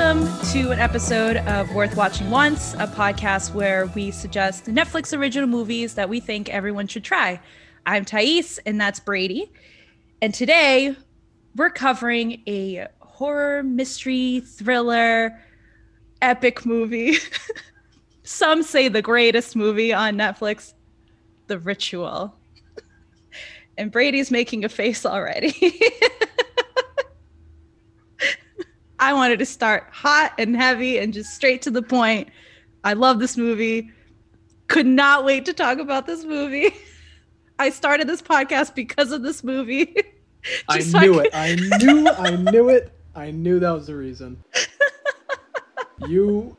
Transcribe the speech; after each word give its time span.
Welcome 0.00 0.46
to 0.52 0.70
an 0.70 0.78
episode 0.78 1.36
of 1.36 1.74
Worth 1.74 1.94
Watching 1.94 2.30
Once, 2.30 2.72
a 2.72 2.86
podcast 2.86 3.52
where 3.52 3.84
we 3.94 4.10
suggest 4.10 4.64
Netflix 4.64 5.16
original 5.16 5.46
movies 5.46 5.92
that 5.92 6.08
we 6.08 6.20
think 6.20 6.48
everyone 6.48 6.86
should 6.86 7.04
try. 7.04 7.38
I'm 7.84 8.06
Thais, 8.06 8.58
and 8.64 8.80
that's 8.80 8.98
Brady. 8.98 9.52
And 10.22 10.32
today 10.32 10.96
we're 11.54 11.68
covering 11.68 12.40
a 12.46 12.86
horror, 13.00 13.62
mystery, 13.62 14.40
thriller, 14.40 15.38
epic 16.22 16.64
movie. 16.64 17.18
Some 18.22 18.62
say 18.62 18.88
the 18.88 19.02
greatest 19.02 19.54
movie 19.54 19.92
on 19.92 20.16
Netflix, 20.16 20.72
The 21.48 21.58
Ritual. 21.58 22.34
And 23.76 23.92
Brady's 23.92 24.30
making 24.30 24.64
a 24.64 24.70
face 24.70 25.04
already. 25.04 25.54
I 29.00 29.14
wanted 29.14 29.38
to 29.38 29.46
start 29.46 29.88
hot 29.90 30.34
and 30.38 30.54
heavy 30.54 30.98
and 30.98 31.12
just 31.12 31.34
straight 31.34 31.62
to 31.62 31.70
the 31.70 31.82
point. 31.82 32.28
I 32.84 32.92
love 32.92 33.18
this 33.18 33.36
movie. 33.36 33.90
Could 34.68 34.86
not 34.86 35.24
wait 35.24 35.46
to 35.46 35.54
talk 35.54 35.78
about 35.78 36.06
this 36.06 36.24
movie. 36.24 36.70
I 37.58 37.70
started 37.70 38.06
this 38.06 38.22
podcast 38.22 38.74
because 38.74 39.10
of 39.10 39.22
this 39.22 39.42
movie. 39.42 39.96
I 40.68 40.78
knew 40.78 41.18
it. 41.18 41.30
I 41.34 41.54
knew 41.54 42.08
I 42.08 42.36
knew 42.36 42.68
it. 42.68 42.92
I 43.14 43.30
knew 43.30 43.58
that 43.58 43.70
was 43.70 43.86
the 43.86 43.96
reason. 43.96 44.42
You 46.08 46.56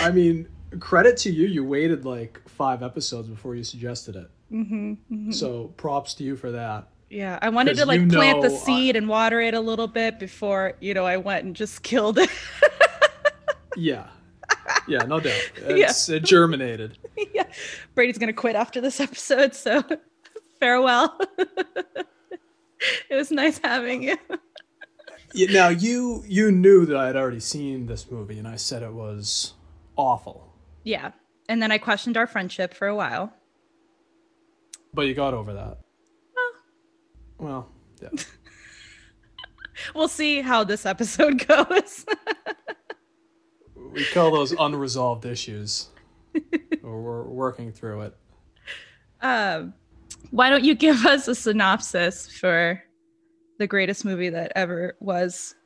I 0.00 0.10
mean, 0.10 0.46
credit 0.78 1.16
to 1.18 1.30
you. 1.30 1.46
You 1.46 1.64
waited 1.64 2.04
like 2.04 2.38
5 2.48 2.82
episodes 2.82 3.28
before 3.28 3.54
you 3.54 3.64
suggested 3.64 4.14
it. 4.14 4.30
Mm-hmm, 4.52 4.90
mm-hmm. 4.92 5.30
So, 5.30 5.68
props 5.78 6.12
to 6.14 6.24
you 6.24 6.36
for 6.36 6.50
that. 6.50 6.88
Yeah, 7.12 7.38
I 7.42 7.50
wanted 7.50 7.76
to 7.76 7.84
like 7.84 8.08
plant 8.08 8.40
the 8.40 8.48
seed 8.48 8.96
and 8.96 9.06
water 9.06 9.38
it 9.38 9.52
a 9.52 9.60
little 9.60 9.86
bit 9.86 10.18
before, 10.18 10.72
you 10.80 10.94
know, 10.94 11.04
I 11.04 11.18
went 11.18 11.44
and 11.44 11.54
just 11.54 11.82
killed 11.82 12.18
it. 12.18 12.30
yeah. 13.76 14.06
Yeah, 14.88 15.00
no 15.00 15.20
doubt. 15.20 15.38
It's, 15.56 16.08
yeah. 16.08 16.16
It 16.16 16.24
germinated. 16.24 16.96
yeah. 17.34 17.44
Brady's 17.94 18.16
going 18.16 18.28
to 18.28 18.32
quit 18.32 18.56
after 18.56 18.80
this 18.80 18.98
episode, 18.98 19.54
so 19.54 19.84
farewell. 20.58 21.20
it 21.36 22.06
was 23.10 23.30
nice 23.30 23.60
having 23.62 24.04
you. 24.04 24.16
yeah, 25.34 25.52
now 25.52 25.68
you 25.68 26.24
you 26.26 26.50
knew 26.50 26.86
that 26.86 26.96
I 26.96 27.08
had 27.08 27.16
already 27.16 27.40
seen 27.40 27.88
this 27.88 28.10
movie 28.10 28.38
and 28.38 28.48
I 28.48 28.56
said 28.56 28.82
it 28.82 28.94
was 28.94 29.52
awful. 29.96 30.54
Yeah. 30.82 31.12
And 31.46 31.62
then 31.62 31.72
I 31.72 31.76
questioned 31.76 32.16
our 32.16 32.26
friendship 32.26 32.72
for 32.72 32.88
a 32.88 32.96
while. 32.96 33.34
But 34.94 35.02
you 35.02 35.14
got 35.14 35.34
over 35.34 35.52
that. 35.52 35.81
Well, 37.42 37.68
yeah. 38.00 38.08
we'll 39.96 40.06
see 40.06 40.40
how 40.42 40.62
this 40.62 40.86
episode 40.86 41.44
goes. 41.48 42.06
we 43.92 44.04
call 44.04 44.30
those 44.30 44.52
unresolved 44.52 45.26
issues. 45.26 45.88
We're 46.82 47.24
working 47.24 47.72
through 47.72 48.02
it. 48.02 48.16
Um, 49.22 49.74
why 50.30 50.50
don't 50.50 50.62
you 50.62 50.76
give 50.76 51.04
us 51.04 51.26
a 51.26 51.34
synopsis 51.34 52.30
for 52.30 52.80
the 53.58 53.66
greatest 53.66 54.04
movie 54.04 54.30
that 54.30 54.52
ever 54.54 54.96
was, 55.00 55.56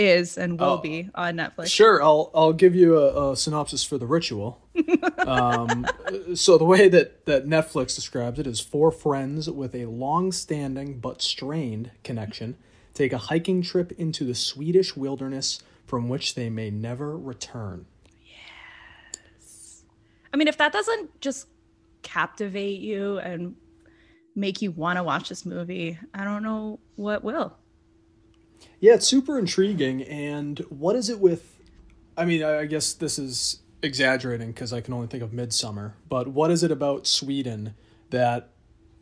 is, 0.00 0.38
and 0.38 0.58
will 0.58 0.66
oh, 0.66 0.78
be 0.78 1.10
on 1.14 1.36
Netflix? 1.36 1.66
Sure, 1.66 2.02
I'll 2.02 2.30
I'll 2.34 2.52
give 2.52 2.74
you 2.74 2.98
a, 2.98 3.32
a 3.32 3.36
synopsis 3.36 3.84
for 3.84 3.98
the 3.98 4.06
ritual. 4.06 4.60
um, 5.18 5.86
so 6.34 6.58
the 6.58 6.64
way 6.64 6.88
that 6.88 7.26
that 7.26 7.46
Netflix 7.46 7.94
describes 7.94 8.38
it 8.38 8.46
is 8.46 8.60
four 8.60 8.90
friends 8.90 9.50
with 9.50 9.74
a 9.74 9.86
long-standing 9.86 10.98
but 10.98 11.22
strained 11.22 11.90
connection 12.02 12.56
take 12.94 13.12
a 13.12 13.18
hiking 13.18 13.62
trip 13.62 13.92
into 13.92 14.24
the 14.24 14.34
Swedish 14.34 14.96
wilderness 14.96 15.60
from 15.86 16.08
which 16.08 16.34
they 16.34 16.50
may 16.50 16.70
never 16.70 17.16
return. 17.16 17.86
Yes. 18.24 19.82
I 20.32 20.36
mean, 20.36 20.48
if 20.48 20.58
that 20.58 20.72
doesn't 20.72 21.20
just 21.20 21.46
captivate 22.02 22.80
you 22.80 23.18
and 23.18 23.56
make 24.34 24.62
you 24.62 24.70
want 24.70 24.98
to 24.98 25.02
watch 25.02 25.28
this 25.28 25.44
movie, 25.44 25.98
I 26.14 26.24
don't 26.24 26.42
know 26.42 26.78
what 26.96 27.24
will. 27.24 27.56
Yeah, 28.80 28.94
it's 28.94 29.06
super 29.06 29.38
intriguing. 29.38 30.02
And 30.02 30.58
what 30.68 30.96
is 30.96 31.08
it 31.08 31.20
with? 31.20 31.58
I 32.16 32.24
mean, 32.24 32.42
I 32.42 32.66
guess 32.66 32.92
this 32.92 33.18
is 33.18 33.60
exaggerating 33.82 34.52
because 34.52 34.72
I 34.72 34.80
can 34.80 34.94
only 34.94 35.06
think 35.06 35.22
of 35.22 35.30
Midsommar. 35.30 35.92
But 36.08 36.28
what 36.28 36.50
is 36.50 36.62
it 36.62 36.70
about 36.70 37.06
Sweden 37.06 37.74
that, 38.10 38.50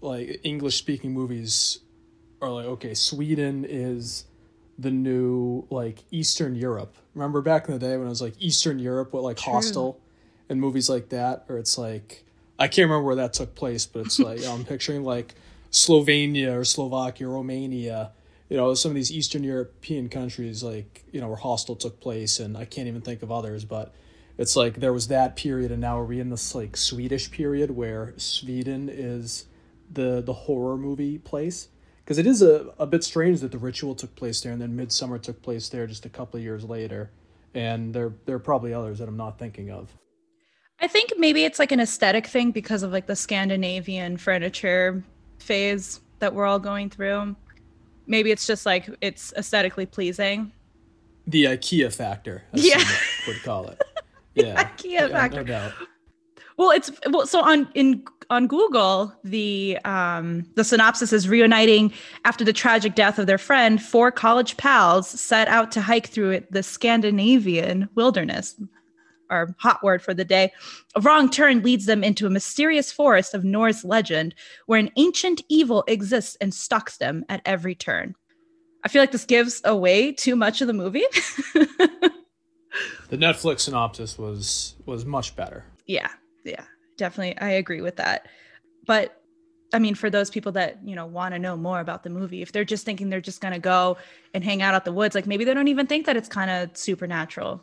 like, 0.00 0.40
English 0.44 0.76
speaking 0.76 1.12
movies 1.12 1.80
are 2.40 2.50
like, 2.50 2.66
okay, 2.66 2.94
Sweden 2.94 3.64
is 3.68 4.24
the 4.78 4.90
new 4.90 5.66
like 5.70 6.04
Eastern 6.10 6.54
Europe. 6.54 6.96
Remember 7.14 7.42
back 7.42 7.66
in 7.66 7.74
the 7.74 7.80
day 7.80 7.96
when 7.96 8.06
it 8.06 8.10
was 8.10 8.22
like 8.22 8.34
Eastern 8.38 8.78
Europe, 8.78 9.12
what 9.12 9.22
like 9.22 9.38
True. 9.38 9.54
Hostel 9.54 10.00
and 10.48 10.60
movies 10.60 10.88
like 10.88 11.08
that, 11.08 11.44
or 11.48 11.58
it's 11.58 11.76
like 11.76 12.24
I 12.58 12.68
can't 12.68 12.88
remember 12.88 13.04
where 13.04 13.16
that 13.16 13.32
took 13.32 13.54
place, 13.54 13.86
but 13.86 14.06
it's 14.06 14.18
like 14.18 14.44
I'm 14.44 14.64
picturing 14.72 15.02
like 15.02 15.34
Slovenia 15.70 16.56
or 16.56 16.64
Slovakia, 16.64 17.28
Romania, 17.28 18.12
you 18.48 18.56
know, 18.56 18.72
some 18.74 18.90
of 18.90 18.94
these 18.94 19.12
Eastern 19.12 19.44
European 19.44 20.08
countries, 20.08 20.62
like 20.62 21.04
you 21.12 21.20
know, 21.20 21.28
where 21.28 21.36
Hostel 21.36 21.76
took 21.76 22.00
place, 22.00 22.40
and 22.40 22.56
I 22.56 22.64
can't 22.64 22.88
even 22.88 23.02
think 23.02 23.22
of 23.22 23.30
others, 23.30 23.64
but 23.64 23.94
it's 24.38 24.56
like 24.56 24.76
there 24.76 24.92
was 24.92 25.08
that 25.08 25.36
period 25.36 25.72
and 25.72 25.80
now 25.80 25.98
are 25.98 26.04
we 26.04 26.20
in 26.20 26.30
this 26.30 26.54
like 26.54 26.76
swedish 26.76 27.30
period 27.30 27.72
where 27.72 28.14
sweden 28.16 28.88
is 28.88 29.46
the 29.92 30.22
the 30.22 30.32
horror 30.32 30.76
movie 30.76 31.18
place. 31.18 31.68
Because 32.04 32.16
it 32.16 32.26
is 32.26 32.40
a, 32.40 32.72
a 32.78 32.86
bit 32.86 33.04
strange 33.04 33.40
that 33.40 33.52
the 33.52 33.58
ritual 33.58 33.94
took 33.94 34.16
place 34.16 34.40
there 34.40 34.52
and 34.52 34.62
then 34.62 34.74
Midsommar 34.74 35.20
took 35.20 35.42
place 35.42 35.68
there 35.68 35.86
just 35.86 36.06
a 36.06 36.08
couple 36.08 36.38
of 36.38 36.42
years 36.42 36.64
later 36.64 37.10
and 37.52 37.92
there 37.92 38.14
there 38.24 38.36
are 38.36 38.40
probably 38.40 38.72
others 38.72 38.98
that 38.98 39.08
i'm 39.08 39.16
not 39.16 39.38
thinking 39.38 39.70
of. 39.70 39.92
I 40.80 40.86
think 40.86 41.12
maybe 41.18 41.44
it's 41.44 41.58
like 41.58 41.72
an 41.72 41.80
aesthetic 41.80 42.28
thing 42.28 42.52
because 42.52 42.84
of 42.84 42.92
like 42.92 43.06
the 43.06 43.16
scandinavian 43.16 44.16
furniture 44.16 45.02
phase 45.40 46.00
that 46.20 46.32
we're 46.32 46.46
all 46.46 46.60
going 46.60 46.88
through 46.88 47.34
maybe 48.08 48.32
it's 48.32 48.46
just 48.46 48.66
like 48.66 48.90
it's 49.00 49.32
aesthetically 49.36 49.86
pleasing 49.86 50.50
the 51.26 51.44
ikea 51.44 51.94
factor 51.94 52.42
yeah 52.54 52.82
would 53.26 53.40
call 53.44 53.68
it 53.68 53.80
yeah, 54.38 54.64
IKEA 54.64 55.10
factor. 55.10 55.38
No 55.38 55.44
doubt. 55.44 55.72
well, 56.56 56.70
it's 56.70 56.90
well, 57.10 57.26
so 57.26 57.42
on 57.42 57.68
in 57.74 58.04
on 58.30 58.46
Google, 58.46 59.12
the 59.24 59.78
um, 59.84 60.44
the 60.54 60.64
synopsis 60.64 61.12
is 61.12 61.28
reuniting 61.28 61.92
after 62.24 62.44
the 62.44 62.52
tragic 62.52 62.94
death 62.94 63.18
of 63.18 63.26
their 63.26 63.38
friend. 63.38 63.82
Four 63.82 64.10
college 64.10 64.56
pals 64.56 65.08
set 65.08 65.48
out 65.48 65.72
to 65.72 65.80
hike 65.80 66.08
through 66.08 66.30
it, 66.30 66.52
the 66.52 66.62
Scandinavian 66.62 67.88
wilderness. 67.94 68.54
Our 69.30 69.54
hot 69.58 69.82
word 69.82 70.02
for 70.02 70.14
the 70.14 70.24
day. 70.24 70.52
A 70.94 71.00
wrong 71.00 71.30
turn 71.30 71.62
leads 71.62 71.86
them 71.86 72.02
into 72.02 72.26
a 72.26 72.30
mysterious 72.30 72.90
forest 72.92 73.34
of 73.34 73.44
Norse 73.44 73.84
legend, 73.84 74.34
where 74.66 74.78
an 74.78 74.90
ancient 74.96 75.42
evil 75.48 75.84
exists 75.86 76.36
and 76.40 76.54
stalks 76.54 76.96
them 76.96 77.24
at 77.28 77.42
every 77.44 77.74
turn. 77.74 78.14
I 78.84 78.88
feel 78.88 79.02
like 79.02 79.12
this 79.12 79.24
gives 79.24 79.60
away 79.64 80.12
too 80.12 80.36
much 80.36 80.60
of 80.60 80.66
the 80.66 80.72
movie. 80.72 81.04
the 81.54 83.16
Netflix 83.16 83.60
synopsis 83.60 84.18
was 84.18 84.76
was 84.86 85.04
much 85.04 85.34
better. 85.36 85.64
Yeah, 85.86 86.10
yeah, 86.44 86.64
definitely. 86.96 87.38
I 87.38 87.50
agree 87.50 87.80
with 87.80 87.96
that. 87.96 88.28
But 88.86 89.20
I 89.72 89.78
mean, 89.78 89.94
for 89.94 90.08
those 90.08 90.30
people 90.30 90.52
that 90.52 90.78
you 90.84 90.94
know 90.94 91.06
want 91.06 91.34
to 91.34 91.38
know 91.38 91.56
more 91.56 91.80
about 91.80 92.02
the 92.02 92.10
movie, 92.10 92.42
if 92.42 92.52
they're 92.52 92.64
just 92.64 92.84
thinking 92.84 93.10
they're 93.10 93.20
just 93.20 93.40
gonna 93.40 93.58
go 93.58 93.98
and 94.32 94.44
hang 94.44 94.62
out 94.62 94.74
at 94.74 94.84
the 94.84 94.92
woods, 94.92 95.14
like 95.14 95.26
maybe 95.26 95.44
they 95.44 95.54
don't 95.54 95.68
even 95.68 95.86
think 95.86 96.06
that 96.06 96.16
it's 96.16 96.28
kind 96.28 96.50
of 96.50 96.76
supernatural. 96.76 97.62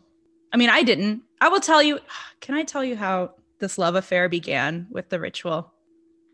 I 0.53 0.57
mean, 0.57 0.69
I 0.69 0.83
didn't. 0.83 1.23
I 1.41 1.49
will 1.49 1.59
tell 1.59 1.81
you. 1.81 1.99
Can 2.41 2.55
I 2.55 2.63
tell 2.63 2.83
you 2.83 2.95
how 2.95 3.31
this 3.59 3.77
love 3.77 3.95
affair 3.95 4.29
began 4.29 4.87
with 4.91 5.09
the 5.09 5.19
ritual? 5.19 5.71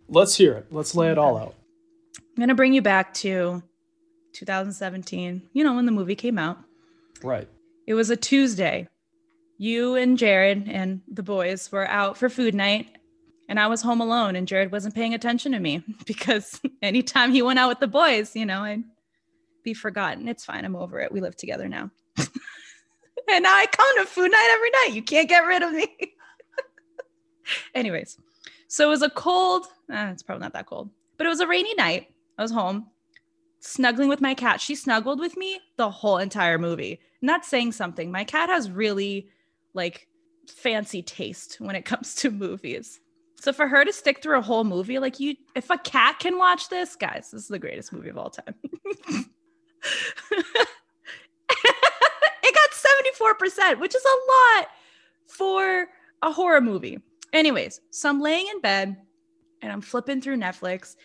Let's 0.09 0.35
hear 0.35 0.53
it. 0.53 0.67
Let's 0.71 0.93
lay 0.93 1.09
it 1.09 1.17
all 1.17 1.37
out. 1.37 1.55
I'm 2.17 2.39
gonna 2.39 2.55
bring 2.55 2.73
you 2.73 2.81
back 2.81 3.13
to 3.15 3.63
2017. 4.33 5.41
You 5.53 5.63
know 5.63 5.75
when 5.75 5.85
the 5.85 5.91
movie 5.91 6.15
came 6.15 6.37
out. 6.37 6.57
Right. 7.23 7.47
It 7.87 7.93
was 7.93 8.09
a 8.09 8.17
Tuesday 8.17 8.87
you 9.61 9.93
and 9.93 10.17
Jared 10.17 10.67
and 10.67 11.01
the 11.07 11.21
boys 11.21 11.71
were 11.71 11.87
out 11.87 12.17
for 12.17 12.29
food 12.29 12.55
night 12.55 12.87
and 13.47 13.59
I 13.59 13.67
was 13.67 13.83
home 13.83 14.01
alone 14.01 14.35
and 14.35 14.47
Jared 14.47 14.71
wasn't 14.71 14.95
paying 14.95 15.13
attention 15.13 15.51
to 15.51 15.59
me 15.59 15.83
because 16.07 16.59
anytime 16.81 17.31
he 17.31 17.43
went 17.43 17.59
out 17.59 17.69
with 17.69 17.79
the 17.79 17.87
boys, 17.87 18.35
you 18.35 18.47
know, 18.47 18.63
I'd 18.63 18.83
be 19.63 19.75
forgotten. 19.75 20.27
It's 20.27 20.43
fine. 20.43 20.65
I'm 20.65 20.75
over 20.75 20.99
it. 20.99 21.11
We 21.11 21.21
live 21.21 21.35
together 21.35 21.69
now. 21.69 21.91
and 23.29 23.43
now 23.43 23.55
I 23.55 23.65
come 23.67 23.97
to 23.97 24.05
food 24.05 24.31
night 24.31 24.49
every 24.53 24.69
night. 24.69 24.89
You 24.93 25.01
can't 25.01 25.29
get 25.29 25.45
rid 25.45 25.63
of 25.63 25.73
me. 25.73 25.87
Anyways, 27.75 28.17
so 28.67 28.87
it 28.87 28.89
was 28.89 29.01
a 29.01 29.09
cold, 29.09 29.67
eh, 29.91 30.11
it's 30.11 30.23
probably 30.23 30.43
not 30.43 30.53
that 30.53 30.67
cold, 30.67 30.89
but 31.17 31.25
it 31.25 31.29
was 31.29 31.39
a 31.39 31.47
rainy 31.47 31.73
night. 31.75 32.07
I 32.37 32.41
was 32.41 32.51
home 32.51 32.87
snuggling 33.61 34.09
with 34.09 34.21
my 34.21 34.33
cat. 34.33 34.59
She 34.59 34.75
snuggled 34.75 35.19
with 35.19 35.37
me 35.37 35.59
the 35.77 35.89
whole 35.89 36.17
entire 36.17 36.57
movie. 36.57 36.99
Not 37.21 37.45
saying 37.45 37.71
something. 37.71 38.11
My 38.11 38.23
cat 38.23 38.49
has 38.49 38.69
really 38.69 39.29
like 39.73 40.07
fancy 40.47 41.01
taste 41.01 41.57
when 41.59 41.75
it 41.75 41.85
comes 41.85 42.15
to 42.15 42.31
movies. 42.31 42.99
So 43.39 43.53
for 43.53 43.67
her 43.67 43.83
to 43.83 43.93
stick 43.93 44.21
through 44.21 44.37
a 44.37 44.41
whole 44.41 44.63
movie, 44.63 44.99
like 44.99 45.19
you, 45.19 45.35
if 45.55 45.69
a 45.71 45.77
cat 45.77 46.19
can 46.19 46.37
watch 46.37 46.69
this, 46.69 46.95
guys, 46.95 47.29
this 47.31 47.43
is 47.43 47.47
the 47.47 47.57
greatest 47.57 47.91
movie 47.91 48.09
of 48.09 48.17
all 48.17 48.29
time. 48.29 48.55
it 52.83 53.19
got 53.19 53.37
24%, 53.39 53.79
which 53.79 53.95
is 53.95 54.03
a 54.03 54.57
lot 54.59 54.67
for 55.27 55.87
a 56.21 56.31
horror 56.31 56.61
movie. 56.61 56.99
Anyways, 57.33 57.81
so 57.91 58.09
I'm 58.09 58.21
laying 58.21 58.47
in 58.47 58.61
bed 58.61 58.97
and 59.61 59.71
I'm 59.71 59.81
flipping 59.81 60.21
through 60.21 60.37
Netflix 60.37 60.95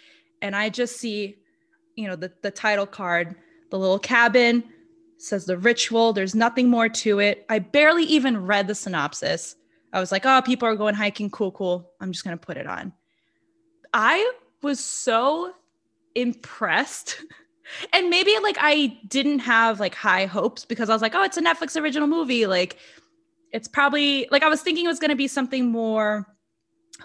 and 0.43 0.57
I 0.57 0.69
just 0.69 0.97
see, 0.97 1.37
you 1.95 2.09
know, 2.09 2.17
the, 2.17 2.33
the 2.43 2.51
title 2.51 2.87
card, 2.87 3.37
the 3.71 3.79
little 3.79 3.99
cabin 3.99 4.65
says 5.19 5.47
the 5.47 5.59
ritual. 5.59 6.13
There's 6.13 6.35
nothing 6.35 6.69
more 6.69 6.89
to 6.89 7.21
it. 7.21 7.47
I 7.49 7.59
barely 7.61 8.05
even 8.05 8.45
read 8.45 8.67
the 8.67 8.75
synopsis. 8.75 9.57
I 9.93 10.01
was 10.01 10.13
like, 10.13 10.27
oh, 10.27 10.43
people 10.45 10.69
are 10.69 10.77
going 10.77 10.95
hiking. 10.95 11.31
Cool, 11.31 11.53
cool. 11.53 11.91
I'm 12.01 12.13
just 12.13 12.25
going 12.25 12.37
to 12.37 12.47
put 12.47 12.57
it 12.57 12.67
on. 12.67 12.93
I 13.95 14.33
was 14.63 14.81
so 14.81 15.53
impressed. 16.15 17.23
and 17.93 18.11
maybe 18.11 18.33
like 18.43 18.57
I 18.61 18.99
didn't 19.09 19.41
have 19.41 19.81
like 19.81 19.95
high 19.95 20.27
hopes 20.27 20.65
because 20.65 20.91
I 20.91 20.93
was 20.93 21.03
like, 21.03 21.15
oh, 21.15 21.23
it's 21.23 21.37
a 21.37 21.43
Netflix 21.43 21.81
original 21.81 22.09
movie. 22.09 22.47
Like 22.47 22.79
it's 23.53 23.69
probably 23.69 24.29
like 24.31 24.43
I 24.43 24.49
was 24.49 24.63
thinking 24.63 24.85
it 24.85 24.89
was 24.89 24.99
going 24.99 25.11
to 25.11 25.17
be 25.17 25.29
something 25.29 25.67
more 25.67 26.27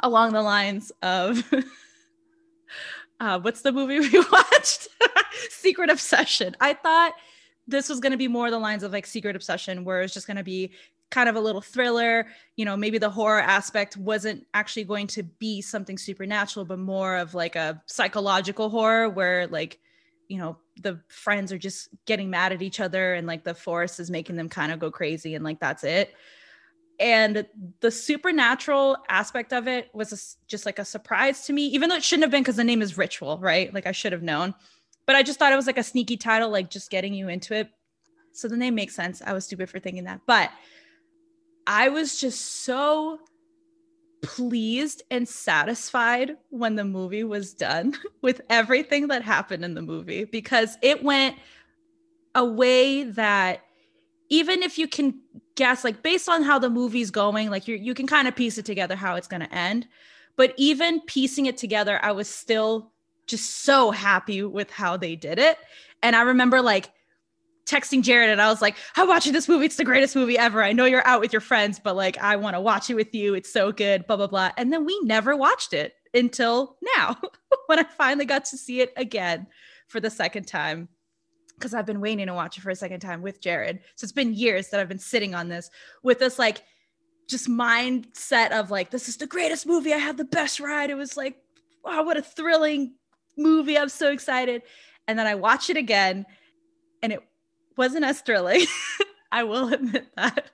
along 0.02 0.34
the 0.34 0.42
lines 0.42 0.92
of 1.02 1.44
uh, 3.20 3.40
what's 3.40 3.62
the 3.62 3.72
movie 3.72 4.00
we 4.10 4.20
watched? 4.32 4.88
Secret 5.50 5.90
Obsession. 5.90 6.56
I 6.60 6.74
thought 6.74 7.14
this 7.68 7.90
was 7.90 8.00
going 8.00 8.12
to 8.12 8.18
be 8.18 8.28
more 8.28 8.50
the 8.52 8.60
lines 8.60 8.84
of 8.84 8.92
like 8.92 9.06
Secret 9.06 9.36
Obsession, 9.36 9.86
where 9.86 10.02
it's 10.02 10.14
just 10.14 10.28
going 10.28 10.38
to 10.38 10.44
be 10.44 10.72
kind 11.10 11.30
of 11.30 11.36
a 11.36 11.40
little 11.40 11.62
thriller. 11.62 12.28
You 12.56 12.66
know, 12.66 12.76
maybe 12.76 12.98
the 12.98 13.10
horror 13.10 13.40
aspect 13.40 13.98
wasn't 13.98 14.46
actually 14.54 14.86
going 14.86 15.08
to 15.08 15.24
be 15.24 15.62
something 15.62 15.98
supernatural, 15.98 16.66
but 16.66 16.80
more 16.80 17.18
of 17.18 17.34
like 17.34 17.56
a 17.56 17.82
psychological 17.86 18.70
horror 18.70 19.10
where 19.10 19.48
like, 19.48 19.80
you 20.32 20.38
know, 20.38 20.58
the 20.82 20.98
friends 21.10 21.52
are 21.52 21.58
just 21.58 21.90
getting 22.06 22.30
mad 22.30 22.54
at 22.54 22.62
each 22.62 22.80
other 22.80 23.16
and 23.16 23.28
like 23.28 23.44
the 23.44 23.54
forest 23.54 24.00
is 24.00 24.10
making 24.10 24.38
them 24.38 24.48
kind 24.48 24.72
of 24.72 24.80
go 24.80 24.90
crazy 24.90 25.36
and 25.36 25.44
like 25.44 25.60
that's 25.60 25.84
it. 25.84 26.16
And 27.02 27.46
the 27.82 27.92
supernatural 27.92 28.96
aspect 29.10 29.52
of 29.52 29.68
it 29.68 29.90
was 29.94 30.14
a, 30.14 30.48
just 30.48 30.66
like 30.66 30.80
a 30.80 30.86
surprise 30.86 31.46
to 31.48 31.54
me, 31.54 31.66
even 31.68 31.90
though 31.90 31.98
it 31.98 32.04
shouldn't 32.04 32.24
have 32.24 32.32
been 32.32 32.44
because 32.44 32.56
the 32.56 32.64
name 32.64 32.82
is 32.82 32.98
Ritual, 32.98 33.40
right? 33.40 33.74
Like 33.74 33.86
I 33.86 33.92
should 33.92 34.14
have 34.14 34.24
known. 34.24 34.56
But 35.06 35.18
I 35.18 35.24
just 35.24 35.38
thought 35.38 35.52
it 35.52 35.58
was 35.58 35.68
like 35.68 35.78
a 35.78 35.84
sneaky 35.84 36.16
title, 36.16 36.50
like 36.50 36.70
just 36.70 36.90
getting 36.90 37.14
you 37.14 37.28
into 37.28 37.54
it. 37.54 37.70
So 38.32 38.48
the 38.48 38.56
name 38.56 38.76
makes 38.76 38.96
sense. 38.96 39.22
I 39.26 39.34
was 39.34 39.44
stupid 39.44 39.70
for 39.70 39.80
thinking 39.80 40.06
that. 40.06 40.22
But 40.26 40.50
I 41.68 41.90
was 41.90 42.22
just 42.22 42.64
so 42.64 43.20
pleased 44.22 45.04
and 45.10 45.28
satisfied 45.28 46.38
when 46.50 46.76
the 46.76 46.86
movie 46.86 47.24
was 47.24 47.54
done 47.54 47.96
with 48.22 48.42
everything 48.50 49.08
that 49.08 49.24
happened 49.24 49.66
in 49.66 49.74
the 49.74 49.82
movie 49.82 50.26
because 50.26 50.78
it 50.82 51.04
went 51.04 51.36
a 52.36 52.46
way 52.46 53.04
that 53.04 53.62
even 54.30 54.64
if 54.64 54.78
you 54.78 54.88
can 54.88 55.20
guess 55.56 55.84
like 55.84 56.02
based 56.02 56.30
on 56.30 56.44
how 56.44 56.58
the 56.58 56.70
movie's 56.70 57.12
going 57.12 57.50
like 57.50 57.68
you 57.68 57.76
you 57.76 57.94
can 57.94 58.08
kind 58.08 58.28
of 58.28 58.36
piece 58.36 58.58
it 58.58 58.66
together 58.66 58.96
how 58.96 59.16
it's 59.16 59.28
going 59.28 59.42
to 59.42 59.54
end. 59.54 59.88
But 60.38 60.54
even 60.58 61.02
piecing 61.02 61.48
it 61.48 61.58
together 61.58 62.00
I 62.04 62.12
was 62.12 62.30
still 62.30 62.92
just 63.28 63.64
so 63.64 63.92
happy 63.92 64.44
with 64.44 64.72
how 64.72 64.98
they 64.98 65.16
did 65.16 65.40
it. 65.40 65.58
And 66.04 66.16
I 66.16 66.22
remember 66.22 66.62
like 66.62 66.92
texting 67.72 68.04
Jared 68.04 68.30
and 68.30 68.42
I 68.42 68.50
was 68.50 68.62
like, 68.62 68.76
I'm 68.96 69.08
watching 69.08 69.34
this 69.34 69.48
movie. 69.48 69.66
It's 69.66 69.78
the 69.78 69.86
greatest 69.86 70.16
movie 70.16 70.38
ever. 70.38 70.62
I 70.62 70.74
know 70.74 70.86
you're 70.86 71.08
out 71.08 71.22
with 71.22 71.32
your 71.32 71.42
friends, 71.42 71.80
but 71.80 71.96
like, 71.96 72.18
I 72.18 72.36
want 72.36 72.56
to 72.56 72.62
watch 72.62 72.90
it 72.90 72.96
with 72.96 73.16
you. 73.16 73.34
It's 73.34 73.52
so 73.52 73.72
good, 73.72 74.06
blah, 74.08 74.18
blah, 74.18 74.28
blah. 74.28 74.52
And 74.58 74.72
then 74.72 74.86
we 74.86 75.00
never 75.04 75.36
watched 75.36 75.74
it 75.74 75.94
until 76.14 76.78
now 76.98 77.18
when 77.68 77.80
I 77.80 77.84
finally 77.84 78.26
got 78.26 78.46
to 78.46 78.58
see 78.58 78.82
it 78.82 78.92
again 78.98 79.48
for 79.88 80.00
the 80.00 80.10
second 80.10 80.48
time. 80.48 80.90
Because 81.56 81.74
I've 81.76 81.86
been 81.86 82.02
waiting 82.02 82.26
to 82.26 82.34
watch 82.34 82.58
it 82.58 82.62
for 82.62 82.72
a 82.72 82.76
second 82.76 83.02
time 83.02 83.22
with 83.22 83.40
Jared. 83.40 83.82
So 83.96 84.06
it's 84.06 84.12
been 84.12 84.34
years 84.34 84.70
that 84.70 84.80
I've 84.80 84.90
been 84.90 84.98
sitting 84.98 85.36
on 85.36 85.48
this 85.48 85.70
with 86.02 86.18
this 86.18 86.40
like 86.40 86.64
just 87.30 87.48
mindset 87.48 88.52
of 88.52 88.72
like, 88.72 88.90
this 88.90 89.08
is 89.08 89.18
the 89.18 89.28
greatest 89.28 89.68
movie. 89.68 89.94
I 89.94 89.98
had 89.98 90.18
the 90.18 90.26
best 90.26 90.60
ride. 90.60 90.90
It 90.90 90.96
was 90.96 91.16
like, 91.16 91.38
wow, 91.86 92.04
what 92.04 92.18
a 92.18 92.22
thrilling 92.22 92.96
movie. 93.38 93.78
I'm 93.78 93.90
so 93.90 94.12
excited. 94.12 94.64
And 95.08 95.20
then 95.20 95.28
I 95.28 95.36
watch 95.36 95.70
it 95.70 95.78
again 95.78 96.26
and 97.04 97.14
it 97.14 97.22
wasn't 97.78 98.06
as 98.06 98.22
thrilling. 98.22 98.66
I 99.32 99.44
will 99.44 99.74
admit 99.74 100.08
that. 100.16 100.52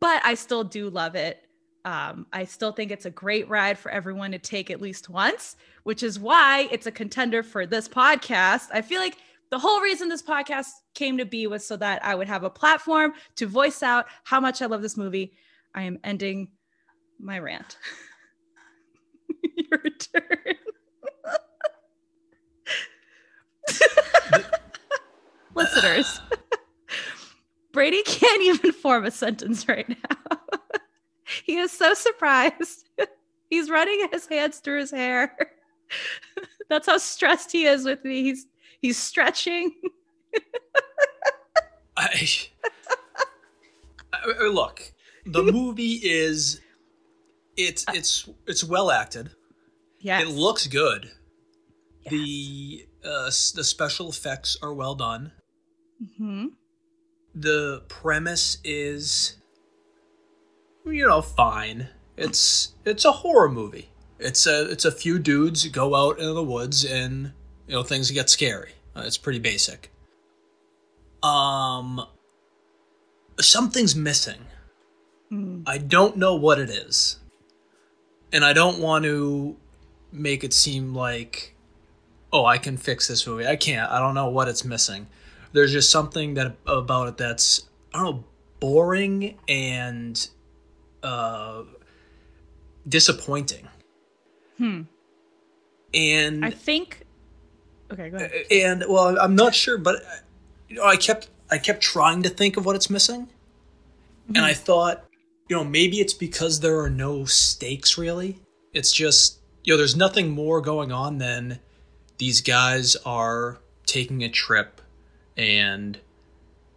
But 0.00 0.24
I 0.24 0.34
still 0.34 0.64
do 0.64 0.90
love 0.90 1.14
it. 1.14 1.42
Um, 1.84 2.26
I 2.32 2.44
still 2.44 2.72
think 2.72 2.90
it's 2.90 3.06
a 3.06 3.10
great 3.10 3.48
ride 3.48 3.78
for 3.78 3.92
everyone 3.92 4.32
to 4.32 4.38
take 4.38 4.70
at 4.70 4.80
least 4.80 5.08
once, 5.08 5.54
which 5.84 6.02
is 6.02 6.18
why 6.18 6.68
it's 6.72 6.86
a 6.86 6.92
contender 6.92 7.44
for 7.44 7.64
this 7.64 7.88
podcast. 7.88 8.68
I 8.72 8.82
feel 8.82 9.00
like 9.00 9.18
the 9.50 9.58
whole 9.58 9.80
reason 9.80 10.08
this 10.08 10.22
podcast 10.22 10.66
came 10.94 11.18
to 11.18 11.24
be 11.24 11.46
was 11.46 11.64
so 11.64 11.76
that 11.76 12.04
I 12.04 12.16
would 12.16 12.26
have 12.26 12.42
a 12.42 12.50
platform 12.50 13.12
to 13.36 13.46
voice 13.46 13.84
out 13.84 14.06
how 14.24 14.40
much 14.40 14.60
I 14.60 14.66
love 14.66 14.82
this 14.82 14.96
movie. 14.96 15.32
I 15.74 15.82
am 15.82 15.98
ending 16.02 16.48
my 17.20 17.38
rant. 17.38 17.78
Your 19.56 19.78
turn. 19.80 20.56
Listeners. 25.56 26.20
Brady 27.72 28.02
can't 28.04 28.42
even 28.42 28.72
form 28.72 29.04
a 29.04 29.10
sentence 29.10 29.68
right 29.68 29.88
now. 29.88 30.38
he 31.44 31.58
is 31.58 31.72
so 31.72 31.94
surprised. 31.94 32.88
He's 33.50 33.70
running 33.70 34.08
his 34.12 34.26
hands 34.26 34.58
through 34.58 34.80
his 34.80 34.90
hair. 34.90 35.36
That's 36.68 36.86
how 36.86 36.98
stressed 36.98 37.52
he 37.52 37.66
is 37.66 37.84
with 37.84 38.04
me. 38.04 38.22
He's 38.22 38.46
he's 38.80 38.98
stretching. 38.98 39.72
I, 41.96 42.28
I, 44.12 44.48
look, 44.48 44.92
the 45.26 45.44
movie 45.44 46.00
is 46.02 46.60
it's 47.56 47.84
it's 47.94 48.28
it's 48.48 48.64
well 48.64 48.90
acted. 48.90 49.30
Yeah. 50.00 50.20
It 50.20 50.28
looks 50.28 50.66
good. 50.66 51.10
Yes. 52.02 52.10
The 52.10 52.86
uh, 53.04 53.26
the 53.26 53.64
special 53.64 54.08
effects 54.08 54.56
are 54.60 54.74
well 54.74 54.96
done. 54.96 55.30
Mm-hmm. 56.02 56.46
The 57.34 57.82
premise 57.88 58.58
is, 58.64 59.36
you 60.84 61.06
know, 61.06 61.22
fine. 61.22 61.88
It's 62.16 62.74
it's 62.84 63.04
a 63.04 63.12
horror 63.12 63.50
movie. 63.50 63.90
It's 64.18 64.46
a 64.46 64.70
it's 64.70 64.84
a 64.84 64.92
few 64.92 65.18
dudes 65.18 65.66
go 65.68 65.94
out 65.94 66.18
into 66.18 66.32
the 66.32 66.42
woods 66.42 66.84
and 66.84 67.32
you 67.66 67.74
know 67.74 67.82
things 67.82 68.10
get 68.10 68.30
scary. 68.30 68.70
Uh, 68.94 69.02
it's 69.04 69.18
pretty 69.18 69.38
basic. 69.38 69.92
Um, 71.22 72.06
something's 73.40 73.94
missing. 73.94 74.46
Mm. 75.30 75.64
I 75.66 75.78
don't 75.78 76.16
know 76.16 76.36
what 76.36 76.58
it 76.58 76.70
is, 76.70 77.18
and 78.32 78.44
I 78.44 78.52
don't 78.52 78.78
want 78.78 79.04
to 79.04 79.56
make 80.12 80.44
it 80.44 80.54
seem 80.54 80.94
like, 80.94 81.54
oh, 82.32 82.46
I 82.46 82.56
can 82.56 82.78
fix 82.78 83.08
this 83.08 83.26
movie. 83.26 83.46
I 83.46 83.56
can't. 83.56 83.90
I 83.90 83.98
don't 83.98 84.14
know 84.14 84.28
what 84.28 84.48
it's 84.48 84.64
missing 84.64 85.08
there's 85.52 85.72
just 85.72 85.90
something 85.90 86.34
that 86.34 86.56
about 86.66 87.08
it 87.08 87.16
that's 87.16 87.66
I 87.94 88.02
don't 88.02 88.16
know 88.16 88.24
boring 88.60 89.38
and 89.48 90.28
uh, 91.02 91.62
disappointing. 92.88 93.68
Hmm. 94.58 94.82
And 95.94 96.44
I 96.44 96.50
think. 96.50 97.02
Okay, 97.92 98.10
go 98.10 98.16
ahead. 98.16 98.32
And 98.50 98.84
well, 98.88 99.18
I'm 99.18 99.36
not 99.36 99.54
sure, 99.54 99.78
but 99.78 100.02
you 100.68 100.76
know, 100.76 100.84
I 100.84 100.96
kept 100.96 101.28
I 101.50 101.58
kept 101.58 101.80
trying 101.80 102.22
to 102.24 102.28
think 102.28 102.56
of 102.56 102.66
what 102.66 102.74
it's 102.74 102.90
missing, 102.90 103.22
mm-hmm. 103.22 104.36
and 104.36 104.44
I 104.44 104.52
thought, 104.52 105.04
you 105.48 105.56
know, 105.56 105.64
maybe 105.64 106.00
it's 106.00 106.14
because 106.14 106.60
there 106.60 106.80
are 106.80 106.90
no 106.90 107.24
stakes 107.24 107.96
really. 107.96 108.40
It's 108.72 108.92
just 108.92 109.38
you 109.62 109.72
know, 109.72 109.76
there's 109.76 109.96
nothing 109.96 110.30
more 110.30 110.60
going 110.60 110.90
on 110.90 111.18
than 111.18 111.60
these 112.18 112.40
guys 112.40 112.96
are 113.04 113.58
taking 113.84 114.24
a 114.24 114.28
trip 114.28 114.80
and 115.36 115.98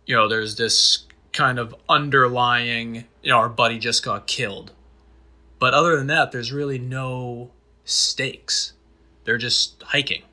you 0.06 0.16
know 0.16 0.28
there's 0.28 0.56
this 0.56 1.06
kind 1.32 1.60
of 1.60 1.76
underlying 1.88 3.06
you 3.22 3.30
know 3.30 3.38
our 3.38 3.50
buddy 3.50 3.80
just 3.80 4.04
got 4.04 4.28
killed. 4.28 4.72
But 5.60 5.74
other 5.74 5.98
than 5.98 6.08
that 6.08 6.32
there's 6.32 6.52
really 6.52 6.80
no 6.80 7.52
stakes. 7.84 8.74
They're 9.26 9.38
just 9.38 9.84
hiking. 9.84 10.24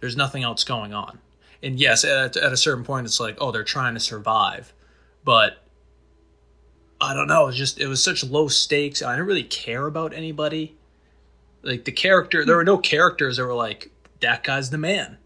There's 0.00 0.16
nothing 0.16 0.42
else 0.42 0.64
going 0.64 0.94
on. 0.94 1.18
And 1.62 1.78
yes 1.78 2.04
at, 2.04 2.36
at 2.36 2.52
a 2.52 2.56
certain 2.56 2.84
point 2.84 3.06
it's 3.06 3.20
like 3.20 3.36
oh 3.40 3.50
they're 3.50 3.64
trying 3.64 3.94
to 3.94 4.00
survive. 4.00 4.72
But 5.24 5.62
i 7.00 7.14
don't 7.14 7.28
know. 7.28 7.48
It's 7.48 7.56
just 7.56 7.80
it 7.80 7.86
was 7.86 8.02
such 8.02 8.24
low 8.24 8.48
stakes. 8.48 9.02
I 9.02 9.12
didn't 9.12 9.26
really 9.26 9.44
care 9.44 9.86
about 9.86 10.12
anybody. 10.12 10.76
Like 11.62 11.84
the 11.84 11.92
character 11.92 12.44
there 12.44 12.56
were 12.56 12.64
no 12.64 12.78
characters 12.78 13.36
that 13.36 13.44
were 13.44 13.54
like 13.54 13.90
that 14.20 14.42
guy's 14.42 14.70
the 14.70 14.78
man 14.78 15.18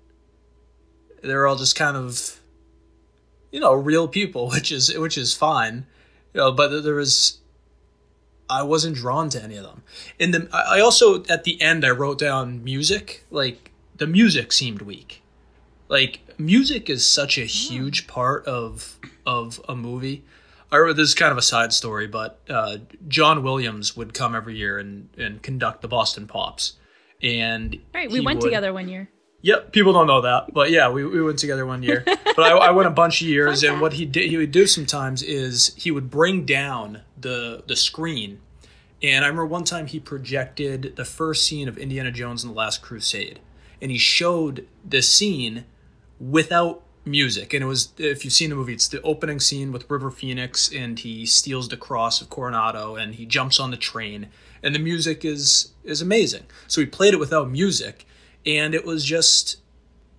they're 1.22 1.46
all 1.46 1.56
just 1.56 1.76
kind 1.76 1.96
of 1.96 2.40
you 3.50 3.60
know 3.60 3.72
real 3.72 4.08
people 4.08 4.48
which 4.50 4.70
is 4.72 4.96
which 4.98 5.16
is 5.16 5.34
fine 5.34 5.86
you 6.34 6.40
know 6.40 6.52
but 6.52 6.82
there 6.82 6.94
was 6.94 7.38
i 8.50 8.62
wasn't 8.62 8.94
drawn 8.94 9.28
to 9.28 9.42
any 9.42 9.56
of 9.56 9.64
them 9.64 9.82
and 10.20 10.34
the 10.34 10.48
i 10.52 10.80
also 10.80 11.24
at 11.24 11.44
the 11.44 11.60
end 11.60 11.84
i 11.84 11.90
wrote 11.90 12.18
down 12.18 12.62
music 12.62 13.24
like 13.30 13.72
the 13.96 14.06
music 14.06 14.52
seemed 14.52 14.82
weak 14.82 15.22
Like 15.88 16.20
music 16.38 16.90
is 16.90 17.04
such 17.06 17.38
a 17.38 17.44
huge 17.44 18.06
part 18.06 18.44
of 18.46 18.98
of 19.24 19.60
a 19.68 19.76
movie. 19.76 20.24
I 20.70 20.76
remember 20.76 21.02
this 21.02 21.10
is 21.10 21.14
kind 21.14 21.30
of 21.30 21.38
a 21.38 21.42
side 21.42 21.72
story, 21.72 22.06
but 22.06 22.40
uh, 22.48 22.78
John 23.06 23.42
Williams 23.42 23.94
would 23.94 24.14
come 24.14 24.34
every 24.34 24.56
year 24.56 24.78
and, 24.78 25.10
and 25.18 25.42
conduct 25.42 25.82
the 25.82 25.88
Boston 25.88 26.26
Pops. 26.26 26.78
And 27.22 27.78
right, 27.94 28.10
we 28.10 28.20
went 28.20 28.40
would, 28.40 28.46
together 28.46 28.72
one 28.72 28.88
year. 28.88 29.10
Yep, 29.42 29.72
people 29.72 29.92
don't 29.92 30.06
know 30.06 30.20
that, 30.20 30.54
but 30.54 30.70
yeah, 30.70 30.88
we, 30.88 31.04
we 31.04 31.20
went 31.20 31.38
together 31.38 31.66
one 31.66 31.82
year. 31.82 32.04
but 32.06 32.40
I, 32.40 32.50
I 32.50 32.70
went 32.70 32.86
a 32.86 32.92
bunch 32.92 33.20
of 33.20 33.28
years, 33.28 33.64
and 33.64 33.80
what 33.80 33.94
he 33.94 34.06
did, 34.06 34.30
he 34.30 34.36
would 34.36 34.52
do 34.52 34.66
sometimes 34.66 35.22
is 35.22 35.74
he 35.76 35.90
would 35.90 36.10
bring 36.10 36.44
down 36.44 37.02
the 37.20 37.64
the 37.66 37.76
screen, 37.76 38.40
and 39.02 39.24
I 39.24 39.28
remember 39.28 39.46
one 39.46 39.64
time 39.64 39.86
he 39.86 39.98
projected 39.98 40.94
the 40.94 41.04
first 41.04 41.44
scene 41.44 41.68
of 41.68 41.76
Indiana 41.76 42.12
Jones 42.12 42.44
and 42.44 42.52
the 42.52 42.56
Last 42.56 42.82
Crusade, 42.82 43.40
and 43.80 43.90
he 43.90 43.98
showed 43.98 44.66
this 44.84 45.12
scene 45.12 45.64
without 46.20 46.82
music. 47.04 47.52
And 47.52 47.64
it 47.64 47.66
was, 47.66 47.92
if 47.98 48.24
you've 48.24 48.32
seen 48.32 48.50
the 48.50 48.56
movie, 48.56 48.74
it's 48.74 48.88
the 48.88 49.02
opening 49.02 49.40
scene 49.40 49.72
with 49.72 49.90
River 49.90 50.10
Phoenix, 50.10 50.70
and 50.72 50.98
he 50.98 51.26
steals 51.26 51.68
the 51.68 51.76
cross 51.76 52.20
of 52.20 52.30
Coronado, 52.30 52.94
and 52.94 53.16
he 53.16 53.26
jumps 53.26 53.58
on 53.58 53.70
the 53.70 53.76
train, 53.76 54.28
and 54.62 54.74
the 54.74 54.78
music 54.78 55.24
is 55.24 55.72
is 55.84 56.00
amazing. 56.00 56.44
So 56.68 56.80
he 56.80 56.86
played 56.86 57.14
it 57.14 57.20
without 57.20 57.50
music, 57.50 58.06
and 58.46 58.74
it 58.74 58.84
was 58.84 59.04
just, 59.04 59.58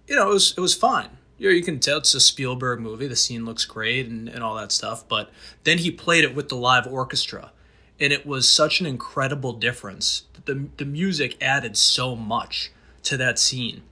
you 0.07 0.15
know, 0.15 0.29
it 0.29 0.33
was 0.33 0.53
it 0.57 0.61
was 0.61 0.75
fine. 0.75 1.09
You, 1.37 1.49
know, 1.49 1.55
you 1.55 1.63
can 1.63 1.79
tell 1.79 1.97
it's 1.97 2.13
a 2.13 2.19
Spielberg 2.19 2.79
movie. 2.79 3.07
The 3.07 3.15
scene 3.15 3.43
looks 3.43 3.65
great 3.65 4.07
and, 4.07 4.29
and 4.29 4.43
all 4.43 4.55
that 4.55 4.71
stuff. 4.71 5.07
But 5.07 5.29
then 5.63 5.79
he 5.79 5.91
played 5.91 6.23
it 6.23 6.35
with 6.35 6.49
the 6.49 6.55
live 6.55 6.87
orchestra, 6.87 7.51
and 7.99 8.13
it 8.13 8.25
was 8.25 8.49
such 8.49 8.79
an 8.79 8.85
incredible 8.85 9.53
difference. 9.53 10.23
The 10.45 10.67
the 10.77 10.85
music 10.85 11.41
added 11.41 11.77
so 11.77 12.15
much 12.15 12.71
to 13.03 13.17
that 13.17 13.39
scene. 13.39 13.83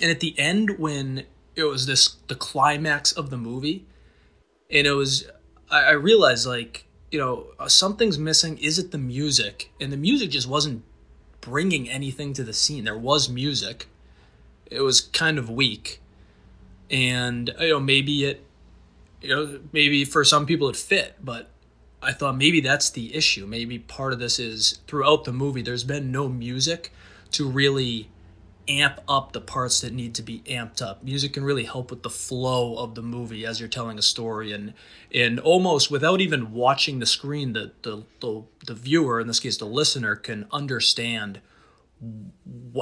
And 0.00 0.10
at 0.10 0.20
the 0.20 0.38
end, 0.38 0.78
when 0.78 1.24
it 1.54 1.64
was 1.64 1.86
this 1.86 2.16
the 2.26 2.34
climax 2.34 3.12
of 3.12 3.30
the 3.30 3.36
movie, 3.36 3.86
and 4.70 4.86
it 4.86 4.92
was 4.92 5.26
I, 5.70 5.84
I 5.84 5.92
realized 5.92 6.46
like 6.46 6.86
you 7.10 7.18
know 7.18 7.46
uh, 7.58 7.68
something's 7.68 8.18
missing. 8.18 8.58
Is 8.58 8.78
it 8.78 8.90
the 8.90 8.98
music? 8.98 9.72
And 9.80 9.92
the 9.92 9.96
music 9.96 10.30
just 10.30 10.48
wasn't 10.48 10.84
bringing 11.44 11.88
anything 11.90 12.32
to 12.32 12.42
the 12.42 12.52
scene. 12.52 12.84
There 12.84 12.96
was 12.96 13.28
music, 13.28 13.86
it 14.70 14.80
was 14.80 15.00
kind 15.00 15.38
of 15.38 15.50
weak, 15.50 16.00
and 16.90 17.54
you 17.60 17.70
know 17.70 17.80
maybe 17.80 18.24
it 18.24 18.44
you 19.20 19.28
know 19.28 19.60
maybe 19.72 20.04
for 20.04 20.24
some 20.24 20.46
people 20.46 20.68
it 20.68 20.76
fit, 20.76 21.16
but 21.22 21.50
I 22.02 22.12
thought 22.12 22.36
maybe 22.36 22.60
that's 22.60 22.90
the 22.90 23.14
issue. 23.14 23.46
Maybe 23.46 23.78
part 23.78 24.12
of 24.12 24.18
this 24.18 24.38
is 24.38 24.78
throughout 24.86 25.24
the 25.24 25.32
movie, 25.32 25.62
there's 25.62 25.84
been 25.84 26.10
no 26.10 26.28
music 26.28 26.92
to 27.32 27.48
really 27.48 28.08
amp 28.68 29.00
up 29.08 29.32
the 29.32 29.40
parts 29.40 29.80
that 29.80 29.92
need 29.92 30.14
to 30.14 30.22
be 30.22 30.40
amped 30.40 30.82
up. 30.82 31.02
Music 31.02 31.32
can 31.32 31.44
really 31.44 31.64
help 31.64 31.90
with 31.90 32.02
the 32.02 32.10
flow 32.10 32.76
of 32.76 32.94
the 32.94 33.02
movie 33.02 33.44
as 33.44 33.60
you're 33.60 33.68
telling 33.68 33.98
a 33.98 34.02
story 34.02 34.52
and 34.52 34.74
and 35.12 35.38
almost 35.40 35.90
without 35.90 36.20
even 36.20 36.52
watching 36.52 36.98
the 36.98 37.06
screen 37.06 37.52
the 37.52 37.72
the 37.82 38.04
the, 38.20 38.42
the 38.66 38.74
viewer 38.74 39.20
in 39.20 39.26
this 39.26 39.40
case 39.40 39.56
the 39.56 39.64
listener 39.64 40.16
can 40.16 40.46
understand 40.52 41.40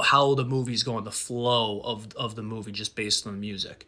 how 0.03 0.33
the 0.35 0.45
movie's 0.45 0.83
going 0.83 1.03
the 1.03 1.11
flow 1.11 1.79
of 1.81 2.07
of 2.15 2.35
the 2.35 2.43
movie 2.43 2.71
just 2.71 2.95
based 2.95 3.25
on 3.25 3.33
the 3.33 3.39
music. 3.39 3.87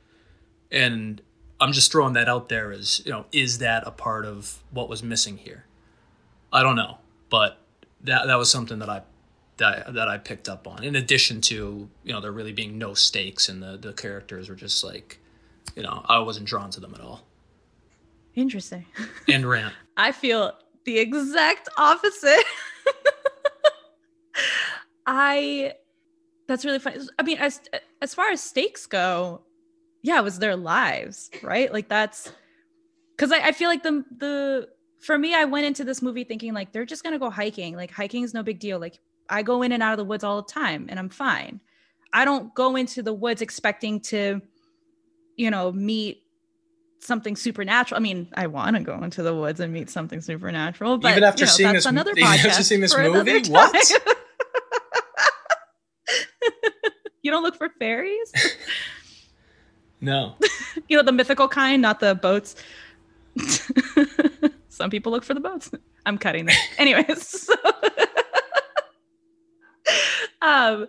And 0.71 1.21
I'm 1.59 1.71
just 1.71 1.91
throwing 1.91 2.13
that 2.13 2.27
out 2.27 2.49
there 2.49 2.71
as, 2.71 3.01
you 3.05 3.11
know, 3.11 3.25
is 3.31 3.59
that 3.59 3.83
a 3.85 3.91
part 3.91 4.25
of 4.25 4.61
what 4.71 4.89
was 4.89 5.01
missing 5.01 5.37
here? 5.37 5.65
I 6.51 6.63
don't 6.63 6.75
know, 6.75 6.97
but 7.29 7.59
that 8.01 8.27
that 8.27 8.35
was 8.35 8.51
something 8.51 8.79
that 8.79 8.89
I 8.89 9.01
that 9.57 9.93
that 9.93 10.07
I 10.07 10.17
picked 10.17 10.49
up 10.49 10.67
on. 10.67 10.83
In 10.83 10.95
addition 10.95 11.41
to 11.41 11.89
you 12.03 12.13
know 12.13 12.21
there 12.21 12.31
really 12.31 12.53
being 12.53 12.77
no 12.77 12.93
stakes 12.93 13.49
and 13.49 13.61
the 13.61 13.77
the 13.77 13.93
characters 13.93 14.49
were 14.49 14.55
just 14.55 14.83
like, 14.83 15.19
you 15.75 15.83
know, 15.83 16.05
I 16.05 16.19
wasn't 16.19 16.47
drawn 16.47 16.69
to 16.71 16.79
them 16.79 16.93
at 16.93 17.01
all. 17.01 17.23
Interesting. 18.35 18.85
And 19.27 19.47
rant. 19.47 19.73
I 19.97 20.11
feel 20.11 20.53
the 20.83 20.99
exact 20.99 21.69
opposite. 21.77 22.43
I 25.07 25.73
that's 26.47 26.65
really 26.65 26.79
funny. 26.79 26.99
I 27.17 27.23
mean, 27.23 27.37
as 27.37 27.61
as 28.01 28.13
far 28.13 28.29
as 28.29 28.41
stakes 28.41 28.85
go, 28.85 29.41
yeah, 30.03 30.19
it 30.19 30.23
was 30.23 30.39
their 30.39 30.55
lives, 30.55 31.31
right? 31.41 31.71
Like 31.71 31.89
that's 31.89 32.31
because 33.15 33.31
I, 33.31 33.47
I 33.47 33.51
feel 33.51 33.69
like 33.69 33.83
the 33.83 34.03
the 34.17 34.69
for 34.99 35.17
me, 35.17 35.33
I 35.35 35.45
went 35.45 35.65
into 35.65 35.83
this 35.83 36.01
movie 36.01 36.23
thinking 36.23 36.53
like 36.53 36.71
they're 36.71 36.85
just 36.85 37.03
gonna 37.03 37.19
go 37.19 37.29
hiking. 37.29 37.75
Like 37.75 37.91
hiking 37.91 38.23
is 38.23 38.33
no 38.33 38.43
big 38.43 38.59
deal. 38.59 38.79
Like 38.79 38.99
I 39.29 39.43
go 39.43 39.61
in 39.61 39.71
and 39.71 39.81
out 39.81 39.93
of 39.93 39.97
the 39.97 40.05
woods 40.05 40.23
all 40.23 40.41
the 40.41 40.51
time 40.51 40.87
and 40.89 40.99
I'm 40.99 41.09
fine. 41.09 41.59
I 42.13 42.25
don't 42.25 42.53
go 42.53 42.75
into 42.75 43.03
the 43.03 43.13
woods 43.13 43.41
expecting 43.41 43.99
to, 44.01 44.41
you 45.35 45.51
know, 45.51 45.71
meet 45.71 46.23
something 46.99 47.35
supernatural. 47.35 47.99
I 47.99 48.01
mean, 48.01 48.29
I 48.35 48.47
want 48.47 48.75
to 48.75 48.81
go 48.81 49.01
into 49.03 49.21
the 49.23 49.35
woods 49.35 49.59
and 49.59 49.73
meet 49.73 49.89
something 49.89 50.21
supernatural, 50.21 50.97
but 50.97 51.11
even 51.11 51.23
after 51.23 51.41
you 51.41 51.45
know, 51.47 51.51
seeing 51.51 51.73
this, 51.73 51.85
another 51.85 52.11
even 52.11 52.23
after 52.27 52.63
seeing 52.63 52.81
this 52.81 52.97
movie, 52.97 53.49
what? 53.49 53.91
you 57.21 57.31
don't 57.31 57.43
look 57.43 57.55
for 57.55 57.69
fairies? 57.79 58.31
no. 60.01 60.35
you 60.87 60.97
know, 60.97 61.03
the 61.03 61.11
mythical 61.11 61.47
kind, 61.47 61.81
not 61.81 61.99
the 61.99 62.15
boats. 62.15 62.55
Some 64.69 64.89
people 64.89 65.11
look 65.11 65.23
for 65.23 65.33
the 65.33 65.39
boats. 65.39 65.71
I'm 66.05 66.17
cutting 66.17 66.45
that. 66.45 66.57
Anyways. 66.77 67.27
So 67.27 67.55
um, 70.41 70.87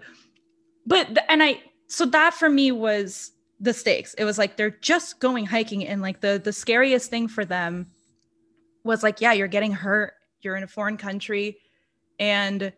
but 0.87 1.19
and 1.29 1.43
I 1.43 1.61
so 1.89 2.07
that 2.07 2.35
for 2.35 2.49
me 2.49 2.73
was 2.73 3.33
the 3.61 3.73
stakes. 3.73 4.15
It 4.15 4.25
was 4.25 4.39
like 4.39 4.57
they're 4.57 4.71
just 4.71 5.21
going 5.21 5.47
hiking, 5.47 5.87
and 5.87 6.03
like 6.03 6.21
the 6.21 6.41
the 6.43 6.53
scariest 6.53 7.11
thing 7.11 7.29
for 7.29 7.45
them 7.45 7.87
was 8.85 9.03
like, 9.03 9.21
yeah, 9.21 9.33
you're 9.33 9.49
getting 9.49 9.73
hurt. 9.73 10.15
You're 10.41 10.57
in 10.57 10.63
a 10.63 10.69
foreign 10.69 10.97
country, 10.97 11.59
and 12.19 12.73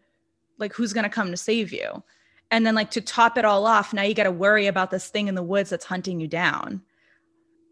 like 0.58 0.72
who's 0.72 0.92
gonna 0.92 1.08
come 1.10 1.30
to 1.30 1.36
save 1.36 1.72
you? 1.72 2.02
And 2.50 2.64
then 2.66 2.74
like 2.74 2.90
to 2.92 3.00
top 3.00 3.36
it 3.36 3.44
all 3.44 3.66
off, 3.66 3.92
now 3.92 4.02
you 4.02 4.14
got 4.14 4.22
to 4.24 4.32
worry 4.32 4.68
about 4.68 4.90
this 4.90 5.08
thing 5.08 5.28
in 5.28 5.34
the 5.34 5.42
woods 5.42 5.68
that's 5.68 5.84
hunting 5.84 6.18
you 6.18 6.26
down. 6.26 6.80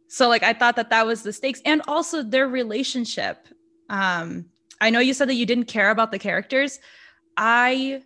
So 0.08 0.28
like 0.28 0.42
I 0.42 0.52
thought 0.52 0.76
that 0.76 0.90
that 0.90 1.06
was 1.06 1.22
the 1.22 1.32
stakes, 1.32 1.62
and 1.64 1.82
also 1.88 2.22
their 2.22 2.48
relationship. 2.48 3.48
Um, 3.88 4.46
I 4.80 4.90
know 4.90 4.98
you 4.98 5.14
said 5.14 5.28
that 5.28 5.34
you 5.34 5.46
didn't 5.46 5.64
care 5.64 5.90
about 5.90 6.12
the 6.12 6.18
characters. 6.18 6.78
I 7.36 8.02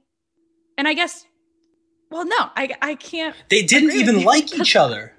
and 0.80 0.88
I 0.88 0.94
guess, 0.94 1.26
well, 2.10 2.24
no, 2.24 2.36
I 2.56 2.74
I 2.80 2.94
can't. 2.94 3.36
They 3.50 3.62
didn't 3.62 3.90
even 3.90 4.24
like 4.24 4.54
each 4.54 4.74
other. 4.74 5.12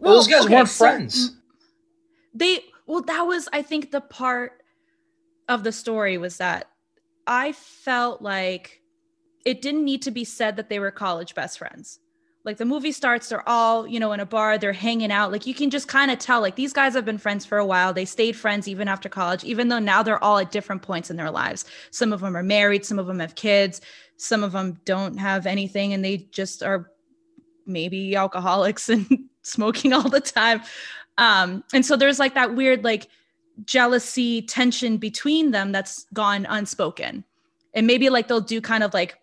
Well, 0.00 0.14
those 0.14 0.26
guys 0.26 0.46
okay, 0.46 0.56
weren't 0.56 0.68
so 0.68 0.84
friends. 0.84 1.36
They 2.34 2.64
well, 2.86 3.02
that 3.02 3.22
was 3.22 3.48
I 3.52 3.62
think 3.62 3.92
the 3.92 4.00
part 4.00 4.64
of 5.48 5.62
the 5.62 5.70
story 5.70 6.18
was 6.18 6.38
that 6.38 6.68
I 7.24 7.52
felt 7.52 8.20
like 8.20 8.80
it 9.44 9.62
didn't 9.62 9.84
need 9.84 10.02
to 10.02 10.10
be 10.10 10.24
said 10.24 10.56
that 10.56 10.68
they 10.68 10.80
were 10.80 10.90
college 10.90 11.36
best 11.36 11.56
friends 11.56 12.00
like 12.44 12.56
the 12.56 12.64
movie 12.64 12.92
starts 12.92 13.28
they're 13.28 13.48
all 13.48 13.86
you 13.86 14.00
know 14.00 14.12
in 14.12 14.20
a 14.20 14.26
bar 14.26 14.58
they're 14.58 14.72
hanging 14.72 15.12
out 15.12 15.30
like 15.30 15.46
you 15.46 15.54
can 15.54 15.70
just 15.70 15.88
kind 15.88 16.10
of 16.10 16.18
tell 16.18 16.40
like 16.40 16.56
these 16.56 16.72
guys 16.72 16.94
have 16.94 17.04
been 17.04 17.18
friends 17.18 17.44
for 17.44 17.58
a 17.58 17.66
while 17.66 17.92
they 17.92 18.04
stayed 18.04 18.36
friends 18.36 18.66
even 18.68 18.88
after 18.88 19.08
college 19.08 19.44
even 19.44 19.68
though 19.68 19.78
now 19.78 20.02
they're 20.02 20.22
all 20.22 20.38
at 20.38 20.50
different 20.50 20.82
points 20.82 21.10
in 21.10 21.16
their 21.16 21.30
lives 21.30 21.64
some 21.90 22.12
of 22.12 22.20
them 22.20 22.36
are 22.36 22.42
married 22.42 22.84
some 22.84 22.98
of 22.98 23.06
them 23.06 23.18
have 23.18 23.34
kids 23.34 23.80
some 24.22 24.42
of 24.42 24.52
them 24.52 24.78
don't 24.84 25.18
have 25.18 25.46
anything 25.46 25.92
and 25.92 26.04
they 26.04 26.18
just 26.30 26.62
are 26.62 26.90
maybe 27.66 28.14
alcoholics 28.16 28.88
and 28.88 29.06
smoking 29.42 29.92
all 29.92 30.08
the 30.08 30.20
time 30.20 30.62
um 31.18 31.64
and 31.72 31.84
so 31.84 31.96
there's 31.96 32.18
like 32.18 32.34
that 32.34 32.54
weird 32.54 32.84
like 32.84 33.08
jealousy 33.64 34.42
tension 34.42 34.96
between 34.96 35.50
them 35.50 35.72
that's 35.72 36.06
gone 36.14 36.46
unspoken 36.48 37.24
and 37.74 37.86
maybe 37.86 38.08
like 38.08 38.28
they'll 38.28 38.40
do 38.40 38.60
kind 38.60 38.82
of 38.82 38.94
like 38.94 39.18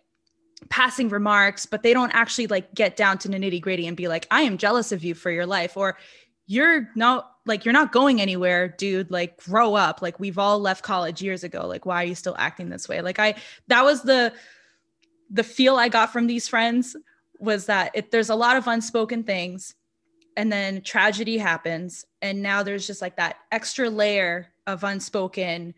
passing 0.68 1.08
remarks, 1.08 1.64
but 1.66 1.82
they 1.82 1.94
don't 1.94 2.14
actually 2.14 2.46
like 2.46 2.74
get 2.74 2.96
down 2.96 3.18
to 3.18 3.28
the 3.28 3.36
nitty 3.36 3.60
gritty 3.60 3.86
and 3.86 3.96
be 3.96 4.08
like, 4.08 4.26
I 4.30 4.42
am 4.42 4.58
jealous 4.58 4.92
of 4.92 5.02
you 5.02 5.14
for 5.14 5.30
your 5.30 5.46
life, 5.46 5.76
or 5.76 5.96
you're 6.46 6.88
not 6.94 7.36
like, 7.46 7.64
you're 7.64 7.72
not 7.72 7.92
going 7.92 8.20
anywhere, 8.20 8.68
dude. 8.68 9.10
Like, 9.10 9.38
grow 9.38 9.74
up. 9.74 10.02
Like, 10.02 10.20
we've 10.20 10.38
all 10.38 10.58
left 10.58 10.84
college 10.84 11.22
years 11.22 11.42
ago. 11.42 11.66
Like, 11.66 11.86
why 11.86 12.02
are 12.02 12.06
you 12.06 12.14
still 12.14 12.36
acting 12.38 12.68
this 12.68 12.88
way? 12.88 13.00
Like, 13.00 13.18
I, 13.18 13.34
that 13.68 13.84
was 13.84 14.02
the, 14.02 14.32
the 15.30 15.44
feel 15.44 15.76
I 15.76 15.88
got 15.88 16.12
from 16.12 16.26
these 16.26 16.48
friends 16.48 16.96
was 17.38 17.66
that 17.66 17.90
it, 17.94 18.10
there's 18.10 18.30
a 18.30 18.34
lot 18.34 18.56
of 18.56 18.66
unspoken 18.66 19.22
things 19.24 19.74
and 20.36 20.52
then 20.52 20.82
tragedy 20.82 21.38
happens. 21.38 22.04
And 22.22 22.42
now 22.42 22.62
there's 22.62 22.86
just 22.86 23.02
like 23.02 23.16
that 23.16 23.36
extra 23.52 23.88
layer 23.88 24.48
of 24.66 24.84
unspoken 24.84 25.74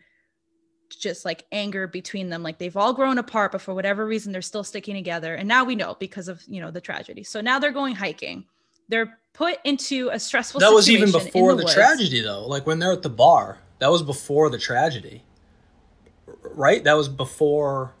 just 0.99 1.25
like 1.25 1.43
anger 1.51 1.87
between 1.87 2.29
them. 2.29 2.43
Like 2.43 2.59
they've 2.59 2.77
all 2.77 2.93
grown 2.93 3.17
apart 3.17 3.51
but 3.51 3.61
for 3.61 3.73
whatever 3.73 4.05
reason 4.05 4.31
they're 4.31 4.41
still 4.41 4.63
sticking 4.63 4.95
together. 4.95 5.35
And 5.35 5.47
now 5.47 5.63
we 5.63 5.75
know 5.75 5.95
because 5.99 6.27
of 6.27 6.43
you 6.47 6.61
know 6.61 6.71
the 6.71 6.81
tragedy. 6.81 7.23
So 7.23 7.41
now 7.41 7.59
they're 7.59 7.71
going 7.71 7.95
hiking. 7.95 8.45
They're 8.89 9.17
put 9.33 9.57
into 9.63 10.09
a 10.09 10.19
stressful 10.19 10.59
that 10.59 10.71
was 10.71 10.89
even 10.89 11.11
before 11.11 11.55
the, 11.55 11.63
the 11.63 11.73
tragedy 11.73 12.21
though. 12.21 12.45
Like 12.47 12.67
when 12.67 12.79
they're 12.79 12.91
at 12.91 13.01
the 13.01 13.09
bar 13.09 13.57
that 13.79 13.89
was 13.89 14.03
before 14.03 14.49
the 14.49 14.59
tragedy. 14.59 15.23
Right? 16.55 16.83
That 16.83 16.93
was 16.93 17.09
before 17.09 17.95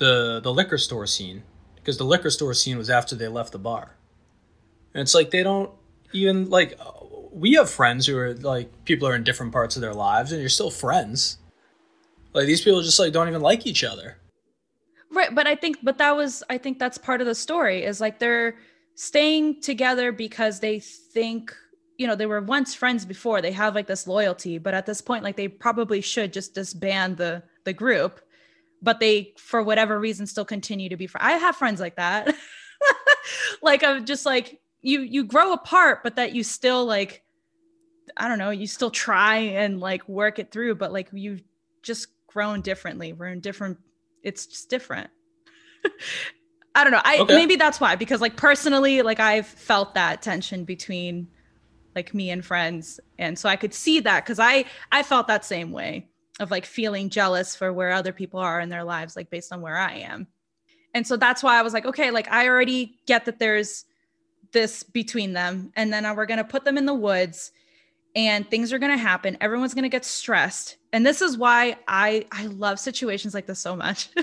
the 0.00 0.40
the 0.42 0.52
liquor 0.52 0.78
store 0.78 1.06
scene 1.06 1.44
because 1.76 1.98
the 1.98 2.04
liquor 2.04 2.30
store 2.30 2.54
scene 2.54 2.76
was 2.76 2.90
after 2.90 3.14
they 3.14 3.28
left 3.28 3.52
the 3.52 3.58
bar 3.58 3.96
And 4.94 5.02
it's 5.02 5.14
like 5.14 5.30
they 5.30 5.42
don't 5.44 5.70
even 6.12 6.50
like 6.50 6.78
we 7.32 7.54
have 7.54 7.70
friends 7.70 8.06
who 8.06 8.16
are 8.18 8.34
like 8.34 8.84
people 8.84 9.06
are 9.06 9.14
in 9.14 9.22
different 9.22 9.52
parts 9.52 9.76
of 9.76 9.82
their 9.82 9.94
lives 9.94 10.32
and 10.32 10.40
you're 10.40 10.48
still 10.48 10.70
friends. 10.70 11.38
Like 12.32 12.46
these 12.46 12.62
people 12.62 12.82
just 12.82 12.98
like 12.98 13.12
don't 13.12 13.28
even 13.28 13.42
like 13.42 13.66
each 13.66 13.84
other. 13.84 14.16
Right, 15.12 15.34
but 15.34 15.46
I 15.46 15.54
think 15.54 15.78
but 15.82 15.98
that 15.98 16.16
was 16.16 16.42
I 16.50 16.58
think 16.58 16.78
that's 16.78 16.98
part 16.98 17.20
of 17.20 17.26
the 17.26 17.34
story 17.34 17.84
is 17.84 18.00
like 18.00 18.18
they're 18.18 18.56
staying 18.94 19.60
together 19.60 20.12
because 20.12 20.60
they 20.60 20.80
think 20.80 21.54
you 21.98 22.06
know 22.06 22.16
they 22.16 22.26
were 22.26 22.40
once 22.40 22.74
friends 22.74 23.04
before 23.04 23.42
they 23.42 23.52
have 23.52 23.74
like 23.74 23.86
this 23.86 24.06
loyalty 24.06 24.58
but 24.58 24.74
at 24.74 24.86
this 24.86 25.00
point 25.00 25.22
like 25.22 25.36
they 25.36 25.48
probably 25.48 26.00
should 26.00 26.32
just 26.32 26.54
disband 26.54 27.16
the 27.16 27.42
the 27.64 27.72
group 27.72 28.20
but 28.82 29.00
they 29.00 29.34
for 29.36 29.62
whatever 29.62 29.98
reason 29.98 30.26
still 30.26 30.44
continue 30.44 30.88
to 30.88 30.96
be 30.96 31.06
friends 31.06 31.24
i 31.24 31.32
have 31.32 31.56
friends 31.56 31.80
like 31.80 31.96
that. 31.96 32.34
Like 33.62 33.84
i'm 33.84 34.06
just 34.06 34.24
like 34.24 34.60
you 34.80 35.02
you 35.02 35.24
grow 35.24 35.52
apart 35.52 36.02
but 36.02 36.16
that 36.16 36.34
you 36.34 36.42
still 36.42 36.86
like 36.86 37.22
i 38.16 38.26
don't 38.26 38.38
know 38.38 38.48
you 38.48 38.66
still 38.66 38.90
try 38.90 39.36
and 39.36 39.78
like 39.78 40.08
work 40.08 40.38
it 40.38 40.50
through 40.50 40.76
but 40.76 40.90
like 40.90 41.10
you've 41.12 41.42
just 41.82 42.08
grown 42.26 42.60
differently. 42.60 43.12
We're 43.12 43.28
in 43.28 43.40
different 43.40 43.78
it's 44.22 44.46
just 44.46 44.70
different. 44.70 45.10
I 46.74 46.84
don't 46.84 46.92
know. 46.92 47.00
I 47.04 47.18
okay. 47.18 47.34
maybe 47.34 47.56
that's 47.56 47.80
why 47.80 47.96
because 47.96 48.20
like 48.20 48.36
personally 48.36 49.02
like 49.02 49.18
i've 49.18 49.46
felt 49.46 49.94
that 49.94 50.22
tension 50.22 50.64
between 50.64 51.28
like 51.96 52.14
me 52.14 52.30
and 52.30 52.44
friends 52.44 53.00
and 53.18 53.36
so 53.36 53.48
i 53.48 53.56
could 53.56 53.74
see 53.74 53.98
that 54.00 54.24
because 54.24 54.38
i 54.38 54.64
i 54.92 55.02
felt 55.02 55.26
that 55.26 55.44
same 55.44 55.72
way 55.72 56.06
of 56.40 56.50
like 56.50 56.66
feeling 56.66 57.10
jealous 57.10 57.54
for 57.54 57.72
where 57.72 57.92
other 57.92 58.12
people 58.12 58.40
are 58.40 58.60
in 58.60 58.68
their 58.68 58.84
lives 58.84 59.14
like 59.14 59.30
based 59.30 59.52
on 59.52 59.60
where 59.60 59.76
i 59.76 59.94
am. 59.94 60.26
And 60.94 61.06
so 61.06 61.16
that's 61.16 61.42
why 61.42 61.58
i 61.58 61.62
was 61.62 61.72
like 61.72 61.86
okay 61.86 62.10
like 62.10 62.30
i 62.32 62.48
already 62.48 62.98
get 63.06 63.26
that 63.26 63.38
there's 63.38 63.84
this 64.52 64.82
between 64.82 65.32
them 65.32 65.72
and 65.76 65.92
then 65.92 66.04
we're 66.16 66.26
going 66.26 66.38
to 66.38 66.44
put 66.44 66.64
them 66.64 66.76
in 66.76 66.86
the 66.86 66.94
woods 66.94 67.52
and 68.16 68.50
things 68.50 68.72
are 68.72 68.80
going 68.80 68.90
to 68.90 68.98
happen. 68.98 69.36
Everyone's 69.40 69.72
going 69.72 69.84
to 69.84 69.88
get 69.88 70.04
stressed. 70.04 70.78
And 70.92 71.06
this 71.06 71.22
is 71.22 71.38
why 71.38 71.76
i 71.86 72.26
i 72.32 72.46
love 72.46 72.80
situations 72.80 73.34
like 73.34 73.46
this 73.46 73.60
so 73.60 73.76
much. 73.76 74.08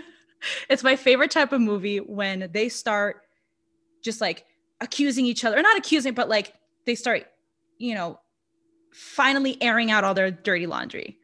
It's 0.69 0.83
my 0.83 0.95
favorite 0.95 1.31
type 1.31 1.51
of 1.51 1.61
movie 1.61 1.97
when 1.97 2.49
they 2.53 2.69
start 2.69 3.23
just 4.03 4.21
like 4.21 4.45
accusing 4.79 5.25
each 5.25 5.43
other 5.43 5.57
or 5.57 5.61
not 5.61 5.77
accusing 5.77 6.13
but 6.13 6.29
like 6.29 6.53
they 6.85 6.95
start 6.95 7.25
you 7.77 7.95
know 7.95 8.19
finally 8.93 9.61
airing 9.61 9.91
out 9.91 10.03
all 10.03 10.13
their 10.13 10.31
dirty 10.31 10.67
laundry 10.67 11.17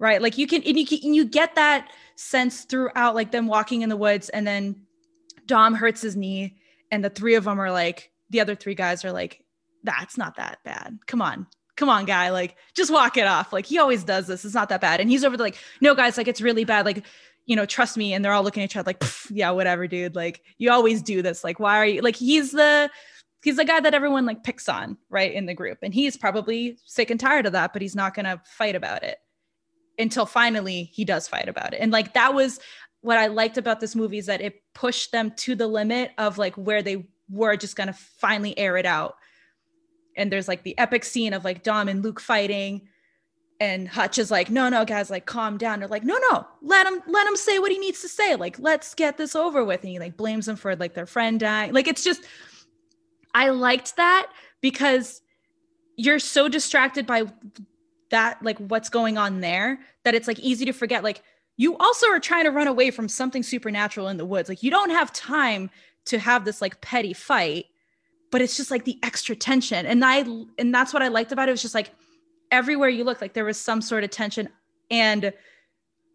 right 0.00 0.20
like 0.20 0.38
you 0.38 0.46
can 0.46 0.62
and 0.62 0.78
you, 0.78 0.86
can, 0.86 1.14
you 1.14 1.24
get 1.24 1.54
that 1.54 1.90
sense 2.16 2.64
throughout 2.64 3.14
like 3.14 3.30
them 3.30 3.46
walking 3.46 3.82
in 3.82 3.88
the 3.88 3.96
woods 3.96 4.28
and 4.28 4.46
then 4.46 4.76
dom 5.46 5.74
hurts 5.74 6.02
his 6.02 6.16
knee 6.16 6.56
and 6.90 7.04
the 7.04 7.10
three 7.10 7.34
of 7.34 7.44
them 7.44 7.60
are 7.60 7.72
like 7.72 8.12
the 8.30 8.40
other 8.40 8.54
three 8.54 8.74
guys 8.74 9.04
are 9.04 9.12
like, 9.12 9.42
that's 9.82 10.18
not 10.18 10.36
that 10.36 10.58
bad. 10.64 10.98
Come 11.06 11.22
on. 11.22 11.46
Come 11.76 11.88
on, 11.88 12.04
guy. 12.04 12.30
Like, 12.30 12.56
just 12.74 12.90
walk 12.90 13.16
it 13.16 13.26
off. 13.26 13.52
Like, 13.52 13.66
he 13.66 13.78
always 13.78 14.04
does 14.04 14.26
this. 14.26 14.44
It's 14.44 14.54
not 14.54 14.68
that 14.68 14.80
bad. 14.80 15.00
And 15.00 15.10
he's 15.10 15.24
over 15.24 15.36
there, 15.36 15.46
like, 15.46 15.58
no, 15.80 15.94
guys, 15.94 16.16
like, 16.16 16.28
it's 16.28 16.40
really 16.40 16.64
bad. 16.64 16.84
Like, 16.84 17.04
you 17.46 17.56
know, 17.56 17.66
trust 17.66 17.96
me. 17.96 18.14
And 18.14 18.24
they're 18.24 18.32
all 18.32 18.42
looking 18.42 18.62
at 18.62 18.70
each 18.70 18.76
other 18.76 18.88
like, 18.88 19.02
yeah, 19.30 19.50
whatever, 19.50 19.86
dude. 19.86 20.14
Like, 20.14 20.42
you 20.58 20.70
always 20.70 21.02
do 21.02 21.20
this. 21.20 21.44
Like, 21.44 21.58
why 21.58 21.78
are 21.78 21.86
you 21.86 22.00
like, 22.00 22.16
he's 22.16 22.52
the, 22.52 22.90
he's 23.42 23.56
the 23.56 23.64
guy 23.64 23.80
that 23.80 23.94
everyone 23.94 24.24
like 24.24 24.44
picks 24.44 24.68
on, 24.68 24.96
right, 25.10 25.32
in 25.32 25.46
the 25.46 25.54
group. 25.54 25.78
And 25.82 25.92
he's 25.92 26.16
probably 26.16 26.78
sick 26.86 27.10
and 27.10 27.18
tired 27.18 27.46
of 27.46 27.52
that, 27.52 27.72
but 27.72 27.82
he's 27.82 27.96
not 27.96 28.14
to 28.14 28.40
fight 28.44 28.76
about 28.76 29.02
it 29.02 29.18
until 29.98 30.26
finally 30.26 30.84
he 30.92 31.04
does 31.04 31.28
fight 31.28 31.48
about 31.48 31.74
it. 31.74 31.78
And 31.80 31.92
like, 31.92 32.14
that 32.14 32.34
was 32.34 32.60
what 33.00 33.18
I 33.18 33.26
liked 33.26 33.58
about 33.58 33.80
this 33.80 33.94
movie 33.94 34.18
is 34.18 34.26
that 34.26 34.40
it 34.40 34.62
pushed 34.72 35.12
them 35.12 35.30
to 35.36 35.54
the 35.54 35.66
limit 35.66 36.12
of 36.16 36.38
like 36.38 36.54
where 36.56 36.82
they 36.82 37.06
we're 37.28 37.56
just 37.56 37.76
gonna 37.76 37.92
finally 37.92 38.58
air 38.58 38.76
it 38.76 38.86
out. 38.86 39.16
And 40.16 40.30
there's 40.30 40.48
like 40.48 40.62
the 40.62 40.76
epic 40.78 41.04
scene 41.04 41.32
of 41.32 41.44
like 41.44 41.62
Dom 41.62 41.88
and 41.88 42.02
Luke 42.02 42.20
fighting, 42.20 42.88
and 43.60 43.88
Hutch 43.88 44.18
is 44.18 44.30
like, 44.30 44.50
no, 44.50 44.68
no, 44.68 44.84
guys, 44.84 45.10
like 45.10 45.26
calm 45.26 45.58
down. 45.58 45.78
They're 45.78 45.88
like, 45.88 46.04
no, 46.04 46.18
no, 46.30 46.46
let 46.62 46.86
him 46.86 47.02
let 47.06 47.26
him 47.26 47.36
say 47.36 47.58
what 47.58 47.70
he 47.70 47.78
needs 47.78 48.00
to 48.02 48.08
say. 48.08 48.36
Like, 48.36 48.58
let's 48.58 48.94
get 48.94 49.16
this 49.16 49.36
over 49.36 49.64
with. 49.64 49.82
And 49.82 49.90
he 49.90 49.98
like 49.98 50.16
blames 50.16 50.46
them 50.46 50.56
for 50.56 50.74
like 50.76 50.94
their 50.94 51.06
friend 51.06 51.38
dying. 51.38 51.72
Like 51.72 51.88
it's 51.88 52.04
just 52.04 52.24
I 53.34 53.50
liked 53.50 53.96
that 53.96 54.30
because 54.60 55.20
you're 55.96 56.18
so 56.18 56.48
distracted 56.48 57.06
by 57.06 57.24
that, 58.14 58.42
like 58.42 58.58
what's 58.58 58.88
going 58.88 59.18
on 59.18 59.40
there, 59.40 59.78
that 60.04 60.14
it's 60.14 60.26
like 60.26 60.38
easy 60.38 60.64
to 60.64 60.72
forget. 60.72 61.04
Like 61.04 61.22
you 61.56 61.76
also 61.76 62.08
are 62.08 62.20
trying 62.20 62.44
to 62.44 62.50
run 62.50 62.66
away 62.66 62.90
from 62.90 63.08
something 63.08 63.42
supernatural 63.42 64.08
in 64.08 64.16
the 64.16 64.26
woods. 64.26 64.48
Like 64.48 64.62
you 64.62 64.70
don't 64.70 64.90
have 64.90 65.12
time 65.12 65.70
to 66.06 66.18
have 66.18 66.44
this 66.44 66.60
like 66.60 66.80
petty 66.80 67.12
fight 67.12 67.66
but 68.34 68.42
it's 68.42 68.56
just 68.56 68.72
like 68.72 68.84
the 68.84 68.98
extra 69.04 69.36
tension. 69.36 69.86
And 69.86 70.04
i 70.04 70.24
and 70.58 70.74
that's 70.74 70.92
what 70.92 71.04
i 71.04 71.06
liked 71.06 71.30
about 71.30 71.48
it, 71.48 71.50
it 71.50 71.52
was 71.52 71.62
just 71.62 71.74
like 71.74 71.92
everywhere 72.50 72.88
you 72.88 73.04
look 73.04 73.20
like 73.20 73.32
there 73.32 73.44
was 73.44 73.60
some 73.60 73.80
sort 73.80 74.02
of 74.02 74.10
tension. 74.10 74.48
And 74.90 75.32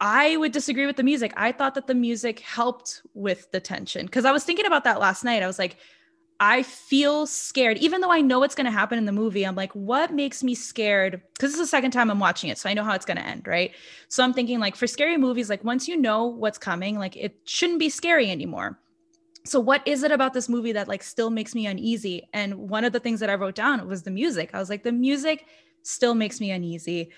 i 0.02 0.36
would 0.36 0.52
disagree 0.52 0.86
with 0.86 0.98
the 0.98 1.04
music. 1.04 1.32
I 1.38 1.54
thought 1.54 1.76
that 1.76 1.88
the 1.88 1.96
music 1.96 2.42
helped 2.42 3.04
with 3.14 3.50
the 3.54 3.62
tension. 3.62 4.06
Because 4.06 4.26
i 4.26 4.34
was 4.34 4.44
thinking 4.44 4.66
about 4.66 4.84
that 4.84 5.00
last 5.00 5.24
night. 5.24 5.42
I 5.42 5.48
was 5.48 5.58
like 5.58 5.78
i 6.39 6.63
feel 6.63 7.25
scared. 7.28 7.78
Even 7.78 8.02
though 8.02 8.12
i 8.12 8.21
know 8.21 8.39
what's 8.39 8.56
going 8.56 8.65
to 8.65 8.71
happen 8.71 8.97
in 8.97 9.06
the 9.06 9.12
movie 9.12 9.43
i'm 9.43 9.56
like 9.56 9.73
what 9.73 10.13
makes 10.13 10.43
me 10.43 10.56
scared? 10.56 11.21
Because 11.34 11.54
is 11.54 11.60
the 11.60 11.67
second 11.67 11.91
time 11.91 12.10
i'm 12.10 12.19
watching 12.19 12.49
it 12.49 12.58
so 12.58 12.69
i 12.69 12.73
know 12.73 12.84
how 12.84 12.93
it's 12.93 13.06
going 13.06 13.17
to 13.17 13.25
end 13.25 13.47
right? 13.47 13.71
So 14.08 14.23
i'm 14.23 14.34
thinking 14.34 14.60
like 14.60 14.75
for 14.75 14.88
scary 14.88 15.17
movies 15.17 15.49
like 15.49 15.63
once 15.63 15.88
you 15.88 15.97
know 15.97 16.25
what's 16.25 16.58
coming 16.58 16.97
like 16.97 17.15
it 17.15 17.38
shouldn't 17.45 17.80
be 17.80 17.89
scary 17.89 18.30
anymore. 18.30 18.80
So 19.45 19.60
what 19.60 19.82
is 19.88 20.04
it 20.04 20.12
about 20.12 20.34
this 20.34 20.49
movie 20.49 20.73
that 20.73 20.88
like 20.88 21.02
still 21.02 21.30
makes 21.30 21.56
me 21.56 21.65
uneasy? 21.65 22.28
And 22.34 22.69
one 22.69 22.84
of 22.84 22.91
the 22.93 22.99
things 22.99 23.19
that 23.21 23.30
i 23.30 23.36
wrote 23.36 23.56
down 23.56 23.88
was 23.88 24.04
the 24.04 24.12
music. 24.12 24.52
I 24.54 24.60
was 24.60 24.69
like 24.69 24.84
the 24.84 24.91
music 24.91 25.45
still 25.84 26.13
makes 26.13 26.39
me 26.39 26.52
uneasy. 26.52 27.12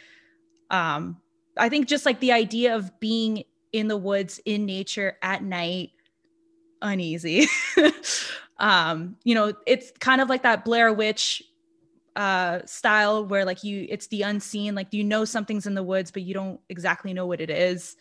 Um 0.69 1.17
i 1.57 1.69
think 1.69 1.88
just 1.88 2.05
like 2.05 2.19
the 2.19 2.31
idea 2.31 2.75
of 2.75 2.99
being 2.99 3.43
in 3.71 3.88
the 3.88 3.97
woods 3.97 4.39
in 4.45 4.65
nature 4.65 5.17
at 5.21 5.43
night 5.43 5.91
uneasy 6.81 7.47
um 8.62 9.17
you 9.24 9.36
know 9.36 9.54
it's 9.67 9.91
kind 10.00 10.21
of 10.21 10.30
like 10.30 10.43
that 10.43 10.63
blair 10.63 10.93
witch 10.93 11.43
uh 12.15 12.60
style 12.65 13.26
where 13.26 13.43
like 13.43 13.63
you 13.63 13.86
it's 13.89 14.08
the 14.08 14.21
unseen 14.21 14.76
like 14.76 14.93
you 14.93 15.04
know 15.04 15.26
something's 15.26 15.65
in 15.65 15.74
the 15.74 15.84
woods 15.84 16.12
but 16.12 16.21
you 16.21 16.34
don't 16.34 16.60
exactly 16.69 17.13
know 17.13 17.26
what 17.26 17.41
it 17.41 17.50
is 17.50 17.95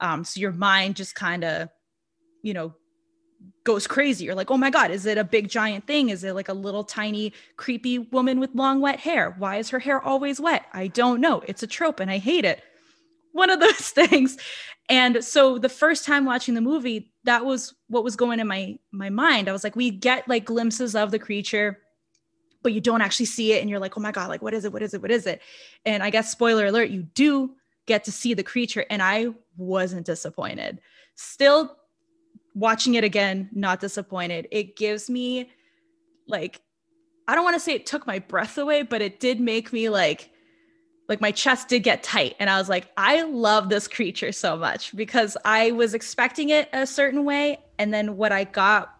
um 0.00 0.24
so 0.24 0.40
your 0.40 0.52
mind 0.52 0.96
just 0.96 1.14
kind 1.14 1.44
of 1.44 1.68
you 2.42 2.54
know 2.54 2.74
goes 3.64 3.86
crazy. 3.86 4.24
You're 4.24 4.34
like, 4.34 4.50
oh 4.50 4.56
my 4.56 4.70
God, 4.70 4.90
is 4.90 5.06
it 5.06 5.18
a 5.18 5.24
big 5.24 5.48
giant 5.48 5.86
thing? 5.86 6.08
Is 6.08 6.24
it 6.24 6.34
like 6.34 6.48
a 6.48 6.54
little 6.54 6.84
tiny 6.84 7.32
creepy 7.56 7.98
woman 7.98 8.40
with 8.40 8.54
long 8.54 8.80
wet 8.80 9.00
hair? 9.00 9.34
Why 9.38 9.56
is 9.56 9.70
her 9.70 9.78
hair 9.78 10.00
always 10.00 10.40
wet? 10.40 10.66
I 10.72 10.86
don't 10.88 11.20
know. 11.20 11.42
It's 11.46 11.62
a 11.62 11.66
trope 11.66 12.00
and 12.00 12.10
I 12.10 12.18
hate 12.18 12.44
it. 12.44 12.62
One 13.32 13.50
of 13.50 13.60
those 13.66 13.90
things. 13.90 14.38
And 14.88 15.24
so 15.24 15.58
the 15.58 15.68
first 15.68 16.04
time 16.04 16.24
watching 16.24 16.54
the 16.54 16.60
movie, 16.60 17.12
that 17.26 17.44
was 17.44 17.74
what 17.88 18.04
was 18.04 18.16
going 18.16 18.40
in 18.40 18.46
my 18.46 18.78
my 18.92 19.10
mind. 19.10 19.48
I 19.48 19.52
was 19.52 19.64
like, 19.64 19.76
we 19.76 19.90
get 19.90 20.26
like 20.28 20.44
glimpses 20.44 20.94
of 20.94 21.10
the 21.10 21.18
creature, 21.18 21.78
but 22.62 22.72
you 22.72 22.80
don't 22.80 23.02
actually 23.02 23.26
see 23.26 23.52
it. 23.52 23.60
And 23.60 23.68
you're 23.68 23.80
like, 23.80 23.96
oh 23.98 24.00
my 24.00 24.12
God, 24.12 24.28
like 24.28 24.42
what 24.42 24.54
is 24.54 24.64
it? 24.64 24.72
What 24.72 24.82
is 24.82 24.94
it? 24.94 25.02
What 25.02 25.10
is 25.10 25.26
it? 25.26 25.42
And 25.84 26.02
I 26.02 26.10
guess 26.10 26.30
spoiler 26.30 26.66
alert, 26.66 26.90
you 26.90 27.02
do 27.02 27.54
get 27.86 28.04
to 28.04 28.12
see 28.12 28.32
the 28.34 28.42
creature. 28.42 28.86
And 28.88 29.02
I 29.02 29.28
wasn't 29.56 30.06
disappointed. 30.06 30.80
Still 31.16 31.76
watching 32.54 32.94
it 32.94 33.04
again, 33.04 33.50
not 33.52 33.80
disappointed. 33.80 34.48
It 34.50 34.76
gives 34.76 35.10
me 35.10 35.50
like 36.26 36.62
I 37.28 37.34
don't 37.34 37.44
want 37.44 37.54
to 37.54 37.60
say 37.60 37.72
it 37.72 37.86
took 37.86 38.06
my 38.06 38.20
breath 38.20 38.56
away, 38.56 38.82
but 38.82 39.02
it 39.02 39.18
did 39.18 39.40
make 39.40 39.72
me 39.72 39.88
like 39.88 40.30
like 41.08 41.20
my 41.20 41.30
chest 41.30 41.68
did 41.68 41.82
get 41.82 42.02
tight 42.02 42.34
and 42.38 42.50
I 42.50 42.58
was 42.58 42.68
like, 42.68 42.90
I 42.96 43.22
love 43.22 43.68
this 43.68 43.86
creature 43.88 44.32
so 44.32 44.56
much 44.56 44.94
because 44.96 45.36
I 45.44 45.72
was 45.72 45.94
expecting 45.94 46.50
it 46.50 46.68
a 46.72 46.86
certain 46.86 47.24
way 47.24 47.60
and 47.78 47.92
then 47.94 48.16
what 48.16 48.32
I 48.32 48.44
got 48.44 48.92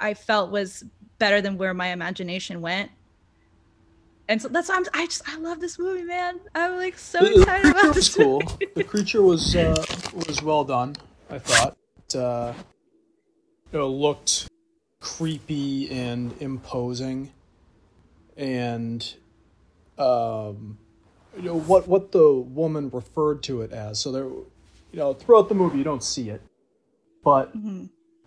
I 0.00 0.14
felt 0.14 0.50
was 0.50 0.84
better 1.18 1.40
than 1.40 1.56
where 1.56 1.72
my 1.72 1.88
imagination 1.88 2.60
went. 2.60 2.90
And 4.28 4.40
so 4.40 4.48
that's 4.48 4.68
why 4.68 4.76
I'm, 4.76 4.84
I 4.94 5.06
just 5.06 5.28
I 5.28 5.36
love 5.36 5.60
this 5.60 5.78
movie, 5.78 6.02
man. 6.02 6.40
I'm 6.54 6.76
like 6.76 6.98
so 6.98 7.20
the, 7.20 7.40
excited 7.40 7.66
the 7.66 7.70
about 7.78 7.94
this. 7.94 8.16
Was 8.16 8.24
cool. 8.24 8.42
the 8.74 8.84
creature 8.84 9.22
was 9.22 9.54
uh, 9.54 9.84
was 10.26 10.42
well 10.42 10.64
done. 10.64 10.96
I 11.30 11.38
thought. 11.38 11.76
Uh, 12.14 12.52
you 13.72 13.78
know, 13.78 13.88
looked 13.88 14.48
creepy 15.00 15.90
and 15.90 16.32
imposing, 16.40 17.32
and 18.36 19.14
um, 19.98 20.78
you 21.36 21.42
know 21.42 21.58
what 21.58 21.88
what 21.88 22.12
the 22.12 22.32
woman 22.32 22.90
referred 22.92 23.42
to 23.44 23.62
it 23.62 23.72
as. 23.72 24.00
So 24.00 24.12
there, 24.12 24.24
you 24.24 24.98
know, 24.98 25.14
throughout 25.14 25.48
the 25.48 25.54
movie 25.54 25.78
you 25.78 25.84
don't 25.84 26.04
see 26.04 26.30
it, 26.30 26.42
but. 27.22 27.56
Mm-hmm. 27.56 27.86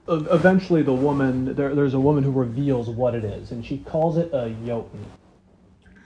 Eventually, 0.10 0.84
the 0.84 0.94
woman 0.94 1.54
there, 1.54 1.76
there's 1.76 1.94
a 1.94 2.00
woman 2.00 2.24
who 2.24 2.32
reveals 2.32 2.90
what 2.90 3.14
it 3.14 3.26
is, 3.26 3.52
and 3.52 3.66
she 3.66 3.80
calls 3.80 4.16
it 4.16 4.30
a 4.32 4.56
Jotun. 4.66 5.06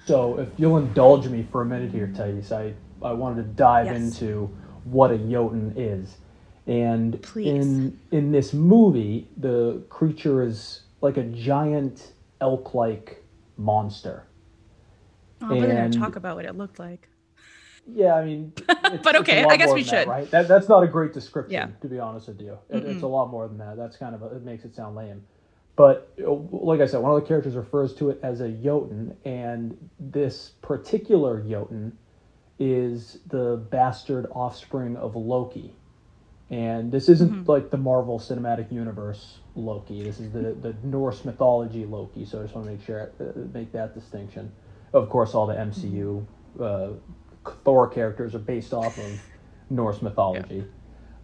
So, 0.08 0.40
if 0.40 0.50
you'll 0.58 0.80
indulge 0.80 1.28
me 1.28 1.46
for 1.52 1.62
a 1.62 1.66
minute 1.66 1.92
here, 1.92 2.08
Thais, 2.08 2.52
I, 2.52 2.74
I 3.04 3.14
wanted 3.14 3.44
to 3.44 3.50
dive 3.50 3.86
yes. 3.86 4.02
into 4.02 4.48
what 4.86 5.12
a 5.12 5.20
Jotun 5.20 5.74
is. 5.76 6.18
And 6.66 7.24
in 7.36 8.00
in 8.12 8.32
this 8.32 8.54
movie, 8.54 9.28
the 9.38 9.84
creature 9.90 10.42
is 10.42 10.82
like 11.02 11.18
a 11.18 11.24
giant 11.24 12.14
elk-like 12.40 13.24
monster. 13.58 14.26
Oh, 15.42 15.56
we're 15.56 15.68
gonna 15.68 15.90
talk 15.90 16.16
about 16.16 16.36
what 16.36 16.46
it 16.46 16.56
looked 16.56 16.80
like. 16.80 17.08
Yeah, 17.88 18.14
I 18.14 18.24
mean, 18.24 18.54
but 19.04 19.16
okay, 19.18 19.44
I 19.44 19.58
guess 19.58 19.74
we 19.74 19.84
should. 19.84 19.94
That, 19.94 20.08
right? 20.08 20.32
That, 20.32 20.48
that's 20.48 20.70
not 20.70 20.84
a 20.84 20.88
great 20.88 21.14
description, 21.14 21.54
yeah. 21.54 21.68
to 21.82 21.88
be 21.88 22.00
honest 22.00 22.28
with 22.28 22.40
you. 22.40 22.58
It, 22.70 22.86
it's 22.86 23.04
a 23.04 23.08
lot 23.08 23.30
more 23.30 23.48
than 23.48 23.58
that. 23.58 23.76
That's 23.76 23.98
kind 23.98 24.14
of 24.14 24.22
a, 24.22 24.36
it 24.36 24.44
makes 24.44 24.66
it 24.66 24.76
sound 24.76 24.96
lame. 24.96 25.24
But 25.76 26.14
like 26.18 26.80
I 26.80 26.86
said, 26.86 27.00
one 27.00 27.12
of 27.12 27.22
the 27.22 27.28
characters 27.28 27.56
refers 27.56 27.96
to 27.96 28.10
it 28.12 28.20
as 28.22 28.42
a 28.42 28.50
Jotun, 28.50 29.18
and 29.26 29.78
this 30.00 30.52
particular 30.62 31.42
Jotun 31.42 31.98
is 32.60 33.18
the 33.28 33.66
bastard 33.72 34.28
offspring 34.32 34.96
of 34.96 35.16
Loki. 35.16 35.74
And 36.52 36.92
this 36.92 37.08
isn't 37.10 37.32
mm-hmm. 37.32 37.50
like 37.50 37.72
the 37.72 37.78
Marvel 37.78 38.20
Cinematic 38.20 38.72
Universe 38.72 39.40
Loki. 39.56 40.04
This 40.04 40.20
is 40.20 40.32
the, 40.32 40.54
the 40.62 40.76
Norse 40.84 41.24
mythology 41.24 41.86
Loki. 41.86 42.26
So 42.26 42.40
I 42.40 42.44
just 42.44 42.54
want 42.54 42.68
to 42.68 42.74
make 42.74 42.86
sure 42.86 43.12
uh, 43.20 43.40
make 43.54 43.72
that 43.72 43.96
distinction. 43.96 44.52
Of 44.94 45.10
course, 45.10 45.34
all 45.34 45.48
the 45.48 45.56
MCU 45.56 46.26
uh, 46.60 46.90
Thor 47.64 47.88
characters 47.90 48.36
are 48.36 48.40
based 48.40 48.74
off 48.74 48.98
of 48.98 49.22
Norse 49.70 50.02
mythology. 50.02 50.66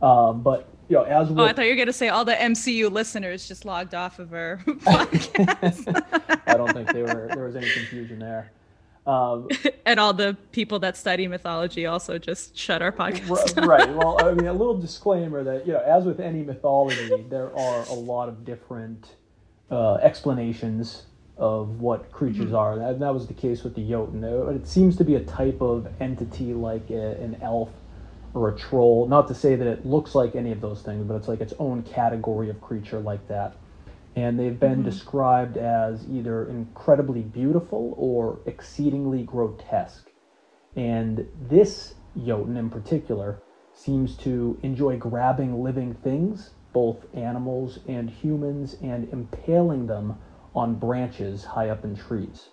Yeah. 0.02 0.10
Um, 0.10 0.42
but 0.42 0.70
you 0.90 0.96
know, 0.96 1.04
as 1.04 1.30
with, 1.30 1.40
oh, 1.40 1.44
I 1.44 1.54
thought 1.54 1.64
you 1.64 1.72
were 1.72 1.76
going 1.76 1.88
to 1.88 1.94
say 1.94 2.10
all 2.10 2.24
the 2.24 2.34
MCU 2.34 2.90
listeners 2.90 3.48
just 3.48 3.66
logged 3.66 3.94
off 3.94 4.20
of 4.20 4.34
our 4.34 4.58
podcast. 4.66 6.42
I 6.48 6.54
don't 6.56 6.74
think 6.74 6.94
they 6.94 7.02
were. 7.02 7.30
There 7.34 7.46
was 7.46 7.56
any 7.56 7.70
confusion 7.70 8.20
there. 8.20 8.52
Um, 9.06 9.48
and 9.86 10.00
all 10.00 10.14
the 10.14 10.38
people 10.52 10.80
that 10.80 10.98
study 10.98 11.28
mythology 11.28 11.86
also 11.86 12.18
just 12.18 12.58
shut 12.58 12.82
our 12.82 12.92
podcast. 12.92 13.66
right. 13.66 13.90
Well, 13.96 14.18
I 14.24 14.34
mean, 14.34 14.48
a 14.48 14.54
little 14.54 14.78
disclaimer 14.78 15.44
that 15.44 15.66
you 15.66 15.74
know, 15.74 15.80
as 15.80 16.06
with 16.06 16.20
any 16.20 16.44
mythology, 16.44 17.26
there 17.30 17.58
are 17.58 17.84
a 17.86 17.94
lot 17.94 18.30
of 18.30 18.46
different 18.46 19.16
uh, 19.72 19.96
explanations 19.96 21.04
of 21.38 21.80
what 21.80 22.12
creatures 22.12 22.48
mm-hmm. 22.48 22.56
are. 22.56 22.78
That, 22.78 23.00
that 23.00 23.14
was 23.14 23.28
the 23.28 23.34
case 23.34 23.64
with 23.64 23.76
the 23.76 23.88
Jotun. 23.88 24.24
It 24.56 24.68
seems 24.68 24.96
to 24.98 25.04
be 25.04 25.16
a 25.16 25.24
type 25.24 25.62
of 25.62 25.88
entity 26.00 26.54
like 26.54 26.90
a, 26.90 27.12
an 27.22 27.38
elf 27.42 27.70
or 28.34 28.50
a 28.50 28.58
troll. 28.58 29.08
Not 29.08 29.28
to 29.28 29.36
say 29.36 29.56
that 29.56 29.68
it 29.68 29.86
looks 29.86 30.16
like 30.16 30.36
any 30.36 30.52
of 30.52 30.62
those 30.62 30.82
things, 30.82 31.06
but 31.08 31.16
it's 31.16 31.28
like 31.28 31.42
its 31.42 31.54
own 31.60 31.84
category 31.84 32.50
of 32.50 32.62
creature 32.62 33.00
like 33.00 33.28
that. 33.28 33.56
And 34.16 34.40
they've 34.40 34.60
been 34.60 34.80
mm-hmm. 34.80 34.90
described 34.90 35.58
as 35.58 36.06
either 36.10 36.50
incredibly 36.50 37.22
beautiful 37.22 37.94
or 37.98 38.40
exceedingly 38.46 39.24
grotesque. 39.24 40.10
And 40.76 41.28
this 41.50 41.96
Jotun 42.26 42.58
in 42.58 42.70
particular 42.70 43.42
seems 43.74 44.16
to 44.18 44.58
enjoy 44.64 44.98
grabbing 44.98 45.64
living 45.64 45.94
things, 45.94 46.52
both 46.74 47.06
animals 47.14 47.80
and 47.88 48.10
humans, 48.10 48.76
and 48.82 49.08
impaling 49.14 49.86
them 49.86 50.18
on 50.58 50.74
branches 50.74 51.46
high 51.46 51.70
up 51.70 51.86
in 51.86 51.96
trees. 51.96 52.50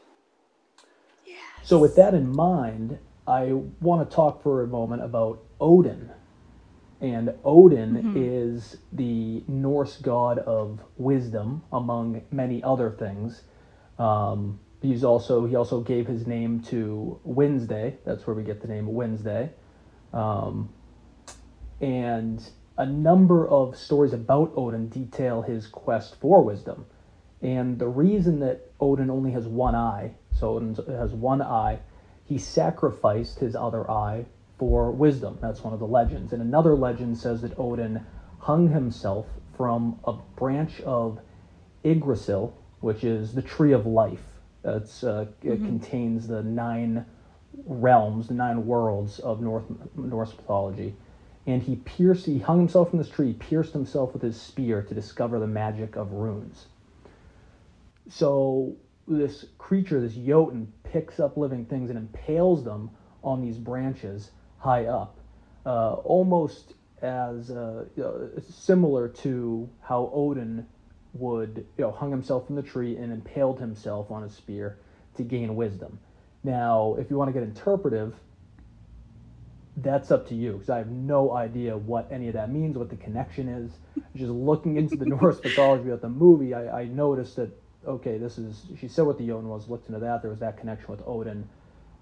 Yes. 1.27 1.39
So, 1.63 1.79
with 1.79 1.97
that 1.97 2.13
in 2.13 2.31
mind, 2.31 2.99
I 3.27 3.53
want 3.81 4.09
to 4.09 4.15
talk 4.15 4.43
for 4.43 4.63
a 4.63 4.67
moment 4.67 5.03
about 5.03 5.43
Odin. 5.59 6.11
And 7.01 7.35
Odin 7.45 7.95
mm-hmm. 7.95 8.17
is 8.17 8.77
the 8.93 9.43
Norse 9.49 9.97
god 9.97 10.39
of 10.39 10.81
wisdom, 10.97 11.63
among 11.73 12.23
many 12.31 12.63
other 12.63 12.91
things. 12.91 13.43
Um, 13.99 14.61
he's 14.83 15.03
also 15.03 15.47
he 15.47 15.57
also 15.57 15.81
gave 15.81 16.07
his 16.07 16.27
name 16.27 16.61
to 16.65 17.19
Wednesday. 17.25 17.97
That's 18.05 18.27
where 18.27 18.37
we 18.37 18.43
get 18.43 18.61
the 18.61 18.69
name 18.69 18.87
Wednesday. 18.87 19.51
Um, 20.13 20.73
and 21.81 22.43
a 22.77 22.87
number 22.87 23.49
of 23.49 23.77
stories 23.77 24.13
about 24.13 24.53
Odin 24.57 24.89
detail 24.89 25.43
his 25.43 25.67
quest 25.67 26.21
for 26.21 26.43
wisdom. 26.43 26.87
And 27.45 27.79
the 27.79 27.89
reason 27.89 28.41
that 28.41 28.73
Odin 28.81 29.11
only 29.11 29.31
has 29.33 29.47
one 29.47 29.75
eye, 29.75 30.13
so 30.33 30.57
Odin 30.57 30.75
has 30.89 31.13
one 31.13 31.43
eye, 31.43 31.79
he 32.25 32.39
sacrificed 32.39 33.39
his 33.39 33.55
other 33.55 33.89
eye 33.91 34.25
for 34.59 34.91
wisdom. 34.91 35.37
That's 35.43 35.63
one 35.63 35.75
of 35.75 35.79
the 35.79 35.87
legends. 35.87 36.33
And 36.33 36.41
another 36.41 36.75
legend 36.75 37.19
says 37.19 37.43
that 37.43 37.59
Odin 37.59 38.01
hung 38.39 38.71
himself 38.71 39.27
from 39.59 40.01
a 40.05 40.15
branch 40.37 40.81
of 40.81 41.21
Yggdrasil, 41.85 42.57
which 42.81 43.05
is 43.05 43.35
the 43.35 43.43
tree 43.43 43.73
of 43.73 43.85
life. 43.85 44.25
It's, 44.65 45.05
uh, 45.05 45.27
mm-hmm. 45.27 45.53
It 45.53 45.57
contains 45.59 46.27
the 46.27 46.43
nine 46.43 47.05
realms, 47.67 48.29
the 48.29 48.35
nine 48.35 48.65
worlds 48.67 49.19
of 49.19 49.43
North, 49.43 49.65
Norse 49.95 50.35
mythology. 50.35 50.97
And 51.47 51.63
he 51.63 51.77
pierced, 51.77 52.25
he 52.25 52.39
hung 52.39 52.61
himself 52.61 52.89
from 52.89 53.01
this 53.01 53.11
tree, 53.11 53.35
pierced 53.35 53.75
himself 53.75 54.15
with 54.15 54.23
his 54.23 54.41
spear 54.41 54.81
to 54.81 54.95
discover 54.95 55.39
the 55.39 55.47
magic 55.47 55.95
of 55.95 56.13
runes. 56.13 56.69
So 58.09 58.77
this 59.09 59.47
creature, 59.59 60.01
this 60.01 60.15
Jotun, 60.15 60.73
picks 60.83 61.21
up 61.21 61.37
living 61.37 61.65
things 61.67 61.91
and 61.91 61.99
impales 61.99 62.65
them 62.65 62.91
on 63.23 63.41
these 63.41 63.59
branches 63.59 64.31
high 64.59 64.87
up, 64.87 65.17
uh, 65.67 65.95
almost 65.95 66.75
as 67.03 67.51
uh, 67.51 67.85
similar 68.49 69.09
to 69.09 69.69
how 69.83 70.11
Odin 70.15 70.67
would, 71.13 71.67
you 71.77 71.85
know, 71.85 71.91
hung 71.91 72.11
himself 72.11 72.47
from 72.47 72.57
the 72.57 72.63
tree 72.63 72.97
and 72.97 73.13
impaled 73.13 73.61
himself 73.61 74.11
on 74.11 74.25
a 74.25 74.31
spear 74.31 74.79
to 75.17 75.23
gain 75.23 75.55
wisdom. 75.55 75.99
Now, 76.43 76.97
if 76.99 77.11
you 77.11 77.17
want 77.17 77.29
to 77.29 77.33
get 77.33 77.43
interpretive, 77.43 78.15
that's 79.79 80.11
up 80.11 80.29
to 80.29 80.35
you 80.35 80.53
because 80.53 80.71
I 80.71 80.79
have 80.79 80.91
no 80.91 81.33
idea 81.33 81.77
what 81.77 82.09
any 82.11 82.29
of 82.29 82.35
that 82.35 82.51
means, 82.51 82.77
what 82.77 82.91
the 82.91 82.97
connection 82.97 83.49
is. 83.49 83.73
Just 84.15 84.31
looking 84.31 84.77
into 84.77 84.97
the 84.97 85.07
Norse 85.07 85.41
mythology 85.45 85.91
of 85.91 86.01
the 86.01 86.09
movie, 86.09 86.55
I, 86.55 86.83
I 86.83 86.85
noticed 86.85 87.37
that 87.37 87.51
okay, 87.87 88.19
this 88.19 88.39
is, 88.39 88.67
she 88.79 88.89
said 88.89 89.07
what 89.07 89.19
the 89.19 89.27
Jotun 89.27 89.49
was, 89.49 89.69
looked 89.69 89.89
into 89.89 90.01
that, 90.01 90.23
there 90.23 90.31
was 90.31 90.41
that 90.41 90.59
connection 90.59 90.89
with 90.89 91.03
Odin. 91.07 91.49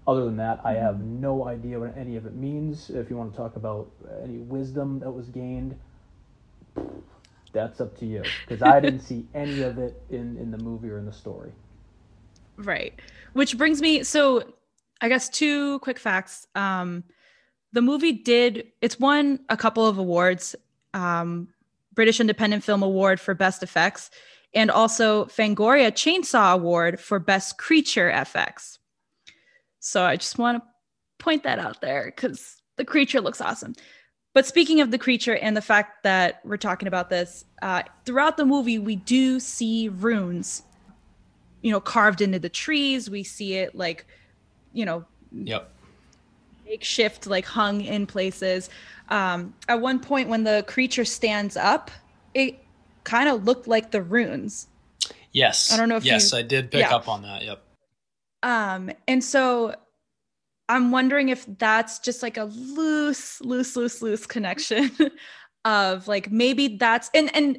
Other 0.06 0.24
than 0.24 0.36
that, 0.38 0.60
I 0.64 0.72
have 0.72 0.96
mm-hmm. 0.96 1.20
no 1.20 1.46
idea 1.46 1.78
what 1.78 1.96
any 1.96 2.16
of 2.16 2.26
it 2.26 2.34
means. 2.34 2.90
If 2.90 3.08
you 3.08 3.16
want 3.16 3.32
to 3.32 3.36
talk 3.36 3.56
about 3.56 3.90
any 4.22 4.38
wisdom 4.38 4.98
that 5.00 5.10
was 5.10 5.28
gained, 5.28 5.76
that's 7.52 7.80
up 7.80 7.96
to 7.98 8.06
you 8.06 8.22
because 8.46 8.62
I 8.62 8.80
didn't 8.80 9.00
see 9.00 9.26
any 9.34 9.62
of 9.62 9.78
it 9.78 10.02
in 10.10 10.36
in 10.38 10.50
the 10.50 10.58
movie 10.58 10.88
or 10.90 10.98
in 10.98 11.06
the 11.06 11.12
story. 11.12 11.52
Right. 12.56 12.98
Which 13.34 13.56
brings 13.56 13.80
me 13.80 14.02
so 14.02 14.42
I 15.00 15.08
guess 15.08 15.28
two 15.28 15.78
quick 15.80 15.98
facts. 15.98 16.46
Um 16.54 17.04
the 17.72 17.82
movie 17.82 18.12
did 18.12 18.68
it's 18.80 18.98
won 18.98 19.40
a 19.48 19.56
couple 19.56 19.86
of 19.86 19.98
awards. 19.98 20.56
Um 20.94 21.48
British 21.94 22.20
Independent 22.20 22.64
Film 22.64 22.82
Award 22.82 23.20
for 23.20 23.34
Best 23.34 23.62
Effects 23.62 24.10
and 24.54 24.70
also 24.70 25.26
Fangoria 25.26 25.90
Chainsaw 25.90 26.54
Award 26.54 27.00
for 27.00 27.18
Best 27.18 27.58
Creature 27.58 28.12
FX. 28.14 28.78
So 29.80 30.04
I 30.04 30.16
just 30.16 30.38
want 30.38 30.62
to 30.62 30.68
point 31.18 31.42
that 31.44 31.58
out 31.58 31.80
there 31.80 32.12
because 32.14 32.62
the 32.76 32.84
creature 32.84 33.20
looks 33.20 33.40
awesome. 33.40 33.74
But 34.34 34.46
speaking 34.46 34.80
of 34.80 34.90
the 34.90 34.98
creature 34.98 35.36
and 35.36 35.56
the 35.56 35.62
fact 35.62 36.02
that 36.04 36.40
we're 36.44 36.56
talking 36.56 36.88
about 36.88 37.10
this, 37.10 37.44
uh, 37.60 37.82
throughout 38.04 38.36
the 38.36 38.46
movie, 38.46 38.78
we 38.78 38.96
do 38.96 39.38
see 39.38 39.88
runes, 39.88 40.62
you 41.60 41.70
know, 41.70 41.80
carved 41.80 42.20
into 42.22 42.38
the 42.38 42.48
trees. 42.48 43.10
We 43.10 43.24
see 43.24 43.54
it 43.56 43.74
like, 43.74 44.06
you 44.72 44.86
know, 44.86 45.04
yep, 45.32 45.70
makeshift, 46.64 47.26
like 47.26 47.44
hung 47.44 47.82
in 47.82 48.06
places. 48.06 48.70
Um, 49.10 49.54
at 49.68 49.80
one 49.80 50.00
point, 50.00 50.30
when 50.30 50.44
the 50.44 50.64
creature 50.66 51.04
stands 51.04 51.56
up, 51.56 51.90
it 52.32 52.61
kind 53.04 53.28
of 53.28 53.44
looked 53.44 53.66
like 53.66 53.90
the 53.90 54.02
runes. 54.02 54.68
Yes. 55.32 55.72
I 55.72 55.76
don't 55.76 55.88
know 55.88 55.96
if 55.96 56.04
yes, 56.04 56.32
you, 56.32 56.38
I 56.38 56.42
did 56.42 56.70
pick 56.70 56.80
yeah. 56.80 56.94
up 56.94 57.08
on 57.08 57.22
that. 57.22 57.44
Yep. 57.44 57.62
Um, 58.42 58.90
and 59.08 59.22
so 59.22 59.74
I'm 60.68 60.90
wondering 60.90 61.28
if 61.28 61.46
that's 61.58 61.98
just 61.98 62.22
like 62.22 62.36
a 62.36 62.44
loose, 62.44 63.40
loose, 63.40 63.76
loose, 63.76 64.02
loose 64.02 64.26
connection 64.26 64.90
of 65.64 66.08
like 66.08 66.30
maybe 66.30 66.76
that's 66.76 67.10
and 67.14 67.34
and 67.36 67.58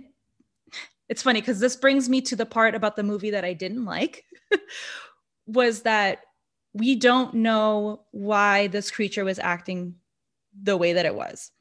it's 1.09 1.23
funny 1.23 1.39
because 1.41 1.59
this 1.59 1.75
brings 1.75 2.09
me 2.09 2.21
to 2.21 2.35
the 2.35 2.45
part 2.45 2.75
about 2.75 2.95
the 2.95 3.03
movie 3.03 3.31
that 3.31 3.45
I 3.45 3.53
didn't 3.53 3.85
like 3.85 4.25
was 5.47 5.83
that 5.83 6.19
we 6.73 6.95
don't 6.95 7.35
know 7.35 8.01
why 8.11 8.67
this 8.67 8.89
creature 8.89 9.23
was 9.23 9.39
acting 9.39 9.95
the 10.61 10.75
way 10.75 10.93
that 10.93 11.05
it 11.05 11.15
was 11.15 11.51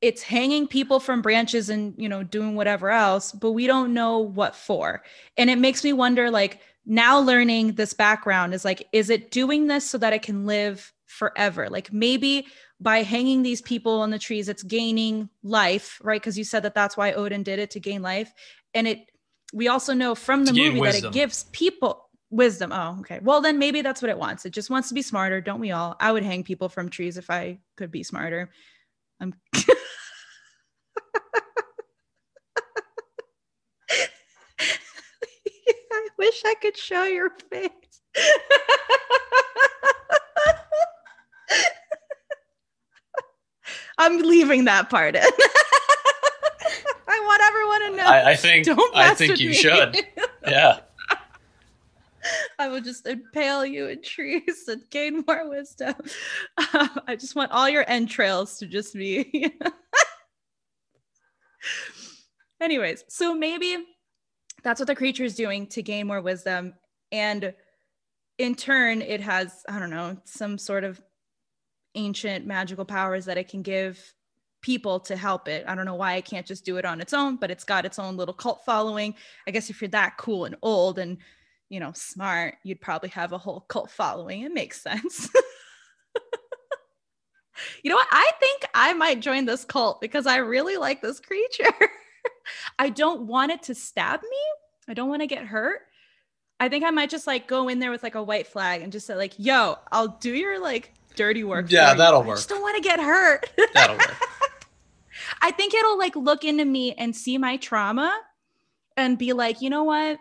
it's 0.00 0.22
hanging 0.22 0.66
people 0.66 1.00
from 1.00 1.22
branches 1.22 1.68
and 1.68 1.94
you 1.96 2.08
know 2.08 2.22
doing 2.22 2.54
whatever 2.54 2.90
else 2.90 3.32
but 3.32 3.52
we 3.52 3.66
don't 3.66 3.92
know 3.92 4.18
what 4.18 4.54
for. 4.54 5.02
And 5.36 5.50
it 5.50 5.58
makes 5.58 5.82
me 5.84 5.92
wonder 5.92 6.30
like 6.30 6.60
now 6.86 7.18
learning 7.18 7.74
this 7.74 7.92
background 7.92 8.54
is 8.54 8.64
like 8.64 8.88
is 8.92 9.10
it 9.10 9.30
doing 9.30 9.66
this 9.66 9.88
so 9.88 9.98
that 9.98 10.12
it 10.12 10.22
can 10.22 10.46
live 10.46 10.92
forever? 11.06 11.68
Like 11.68 11.92
maybe 11.92 12.46
by 12.80 13.02
hanging 13.02 13.42
these 13.42 13.60
people 13.60 14.00
on 14.00 14.10
the 14.10 14.18
trees 14.18 14.48
it's 14.48 14.62
gaining 14.62 15.28
life 15.42 16.00
right? 16.02 16.20
Because 16.20 16.38
you 16.38 16.44
said 16.44 16.62
that 16.62 16.74
that's 16.74 16.96
why 16.96 17.12
odin 17.12 17.42
did 17.42 17.58
it 17.58 17.70
to 17.72 17.80
gain 17.80 18.02
life. 18.02 18.32
And 18.74 18.86
it 18.86 19.10
we 19.52 19.68
also 19.68 19.94
know 19.94 20.14
from 20.14 20.44
the 20.44 20.52
movie 20.52 20.80
that 20.80 21.02
it 21.02 21.12
gives 21.12 21.44
people 21.52 22.08
wisdom. 22.30 22.70
Oh 22.72 22.98
okay. 23.00 23.18
Well 23.20 23.40
then 23.40 23.58
maybe 23.58 23.82
that's 23.82 24.00
what 24.00 24.10
it 24.10 24.18
wants. 24.18 24.46
It 24.46 24.50
just 24.50 24.70
wants 24.70 24.88
to 24.88 24.94
be 24.94 25.02
smarter. 25.02 25.40
Don't 25.40 25.60
we 25.60 25.72
all? 25.72 25.96
I 25.98 26.12
would 26.12 26.22
hang 26.22 26.44
people 26.44 26.68
from 26.68 26.88
trees 26.88 27.16
if 27.16 27.30
i 27.30 27.58
could 27.76 27.90
be 27.90 28.04
smarter 28.04 28.50
i'm 29.20 29.34
I 35.90 36.08
wish 36.18 36.42
I 36.44 36.54
could 36.60 36.76
show 36.76 37.04
your 37.04 37.30
face. 37.50 37.70
I'm 43.98 44.18
leaving 44.22 44.64
that 44.66 44.90
part 44.90 45.16
in. 45.16 45.22
I 47.10 47.20
want 47.24 47.42
everyone 47.42 47.80
to 47.90 47.96
know. 47.96 48.04
I, 48.10 48.30
I 48.32 48.36
think 48.36 48.66
Don't 48.66 48.96
I 48.96 49.14
think 49.14 49.40
you 49.40 49.50
me. 49.50 49.54
should. 49.54 49.96
Yeah. 50.46 50.78
I 52.58 52.68
will 52.68 52.80
just 52.80 53.06
impale 53.06 53.64
you 53.64 53.86
in 53.86 54.02
trees 54.02 54.64
and 54.66 54.82
gain 54.90 55.24
more 55.26 55.48
wisdom. 55.48 55.94
Uh, 56.56 56.88
I 57.06 57.14
just 57.14 57.36
want 57.36 57.52
all 57.52 57.68
your 57.68 57.84
entrails 57.88 58.58
to 58.58 58.66
just 58.66 58.94
be. 58.94 59.52
Anyways, 62.60 63.04
so 63.08 63.34
maybe 63.34 63.76
that's 64.64 64.80
what 64.80 64.88
the 64.88 64.96
creature 64.96 65.24
is 65.24 65.36
doing 65.36 65.68
to 65.68 65.82
gain 65.82 66.08
more 66.08 66.20
wisdom. 66.20 66.74
And 67.12 67.54
in 68.38 68.56
turn, 68.56 69.02
it 69.02 69.20
has, 69.20 69.62
I 69.68 69.78
don't 69.78 69.90
know, 69.90 70.16
some 70.24 70.58
sort 70.58 70.82
of 70.82 71.00
ancient 71.94 72.46
magical 72.46 72.84
powers 72.84 73.26
that 73.26 73.38
it 73.38 73.48
can 73.48 73.62
give 73.62 74.14
people 74.60 74.98
to 74.98 75.16
help 75.16 75.46
it. 75.46 75.64
I 75.68 75.76
don't 75.76 75.84
know 75.84 75.94
why 75.94 76.16
it 76.16 76.24
can't 76.24 76.46
just 76.46 76.64
do 76.64 76.78
it 76.78 76.84
on 76.84 77.00
its 77.00 77.14
own, 77.14 77.36
but 77.36 77.52
it's 77.52 77.64
got 77.64 77.84
its 77.84 78.00
own 78.00 78.16
little 78.16 78.34
cult 78.34 78.62
following. 78.66 79.14
I 79.46 79.52
guess 79.52 79.70
if 79.70 79.80
you're 79.80 79.88
that 79.90 80.16
cool 80.18 80.44
and 80.44 80.56
old 80.62 80.98
and, 80.98 81.18
you 81.68 81.80
know, 81.80 81.92
smart, 81.94 82.56
you'd 82.64 82.80
probably 82.80 83.10
have 83.10 83.32
a 83.32 83.38
whole 83.38 83.60
cult 83.68 83.90
following. 83.90 84.42
It 84.42 84.52
makes 84.52 84.80
sense. 84.80 85.28
you 87.82 87.90
know 87.90 87.96
what? 87.96 88.08
I 88.10 88.30
think 88.40 88.66
I 88.74 88.92
might 88.94 89.20
join 89.20 89.44
this 89.44 89.64
cult 89.64 90.00
because 90.00 90.26
I 90.26 90.38
really 90.38 90.76
like 90.76 91.02
this 91.02 91.20
creature. 91.20 91.72
I 92.78 92.88
don't 92.88 93.22
want 93.22 93.52
it 93.52 93.62
to 93.64 93.74
stab 93.74 94.22
me. 94.22 94.38
I 94.88 94.94
don't 94.94 95.08
want 95.08 95.22
to 95.22 95.26
get 95.26 95.44
hurt. 95.44 95.80
I 96.60 96.68
think 96.68 96.84
I 96.84 96.90
might 96.90 97.10
just 97.10 97.26
like 97.26 97.46
go 97.46 97.68
in 97.68 97.78
there 97.78 97.90
with 97.90 98.02
like 98.02 98.14
a 98.14 98.22
white 98.22 98.46
flag 98.46 98.82
and 98.82 98.90
just 98.90 99.06
say 99.06 99.14
like, 99.14 99.34
"Yo, 99.36 99.76
I'll 99.92 100.08
do 100.08 100.34
your 100.34 100.60
like 100.60 100.92
dirty 101.14 101.44
work." 101.44 101.70
Yeah, 101.70 101.94
that'll 101.94 102.22
you. 102.22 102.28
work. 102.28 102.36
I 102.36 102.38
just 102.38 102.48
don't 102.48 102.62
want 102.62 102.76
to 102.76 102.82
get 102.82 102.98
hurt. 102.98 103.50
That'll 103.74 103.96
work. 103.96 104.16
I 105.42 105.50
think 105.52 105.74
it'll 105.74 105.98
like 105.98 106.16
look 106.16 106.44
into 106.44 106.64
me 106.64 106.94
and 106.94 107.14
see 107.14 107.38
my 107.38 107.58
trauma 107.58 108.12
and 108.96 109.18
be 109.18 109.34
like, 109.34 109.60
"You 109.60 109.70
know 109.70 109.84
what? 109.84 110.18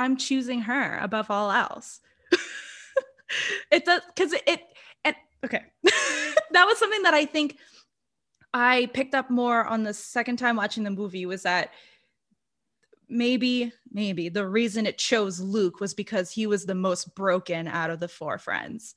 I'm 0.00 0.16
choosing 0.16 0.62
her 0.62 0.98
above 0.98 1.30
all 1.30 1.50
else." 1.50 2.00
it 3.70 3.84
does 3.84 4.02
cuz 4.16 4.32
it 4.32 4.62
and 5.04 5.16
okay. 5.44 5.62
that 5.82 6.64
was 6.64 6.78
something 6.78 7.02
that 7.02 7.14
I 7.14 7.24
think 7.24 7.56
I 8.52 8.90
picked 8.92 9.14
up 9.14 9.30
more 9.30 9.64
on 9.64 9.84
the 9.84 9.94
second 9.94 10.38
time 10.38 10.56
watching 10.56 10.82
the 10.82 10.90
movie 10.90 11.26
was 11.26 11.42
that 11.42 11.70
maybe 13.08 13.72
maybe 13.92 14.28
the 14.28 14.46
reason 14.46 14.86
it 14.86 14.98
chose 14.98 15.40
Luke 15.40 15.80
was 15.80 15.94
because 15.94 16.30
he 16.30 16.46
was 16.46 16.64
the 16.64 16.74
most 16.74 17.14
broken 17.14 17.66
out 17.68 17.90
of 17.90 18.00
the 18.00 18.08
four 18.08 18.38
friends. 18.38 18.94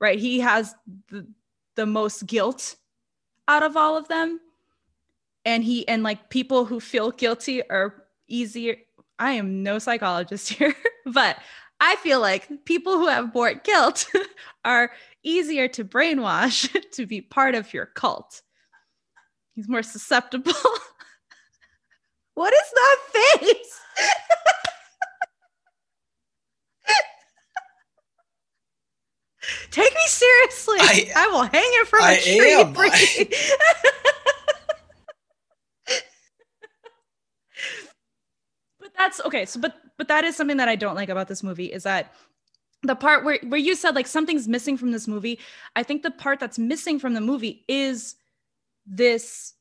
Right? 0.00 0.18
He 0.18 0.40
has 0.40 0.74
the 1.08 1.26
the 1.74 1.86
most 1.86 2.26
guilt 2.26 2.76
out 3.48 3.62
of 3.62 3.76
all 3.76 3.96
of 3.96 4.08
them. 4.08 4.40
And 5.44 5.64
he 5.64 5.86
and 5.88 6.02
like 6.02 6.30
people 6.30 6.64
who 6.64 6.78
feel 6.80 7.10
guilty 7.10 7.68
are 7.68 8.04
easier 8.28 8.76
I 9.18 9.32
am 9.32 9.62
no 9.62 9.78
psychologist 9.78 10.48
here, 10.54 10.74
but 11.06 11.38
I 11.80 11.96
feel 11.96 12.20
like 12.20 12.64
people 12.64 12.98
who 12.98 13.08
have 13.08 13.34
more 13.34 13.54
guilt 13.54 14.06
are 14.64 14.92
easier 15.22 15.68
to 15.68 15.84
brainwash 15.84 16.74
to 16.92 17.06
be 17.06 17.20
part 17.20 17.54
of 17.54 17.74
your 17.74 17.86
cult. 17.86 18.42
He's 19.54 19.68
more 19.68 19.82
susceptible. 19.82 20.52
what 22.34 22.52
is 22.52 22.72
that 22.74 22.96
face? 23.12 23.78
Take 29.70 29.92
me 29.92 30.06
seriously. 30.06 30.76
I, 30.78 31.12
I, 31.16 31.28
will 31.28 31.42
hang 31.42 31.62
it 31.64 31.88
from 31.88 32.02
I 32.02 32.12
a 32.12 32.22
tree. 32.22 32.52
Am. 32.52 32.74
For 32.74 32.84
I... 32.84 33.28
but 38.92 38.98
that's 38.98 39.20
okay. 39.22 39.44
So, 39.44 39.60
but 39.60 39.74
but 39.96 40.08
that 40.08 40.24
is 40.24 40.36
something 40.36 40.56
that 40.56 40.68
I 40.68 40.76
don't 40.76 40.94
like 40.94 41.08
about 41.08 41.28
this 41.28 41.42
movie 41.42 41.66
is 41.66 41.84
that 41.84 42.12
the 42.82 42.94
part 42.94 43.24
where 43.24 43.38
where 43.48 43.60
you 43.60 43.74
said 43.74 43.94
like 43.94 44.06
something's 44.06 44.48
missing 44.48 44.76
from 44.76 44.92
this 44.92 45.08
movie. 45.08 45.38
I 45.76 45.82
think 45.82 46.02
the 46.02 46.10
part 46.10 46.40
that's 46.40 46.58
missing 46.58 46.98
from 46.98 47.14
the 47.14 47.20
movie 47.20 47.64
is 47.68 48.16
this 48.86 49.54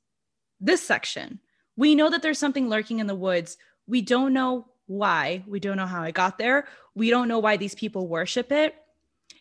this 0.60 0.82
section. 0.82 1.40
We 1.76 1.96
know 1.96 2.10
that 2.10 2.22
there's 2.22 2.40
something 2.40 2.70
lurking 2.70 3.00
in 3.00 3.08
the 3.08 3.16
woods. 3.16 3.58
We 3.88 4.02
don't 4.02 4.34
know 4.34 4.68
why. 4.88 5.44
We 5.48 5.60
don't 5.60 5.78
know 5.78 5.86
how 5.86 6.04
it 6.04 6.14
got 6.14 6.38
there. 6.38 6.68
We 6.96 7.10
don't 7.10 7.28
know 7.28 7.40
why 7.40 7.58
these 7.58 7.76
people 7.76 8.08
worship 8.08 8.52
it. 8.52 8.76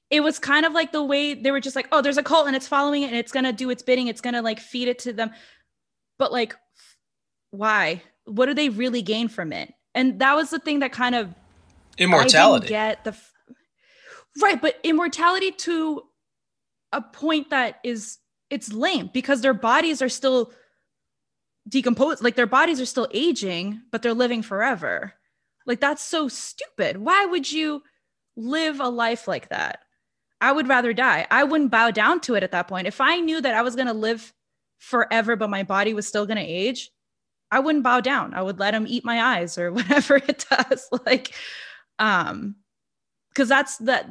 It 0.08 0.20
was 0.20 0.38
kind 0.38 0.66
of 0.66 0.72
like 0.72 0.92
the 0.92 1.04
way 1.04 1.34
they 1.34 1.50
were 1.50 1.60
just 1.60 1.76
like, 1.76 1.88
oh, 1.92 2.02
there's 2.02 2.18
a 2.18 2.22
cult 2.22 2.46
and 2.46 2.56
it's 2.56 2.68
following 2.68 3.02
it 3.02 3.08
and 3.08 3.16
it's 3.16 3.32
going 3.32 3.44
to 3.44 3.52
do 3.52 3.70
its 3.70 3.82
bidding. 3.82 4.08
It's 4.08 4.20
going 4.20 4.34
to 4.34 4.42
like 4.42 4.58
feed 4.58 4.88
it 4.88 4.98
to 5.00 5.12
them. 5.12 5.30
But 6.18 6.32
like, 6.32 6.54
why? 7.50 8.02
What 8.24 8.46
do 8.46 8.54
they 8.54 8.68
really 8.68 9.02
gain 9.02 9.28
from 9.28 9.52
it? 9.52 9.72
And 9.94 10.20
that 10.20 10.34
was 10.34 10.50
the 10.50 10.58
thing 10.58 10.80
that 10.80 10.92
kind 10.92 11.14
of 11.14 11.34
immortality. 11.98 12.68
get 12.68 13.04
the 13.04 13.14
right, 14.40 14.60
but 14.60 14.78
immortality 14.82 15.50
to 15.52 16.02
a 16.92 17.02
point 17.02 17.50
that 17.50 17.78
is 17.84 18.18
it's 18.48 18.72
lame 18.72 19.10
because 19.12 19.42
their 19.42 19.54
bodies 19.54 20.02
are 20.02 20.08
still 20.08 20.52
decomposed 21.68 22.22
like 22.22 22.34
their 22.34 22.46
bodies 22.46 22.80
are 22.80 22.86
still 22.86 23.06
aging 23.12 23.80
but 23.92 24.02
they're 24.02 24.14
living 24.14 24.42
forever. 24.42 25.14
Like 25.66 25.80
that's 25.80 26.02
so 26.02 26.28
stupid. 26.28 26.96
Why 26.96 27.26
would 27.26 27.50
you 27.50 27.82
live 28.36 28.80
a 28.80 28.88
life 28.88 29.28
like 29.28 29.50
that? 29.50 29.80
I 30.40 30.52
would 30.52 30.68
rather 30.68 30.94
die. 30.94 31.26
I 31.30 31.44
wouldn't 31.44 31.70
bow 31.70 31.90
down 31.90 32.20
to 32.20 32.34
it 32.34 32.42
at 32.42 32.52
that 32.52 32.68
point. 32.68 32.86
If 32.86 33.00
i 33.00 33.16
knew 33.18 33.40
that 33.40 33.54
i 33.54 33.62
was 33.62 33.76
going 33.76 33.88
to 33.88 33.92
live 33.92 34.32
forever 34.78 35.36
but 35.36 35.50
my 35.50 35.62
body 35.62 35.92
was 35.92 36.06
still 36.06 36.24
going 36.24 36.38
to 36.38 36.42
age 36.42 36.90
i 37.50 37.58
wouldn't 37.58 37.84
bow 37.84 38.00
down. 38.00 38.34
I 38.34 38.42
would 38.42 38.58
let 38.58 38.74
him 38.74 38.86
eat 38.88 39.04
my 39.04 39.20
eyes 39.22 39.58
or 39.58 39.72
whatever 39.78 40.16
it 40.16 40.44
does. 40.50 40.88
Like 41.06 41.34
um 41.98 42.56
because 43.28 43.48
that's 43.48 43.76
that 43.78 44.08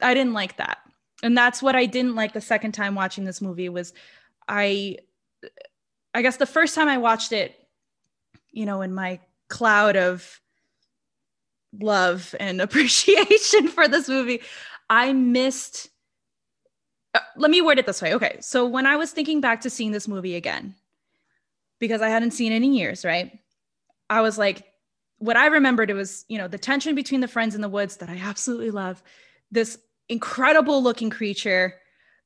i 0.00 0.14
didn't 0.14 0.32
like 0.32 0.56
that. 0.56 0.78
And 1.22 1.36
that's 1.36 1.62
what 1.62 1.76
i 1.76 1.86
didn't 1.86 2.14
like 2.14 2.32
the 2.32 2.40
second 2.40 2.72
time 2.72 2.94
watching 2.94 3.24
this 3.24 3.40
movie 3.40 3.68
was 3.68 3.92
i 4.48 4.96
i 6.14 6.22
guess 6.22 6.36
the 6.36 6.46
first 6.46 6.74
time 6.74 6.88
i 6.88 6.98
watched 6.98 7.32
it 7.32 7.54
you 8.50 8.66
know 8.66 8.82
in 8.82 8.92
my 8.92 9.20
cloud 9.48 9.96
of 9.96 10.40
love 11.80 12.34
and 12.40 12.60
appreciation 12.66 13.68
for 13.68 13.86
this 13.86 14.08
movie 14.08 14.40
i 14.90 15.12
missed 15.12 15.90
uh, 17.14 17.20
let 17.36 17.50
me 17.50 17.60
word 17.60 17.78
it 17.78 17.84
this 17.84 18.00
way. 18.00 18.14
Okay. 18.14 18.38
So 18.40 18.66
when 18.66 18.86
i 18.86 18.96
was 18.96 19.12
thinking 19.12 19.40
back 19.40 19.60
to 19.62 19.70
seeing 19.70 19.92
this 19.92 20.08
movie 20.08 20.34
again 20.34 20.74
because 21.82 22.00
i 22.00 22.08
hadn't 22.08 22.30
seen 22.30 22.52
it 22.52 22.62
in 22.62 22.72
years 22.72 23.04
right? 23.04 23.38
I 24.08 24.20
was 24.20 24.38
like 24.38 24.64
what 25.18 25.36
i 25.36 25.46
remembered 25.46 25.90
it 25.90 25.94
was 25.94 26.24
you 26.28 26.38
know 26.38 26.48
the 26.48 26.58
tension 26.58 26.94
between 26.94 27.20
the 27.20 27.28
friends 27.28 27.54
in 27.54 27.60
the 27.60 27.68
woods 27.68 27.96
that 27.98 28.08
i 28.08 28.16
absolutely 28.16 28.70
love 28.70 29.02
this 29.50 29.76
incredible 30.08 30.82
looking 30.82 31.10
creature 31.10 31.74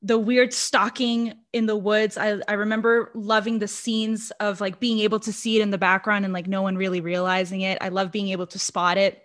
the 0.02 0.18
weird 0.18 0.52
stalking 0.52 1.32
in 1.54 1.64
the 1.66 1.74
woods. 1.74 2.18
I, 2.18 2.38
I 2.46 2.52
remember 2.52 3.10
loving 3.14 3.58
the 3.58 3.66
scenes 3.66 4.30
of 4.40 4.60
like 4.60 4.78
being 4.78 4.98
able 5.00 5.18
to 5.20 5.32
see 5.32 5.58
it 5.58 5.62
in 5.62 5.70
the 5.70 5.78
background 5.78 6.24
and 6.24 6.34
like 6.34 6.46
no 6.46 6.60
one 6.60 6.76
really 6.76 7.00
realizing 7.00 7.62
it. 7.62 7.78
I 7.80 7.88
love 7.88 8.12
being 8.12 8.28
able 8.28 8.46
to 8.48 8.58
spot 8.58 8.98
it. 8.98 9.22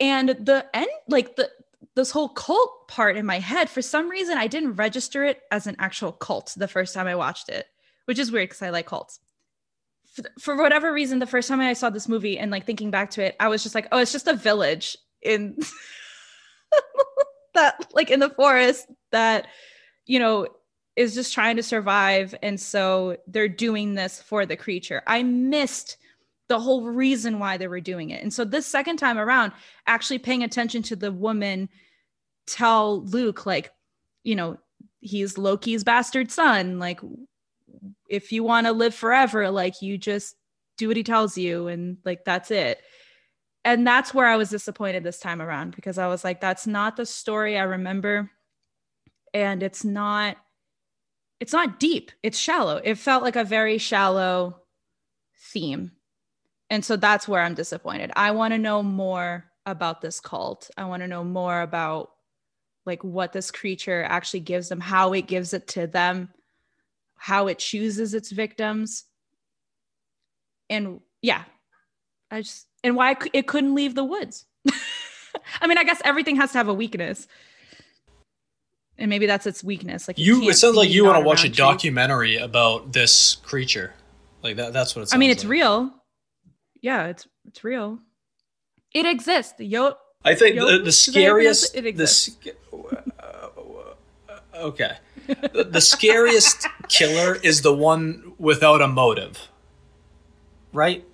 And 0.00 0.30
the 0.30 0.64
end 0.74 0.88
like 1.06 1.36
the 1.36 1.50
this 1.94 2.10
whole 2.10 2.30
cult 2.30 2.88
part 2.88 3.16
in 3.16 3.26
my 3.26 3.40
head 3.40 3.68
for 3.68 3.82
some 3.82 4.08
reason 4.08 4.38
i 4.38 4.46
didn't 4.46 4.74
register 4.74 5.24
it 5.24 5.42
as 5.50 5.66
an 5.66 5.76
actual 5.78 6.12
cult 6.12 6.54
the 6.56 6.68
first 6.68 6.94
time 6.94 7.06
i 7.06 7.14
watched 7.14 7.48
it 7.48 7.66
which 8.08 8.18
is 8.18 8.32
weird 8.32 8.48
because 8.48 8.62
i 8.62 8.70
like 8.70 8.86
cults. 8.86 9.20
For, 10.40 10.56
whatever 10.56 10.92
reason 10.92 11.20
the 11.20 11.26
first 11.26 11.48
time 11.48 11.60
i 11.60 11.74
saw 11.74 11.90
this 11.90 12.08
movie 12.08 12.38
and 12.38 12.50
like 12.50 12.66
thinking 12.66 12.90
back 12.90 13.10
to 13.12 13.24
it 13.24 13.36
i 13.38 13.48
was 13.48 13.62
just 13.62 13.74
like 13.74 13.86
oh 13.92 13.98
it's 13.98 14.12
just 14.12 14.26
a 14.26 14.34
village 14.34 14.96
in 15.22 15.56
that 17.54 17.86
like 17.92 18.10
in 18.10 18.20
the 18.20 18.30
forest 18.30 18.86
that 19.12 19.46
you 20.06 20.18
know 20.18 20.48
is 20.98 21.14
just 21.14 21.32
trying 21.32 21.54
to 21.54 21.62
survive. 21.62 22.34
And 22.42 22.60
so 22.60 23.16
they're 23.28 23.48
doing 23.48 23.94
this 23.94 24.20
for 24.20 24.44
the 24.44 24.56
creature. 24.56 25.00
I 25.06 25.22
missed 25.22 25.96
the 26.48 26.58
whole 26.58 26.86
reason 26.86 27.38
why 27.38 27.56
they 27.56 27.68
were 27.68 27.80
doing 27.80 28.10
it. 28.10 28.20
And 28.20 28.34
so 28.34 28.44
this 28.44 28.66
second 28.66 28.96
time 28.96 29.16
around 29.16 29.52
actually 29.86 30.18
paying 30.18 30.42
attention 30.42 30.82
to 30.82 30.96
the 30.96 31.12
woman 31.12 31.68
tell 32.48 33.04
luke 33.04 33.44
like 33.44 33.70
you 34.24 34.34
know 34.34 34.56
he's 35.00 35.38
loki's 35.38 35.84
bastard 35.84 36.32
son. 36.32 36.80
Like 36.80 37.00
if 38.08 38.32
you 38.32 38.42
want 38.42 38.66
to 38.66 38.72
live 38.72 38.94
forever 38.94 39.50
like 39.50 39.82
you 39.82 39.98
just 39.98 40.36
do 40.76 40.88
what 40.88 40.96
he 40.96 41.02
tells 41.02 41.36
you 41.36 41.68
and 41.68 41.98
like 42.04 42.24
that's 42.24 42.50
it 42.50 42.80
and 43.68 43.86
that's 43.86 44.14
where 44.14 44.26
I 44.26 44.36
was 44.36 44.48
disappointed 44.48 45.04
this 45.04 45.18
time 45.18 45.42
around 45.42 45.76
because 45.76 45.98
I 45.98 46.06
was 46.06 46.24
like, 46.24 46.40
that's 46.40 46.66
not 46.66 46.96
the 46.96 47.04
story 47.04 47.58
I 47.58 47.64
remember. 47.64 48.30
And 49.34 49.62
it's 49.62 49.84
not, 49.84 50.38
it's 51.38 51.52
not 51.52 51.78
deep. 51.78 52.10
It's 52.22 52.38
shallow. 52.38 52.80
It 52.82 52.96
felt 52.96 53.22
like 53.22 53.36
a 53.36 53.44
very 53.44 53.76
shallow 53.76 54.62
theme. 55.52 55.92
And 56.70 56.82
so 56.82 56.96
that's 56.96 57.28
where 57.28 57.42
I'm 57.42 57.52
disappointed. 57.52 58.10
I 58.16 58.30
want 58.30 58.54
to 58.54 58.58
know 58.58 58.82
more 58.82 59.44
about 59.66 60.00
this 60.00 60.18
cult. 60.18 60.70
I 60.78 60.84
want 60.86 61.02
to 61.02 61.08
know 61.08 61.22
more 61.22 61.60
about 61.60 62.10
like 62.86 63.04
what 63.04 63.34
this 63.34 63.50
creature 63.50 64.02
actually 64.02 64.40
gives 64.40 64.70
them, 64.70 64.80
how 64.80 65.12
it 65.12 65.26
gives 65.26 65.52
it 65.52 65.68
to 65.68 65.86
them, 65.86 66.30
how 67.18 67.48
it 67.48 67.58
chooses 67.58 68.14
its 68.14 68.30
victims. 68.30 69.04
And 70.70 71.00
yeah, 71.20 71.42
I 72.30 72.42
just, 72.42 72.66
and 72.82 72.96
why 72.96 73.16
it 73.32 73.46
couldn't 73.46 73.74
leave 73.74 73.94
the 73.94 74.04
woods. 74.04 74.46
I 75.60 75.66
mean, 75.66 75.78
I 75.78 75.84
guess 75.84 76.00
everything 76.04 76.36
has 76.36 76.52
to 76.52 76.58
have 76.58 76.68
a 76.68 76.74
weakness. 76.74 77.26
And 78.96 79.10
maybe 79.10 79.26
that's 79.26 79.46
its 79.46 79.62
weakness. 79.62 80.08
Like 80.08 80.18
you, 80.18 80.48
it 80.48 80.54
sounds 80.54 80.76
like 80.76 80.90
you 80.90 81.04
want 81.04 81.16
to 81.16 81.24
watch 81.24 81.44
a 81.44 81.48
documentary 81.48 82.36
about 82.36 82.92
this 82.92 83.36
creature. 83.36 83.92
Like 84.42 84.56
that. 84.56 84.72
That's 84.72 84.94
what 84.94 85.02
it's. 85.02 85.14
I 85.14 85.18
mean, 85.18 85.30
it's 85.30 85.44
like. 85.44 85.50
real. 85.50 85.94
Yeah, 86.80 87.06
it's 87.06 87.26
it's 87.46 87.62
real. 87.64 87.98
It 88.92 89.06
exists. 89.06 89.54
Yo. 89.58 89.94
I 90.24 90.34
think 90.34 90.56
the, 90.58 90.80
the 90.84 90.92
scariest. 90.92 91.76
It 91.76 91.86
exists. 91.86 92.36
The, 92.42 92.54
uh, 93.20 93.48
okay. 94.56 94.96
The, 95.28 95.68
the 95.70 95.80
scariest 95.80 96.66
killer 96.88 97.36
is 97.36 97.62
the 97.62 97.74
one 97.74 98.32
without 98.38 98.82
a 98.82 98.88
motive. 98.88 99.48
Right? 100.72 101.04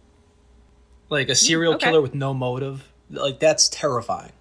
Like 1.11 1.29
a 1.29 1.35
serial 1.35 1.75
okay. 1.75 1.87
killer 1.87 2.01
with 2.01 2.15
no 2.15 2.33
motive. 2.33 2.91
Like 3.11 3.39
that's 3.41 3.69
terrifying. 3.69 4.33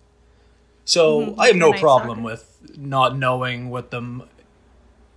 So 0.85 1.21
mm-hmm. 1.21 1.39
I 1.39 1.47
have 1.47 1.55
no 1.55 1.73
problem 1.73 2.23
with 2.23 2.59
not 2.77 3.17
knowing 3.17 3.69
what 3.69 3.91
them. 3.91 4.23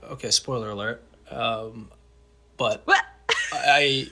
Okay, 0.02 0.30
spoiler 0.30 0.70
alert. 0.70 1.02
Um, 1.30 1.90
but 2.56 2.82
what? 2.84 3.04
I. 3.52 4.08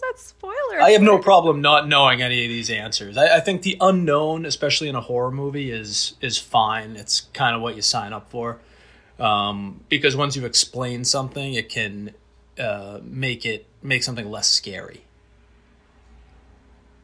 That 0.00 0.14
spoiler? 0.16 0.80
I 0.80 0.90
have 0.90 1.02
no 1.02 1.18
problem 1.18 1.60
not 1.60 1.86
knowing 1.86 2.22
any 2.22 2.44
of 2.44 2.48
these 2.48 2.70
answers. 2.70 3.18
I, 3.18 3.36
I 3.36 3.40
think 3.40 3.62
the 3.62 3.76
unknown, 3.80 4.46
especially 4.46 4.88
in 4.88 4.94
a 4.94 5.00
horror 5.00 5.30
movie, 5.30 5.70
is 5.70 6.14
is 6.20 6.38
fine. 6.38 6.96
It's 6.96 7.22
kind 7.32 7.54
of 7.54 7.62
what 7.62 7.76
you 7.76 7.82
sign 7.82 8.12
up 8.12 8.30
for, 8.30 8.58
um, 9.18 9.84
because 9.88 10.16
once 10.16 10.34
you 10.34 10.46
explain 10.46 11.04
something, 11.04 11.54
it 11.54 11.68
can 11.68 12.12
uh, 12.58 13.00
make 13.02 13.44
it 13.44 13.66
make 13.82 14.02
something 14.02 14.30
less 14.30 14.50
scary. 14.50 15.04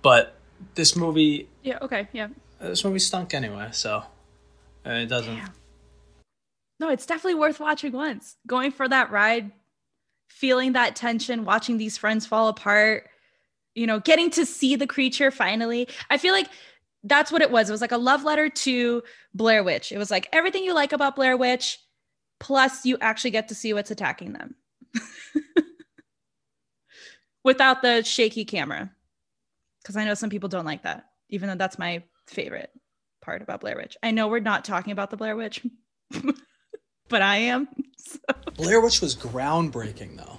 But 0.01 0.37
this 0.74 0.96
movie, 0.96 1.48
yeah, 1.62 1.79
okay, 1.83 2.09
yeah, 2.12 2.29
this 2.61 2.85
movie 2.85 3.01
stunk 3.01 3.35
anyway, 3.35 3.68
so 3.72 4.05
uh, 4.87 4.90
it 4.90 5.07
doesn't. 5.07 5.37
Damn. 5.37 5.53
No, 6.81 6.88
it's 6.90 7.07
definitely 7.07 7.38
worth 7.38 7.61
watching 7.61 7.92
once. 7.92 8.37
Going 8.46 8.70
for 8.70 8.88
that 8.88 9.11
ride, 9.11 9.51
feeling 10.28 10.72
that 10.72 10.96
tension, 10.96 11.44
watching 11.44 11.78
these 11.78 11.96
friends 11.96 12.26
fall 12.26 12.48
apart, 12.48 13.08
you 13.74 13.86
know, 13.86 14.00
getting 14.00 14.30
to 14.30 14.46
see 14.46 14.76
the 14.76 14.86
creature 14.86 15.30
finally. 15.30 15.88
I 16.10 16.18
feel 16.18 16.32
like 16.32 16.48
that's 17.04 17.32
what 17.32 17.42
it 17.42 17.50
was. 17.50 17.68
It 17.68 17.72
was 17.72 17.80
like 17.80 17.92
a 17.92 17.98
love 17.98 18.24
letter 18.24 18.48
to 18.48 19.02
Blair 19.34 19.62
Witch. 19.62 19.92
It 19.92 19.98
was 19.98 20.10
like 20.10 20.28
everything 20.32 20.64
you 20.64 20.74
like 20.74 20.92
about 20.92 21.16
Blair 21.16 21.36
Witch, 21.36 21.78
plus 22.40 22.84
you 22.84 22.98
actually 23.00 23.30
get 23.30 23.48
to 23.48 23.54
see 23.54 23.72
what's 23.72 23.90
attacking 23.90 24.32
them 24.32 24.54
without 27.44 27.82
the 27.82 28.02
shaky 28.02 28.44
camera. 28.44 28.90
Because 29.82 29.96
I 29.96 30.04
know 30.04 30.14
some 30.14 30.30
people 30.30 30.48
don't 30.48 30.66
like 30.66 30.82
that, 30.82 31.06
even 31.30 31.48
though 31.48 31.54
that's 31.54 31.78
my 31.78 32.02
favorite 32.26 32.70
part 33.22 33.42
about 33.42 33.60
Blair 33.60 33.76
Witch. 33.76 33.96
I 34.02 34.10
know 34.10 34.28
we're 34.28 34.40
not 34.40 34.64
talking 34.64 34.92
about 34.92 35.10
the 35.10 35.16
Blair 35.16 35.36
Witch, 35.36 35.64
but 37.08 37.22
I 37.22 37.36
am. 37.36 37.68
So. 37.98 38.18
Blair 38.54 38.80
Witch 38.80 39.02
was 39.02 39.14
groundbreaking, 39.14 40.16
though. 40.16 40.38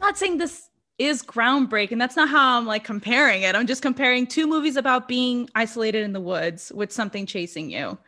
not 0.00 0.16
saying 0.16 0.38
this 0.38 0.70
is 0.98 1.22
groundbreaking. 1.22 1.98
That's 1.98 2.16
not 2.16 2.30
how 2.30 2.56
I'm 2.56 2.64
like 2.64 2.84
comparing 2.84 3.42
it. 3.42 3.54
I'm 3.54 3.66
just 3.66 3.82
comparing 3.82 4.26
two 4.26 4.46
movies 4.46 4.76
about 4.76 5.06
being 5.06 5.50
isolated 5.54 6.04
in 6.04 6.14
the 6.14 6.22
woods 6.22 6.72
with 6.74 6.90
something 6.90 7.26
chasing 7.26 7.70
you. 7.70 7.98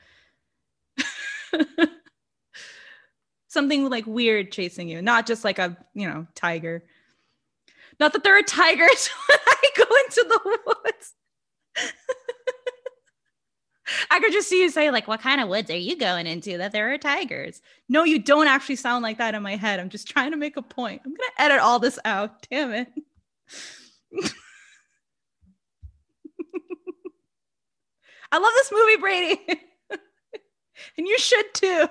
something 3.49 3.91
like 3.91 4.07
weird 4.07 4.53
chasing 4.53 4.89
you, 4.89 5.03
not 5.03 5.27
just 5.27 5.45
like 5.45 5.59
a, 5.59 5.77
you 5.93 6.09
know, 6.09 6.27
tiger. 6.35 6.83
Not 7.99 8.13
that 8.13 8.23
there 8.25 8.39
are 8.39 8.43
tigers 8.43 9.09
when 9.29 9.39
I 9.47 9.71
go 9.77 9.85
into 9.85 10.25
the 10.29 10.59
woods. 10.67 11.15
I 14.11 14.21
could 14.21 14.33
just 14.33 14.49
see 14.49 14.63
you 14.63 14.71
say, 14.71 14.91
like, 14.91 15.09
what 15.09 15.21
kind 15.21 15.41
of 15.41 15.49
woods 15.49 15.71
are 15.71 15.77
you 15.77 15.97
going 15.97 16.27
into 16.27 16.59
that 16.59 16.73
there 16.73 16.93
are 16.93 16.99
tigers? 16.99 17.63
No, 17.89 18.05
you 18.05 18.19
don't 18.19 18.49
actually 18.49 18.77
sound 18.77 19.03
like 19.03 19.19
that 19.19 19.35
in 19.35 19.43
my 19.43 19.57
head. 19.57 19.81
I'm 19.81 19.89
just 19.89 20.09
trying 20.09 20.33
to 20.33 20.37
make 20.37 20.57
a 20.57 20.63
point. 20.63 21.03
I'm 21.05 21.13
going 21.13 21.31
to 21.37 21.43
edit 21.43 21.61
all 21.61 21.79
this 21.79 21.99
out. 22.05 22.47
Damn 22.51 22.73
it. 22.73 22.89
I 28.33 28.39
love 28.39 28.53
this 28.55 28.73
movie, 28.73 28.97
Brady. 28.97 29.41
and 30.99 31.07
you 31.07 31.19
should 31.19 31.55
too. 31.55 31.87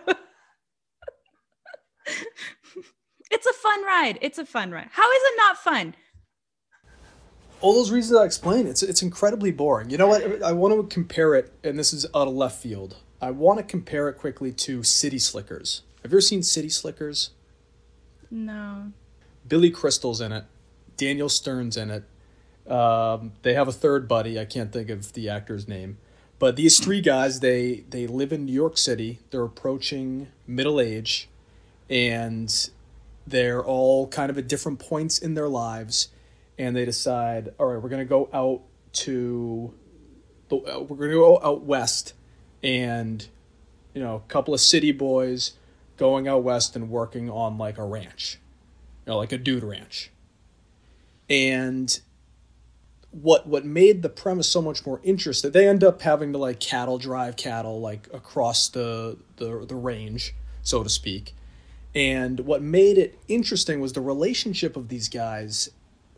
it's 3.31 3.45
a 3.45 3.53
fun 3.53 3.85
ride. 3.85 4.19
It's 4.21 4.37
a 4.37 4.45
fun 4.45 4.71
ride. 4.71 4.89
How 4.91 5.09
is 5.09 5.21
it 5.23 5.33
not 5.37 5.57
fun? 5.57 5.95
All 7.61 7.73
those 7.73 7.91
reasons 7.91 8.19
I 8.19 8.25
explained, 8.25 8.67
it's 8.67 8.83
it's 8.83 9.01
incredibly 9.01 9.51
boring. 9.51 9.89
You 9.89 9.97
know 9.97 10.07
what? 10.07 10.43
I 10.43 10.51
want 10.51 10.75
to 10.75 10.93
compare 10.93 11.35
it, 11.35 11.51
and 11.63 11.77
this 11.77 11.93
is 11.93 12.05
out 12.15 12.27
of 12.27 12.33
left 12.33 12.61
field. 12.61 12.97
I 13.21 13.31
want 13.31 13.59
to 13.59 13.63
compare 13.63 14.09
it 14.09 14.13
quickly 14.15 14.51
to 14.51 14.83
City 14.83 15.19
Slickers. 15.19 15.81
Have 16.03 16.11
you 16.11 16.17
ever 16.17 16.21
seen 16.21 16.43
City 16.43 16.69
Slickers? 16.69 17.31
No. 18.29 18.91
Billy 19.47 19.69
Crystal's 19.69 20.21
in 20.21 20.31
it. 20.31 20.45
Daniel 20.97 21.29
Stern's 21.29 21.77
in 21.77 21.91
it. 21.91 22.71
Um, 22.71 23.33
they 23.43 23.53
have 23.53 23.67
a 23.67 23.71
third 23.71 24.07
buddy. 24.07 24.39
I 24.39 24.45
can't 24.45 24.71
think 24.71 24.89
of 24.89 25.13
the 25.13 25.29
actor's 25.29 25.67
name, 25.67 25.97
but 26.39 26.55
these 26.55 26.79
three 26.79 27.01
guys 27.01 27.39
they 27.39 27.83
they 27.89 28.07
live 28.07 28.33
in 28.33 28.45
New 28.45 28.53
York 28.53 28.77
City. 28.77 29.19
They're 29.29 29.43
approaching 29.43 30.27
middle 30.47 30.79
age, 30.79 31.29
and 31.89 32.69
they're 33.25 33.63
all 33.63 34.07
kind 34.07 34.29
of 34.29 34.37
at 34.37 34.47
different 34.47 34.79
points 34.79 35.17
in 35.17 35.33
their 35.35 35.47
lives 35.47 36.09
and 36.57 36.75
they 36.75 36.85
decide, 36.85 37.53
all 37.59 37.67
right, 37.67 37.81
we're 37.81 37.89
going 37.89 37.99
to 37.99 38.09
go 38.09 38.29
out 38.33 38.61
to 38.93 39.73
the, 40.49 40.57
uh, 40.57 40.79
we're 40.79 40.97
going 40.97 41.11
to 41.11 41.17
go 41.17 41.39
out 41.41 41.63
west 41.63 42.13
and 42.63 43.27
you 43.95 44.01
know, 44.01 44.15
a 44.15 44.31
couple 44.31 44.53
of 44.53 44.59
city 44.59 44.91
boys 44.91 45.53
going 45.97 46.27
out 46.27 46.43
west 46.43 46.75
and 46.75 46.89
working 46.89 47.29
on 47.29 47.57
like 47.57 47.77
a 47.79 47.83
ranch. 47.83 48.39
You 49.05 49.13
know, 49.13 49.17
like 49.17 49.31
a 49.31 49.37
dude 49.37 49.63
ranch. 49.63 50.11
And 51.29 51.97
what 53.09 53.47
what 53.47 53.65
made 53.65 54.01
the 54.01 54.09
premise 54.09 54.49
so 54.49 54.61
much 54.61 54.85
more 54.85 54.99
interesting, 55.03 55.51
they 55.51 55.67
end 55.67 55.83
up 55.83 56.01
having 56.01 56.33
to 56.33 56.37
like 56.37 56.59
cattle 56.59 56.97
drive 56.97 57.37
cattle 57.37 57.79
like 57.79 58.09
across 58.13 58.67
the 58.67 59.17
the 59.37 59.65
the 59.65 59.75
range, 59.75 60.35
so 60.61 60.83
to 60.83 60.89
speak. 60.89 61.33
And 61.95 62.41
what 62.41 62.61
made 62.61 62.97
it 62.97 63.17
interesting 63.29 63.79
was 63.79 63.93
the 63.93 64.01
relationship 64.01 64.75
of 64.75 64.89
these 64.89 65.07
guys 65.07 65.69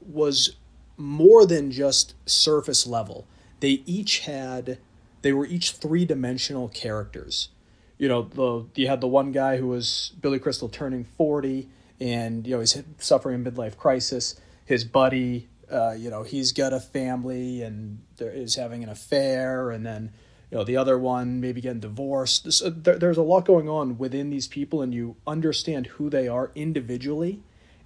was 0.08 0.56
more 0.98 1.46
than 1.46 1.72
just 1.72 2.16
surface 2.26 2.88
level. 2.88 3.28
They 3.60 3.84
each 3.86 4.20
had 4.20 4.80
they 5.22 5.34
were 5.34 5.46
each 5.46 5.72
three 5.72 6.06
dimensional 6.06 6.70
characters. 6.70 7.50
You 7.98 8.08
know, 8.08 8.22
the 8.24 8.66
you 8.82 8.88
had 8.88 9.02
the 9.02 9.08
one 9.08 9.32
guy 9.32 9.58
who 9.58 9.68
was 9.68 10.14
Billy 10.22 10.40
Crystal 10.40 10.70
turning 10.70 11.04
forty, 11.04 11.70
and 12.00 12.46
you 12.46 12.54
know 12.54 12.60
he's 12.60 12.82
suffering 12.98 13.46
a 13.46 13.52
midlife 13.52 13.78
crisis. 13.78 14.40
His 14.66 14.84
buddy, 14.84 15.48
uh, 15.72 15.96
you 15.98 16.10
know, 16.10 16.24
he's 16.24 16.52
got 16.52 16.74
a 16.74 16.80
family 16.80 17.62
and 17.62 18.00
is 18.20 18.56
having 18.56 18.84
an 18.84 18.90
affair, 18.90 19.72
and 19.72 19.86
then 19.86 20.12
you 20.52 20.58
know 20.58 20.64
the 20.64 20.78
other 20.78 20.98
one 21.00 21.42
maybe 21.42 21.62
getting 21.62 21.80
divorced. 21.80 22.52
So 22.54 22.70
there, 22.70 22.98
there's 23.00 23.18
a 23.18 23.24
lot 23.24 23.46
going 23.46 23.68
on 23.68 23.98
within 23.98 24.30
these 24.30 24.48
people, 24.48 24.82
and 24.82 24.94
you 24.94 25.16
understand 25.26 25.88
who 25.88 26.10
they 26.10 26.28
are 26.28 26.52
individually 26.54 27.42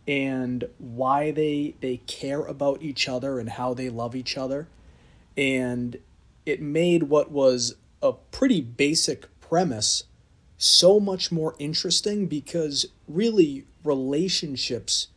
and 0.08 0.68
why 0.78 1.32
they 1.32 1.76
they 1.82 1.97
care 2.08 2.41
about 2.41 2.82
each 2.82 3.08
other 3.08 3.39
and 3.39 3.49
how 3.49 3.74
they 3.74 3.89
love 3.89 4.16
each 4.16 4.38
other. 4.38 4.68
And 5.38 5.97
it 6.45 6.62
made 6.62 7.04
what 7.04 7.32
was 7.32 7.76
a 8.02 8.14
pretty 8.14 8.62
basic 8.62 9.28
premise 9.39 10.04
so 10.58 10.99
much 10.99 11.32
more 11.32 11.56
interesting 11.60 12.28
because 12.28 12.86
really 13.08 13.66
relationships 13.84 15.08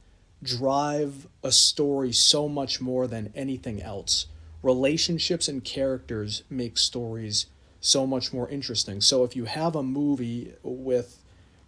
drive 0.42 1.26
a 1.42 1.52
story 1.52 2.12
so 2.12 2.48
much 2.48 2.80
more 2.80 3.06
than 3.06 3.32
anything 3.34 3.82
else. 3.82 4.26
Relationships 4.62 5.48
and 5.48 5.64
characters 5.64 6.42
make 6.48 6.78
stories 6.78 7.46
so 7.80 8.06
much 8.06 8.32
more 8.32 8.48
interesting. 8.48 9.00
So 9.00 9.24
if 9.24 9.36
you 9.36 9.44
have 9.44 9.76
a 9.76 9.82
movie 9.82 10.54
with 10.62 11.18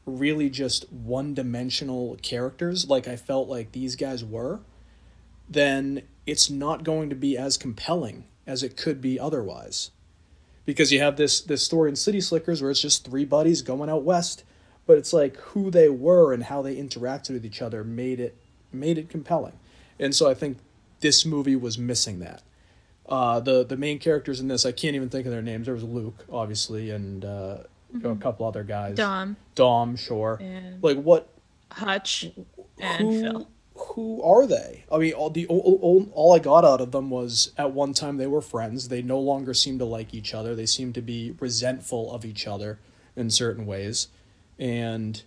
really 0.07 0.49
just 0.49 0.91
one 0.93 1.35
dimensional 1.35 2.17
characters 2.23 2.89
like 2.89 3.09
I 3.09 3.17
felt 3.17 3.49
like 3.49 3.73
these 3.73 3.97
guys 3.97 4.25
were, 4.25 4.61
then 5.49 6.03
it's 6.27 6.49
not 6.49 6.85
going 6.85 7.11
to 7.11 7.17
be 7.17 7.37
as 7.37 7.57
compelling 7.57 8.25
as 8.47 8.63
it 8.63 8.77
could 8.77 9.01
be 9.01 9.19
otherwise. 9.19 9.91
Because 10.65 10.93
you 10.93 11.01
have 11.01 11.17
this 11.17 11.41
this 11.41 11.63
story 11.63 11.91
in 11.91 11.97
City 11.97 12.21
Slickers 12.21 12.63
where 12.63 12.71
it's 12.71 12.81
just 12.81 13.05
three 13.05 13.25
buddies 13.25 13.63
going 13.63 13.91
out 13.91 14.03
west, 14.03 14.45
but 14.87 14.99
it's 14.99 15.13
like 15.13 15.37
who 15.37 15.71
they 15.71 15.89
were 15.89 16.33
and 16.33 16.45
how 16.45 16.63
they 16.63 16.77
interacted 16.77 17.31
with 17.31 17.45
each 17.45 17.63
other 17.63 17.85
made 17.85 18.19
it 18.19 18.37
made 18.73 18.99
it 18.99 19.09
compelling. 19.09 19.59
and 19.99 20.15
so 20.15 20.29
I 20.29 20.35
think 20.35 20.59
this 21.01 21.25
movie 21.25 21.57
was 21.57 21.79
missing 21.79 22.19
that. 22.21 22.43
Uh, 23.09 23.39
the 23.39 23.65
the 23.65 23.77
main 23.77 23.99
characters 24.01 24.41
in 24.41 24.49
this, 24.49 24.67
I 24.67 24.73
can't 24.73 24.97
even 24.97 25.09
think 25.09 25.27
of 25.27 25.33
their 25.33 25.43
names. 25.43 25.67
There 25.67 25.75
was 25.75 25.85
Luke, 25.85 26.25
obviously, 26.31 26.91
and 26.91 27.25
uh, 27.25 27.59
mm-hmm. 27.99 28.07
a 28.13 28.17
couple 28.17 28.47
other 28.47 28.65
guys. 28.65 28.97
Dom. 28.97 29.37
Dom, 29.55 29.97
sure. 29.97 30.39
And 30.41 30.83
like 30.83 30.99
what? 30.99 31.29
Hutch 31.71 32.31
and 32.79 33.01
who, 33.01 33.21
Phil. 33.21 33.49
Who 33.75 34.23
are 34.23 34.47
they? 34.47 34.85
I 34.91 34.99
mean, 34.99 35.13
all 35.13 35.31
the 35.31 35.47
all, 35.47 35.79
all, 35.83 36.09
all 36.13 36.35
I 36.35 36.39
got 36.39 36.65
out 36.65 36.81
of 36.81 36.93
them 36.93 37.11
was 37.11 37.53
at 37.59 37.73
one 37.73 37.93
time 37.93 38.17
they 38.17 38.27
were 38.27 38.41
friends. 38.41 38.89
They 38.89 39.03
no 39.03 39.19
longer 39.19 39.53
seem 39.55 39.79
to 39.79 39.85
like 39.85 40.15
each 40.15 40.35
other. 40.35 40.55
They 40.55 40.67
seem 40.67 40.93
to 40.95 41.03
be 41.03 41.35
resentful 41.39 42.13
of 42.13 42.25
each 42.25 42.47
other 42.47 42.79
in 43.15 43.31
certain 43.31 43.67
ways, 43.67 44.09
and 44.59 45.23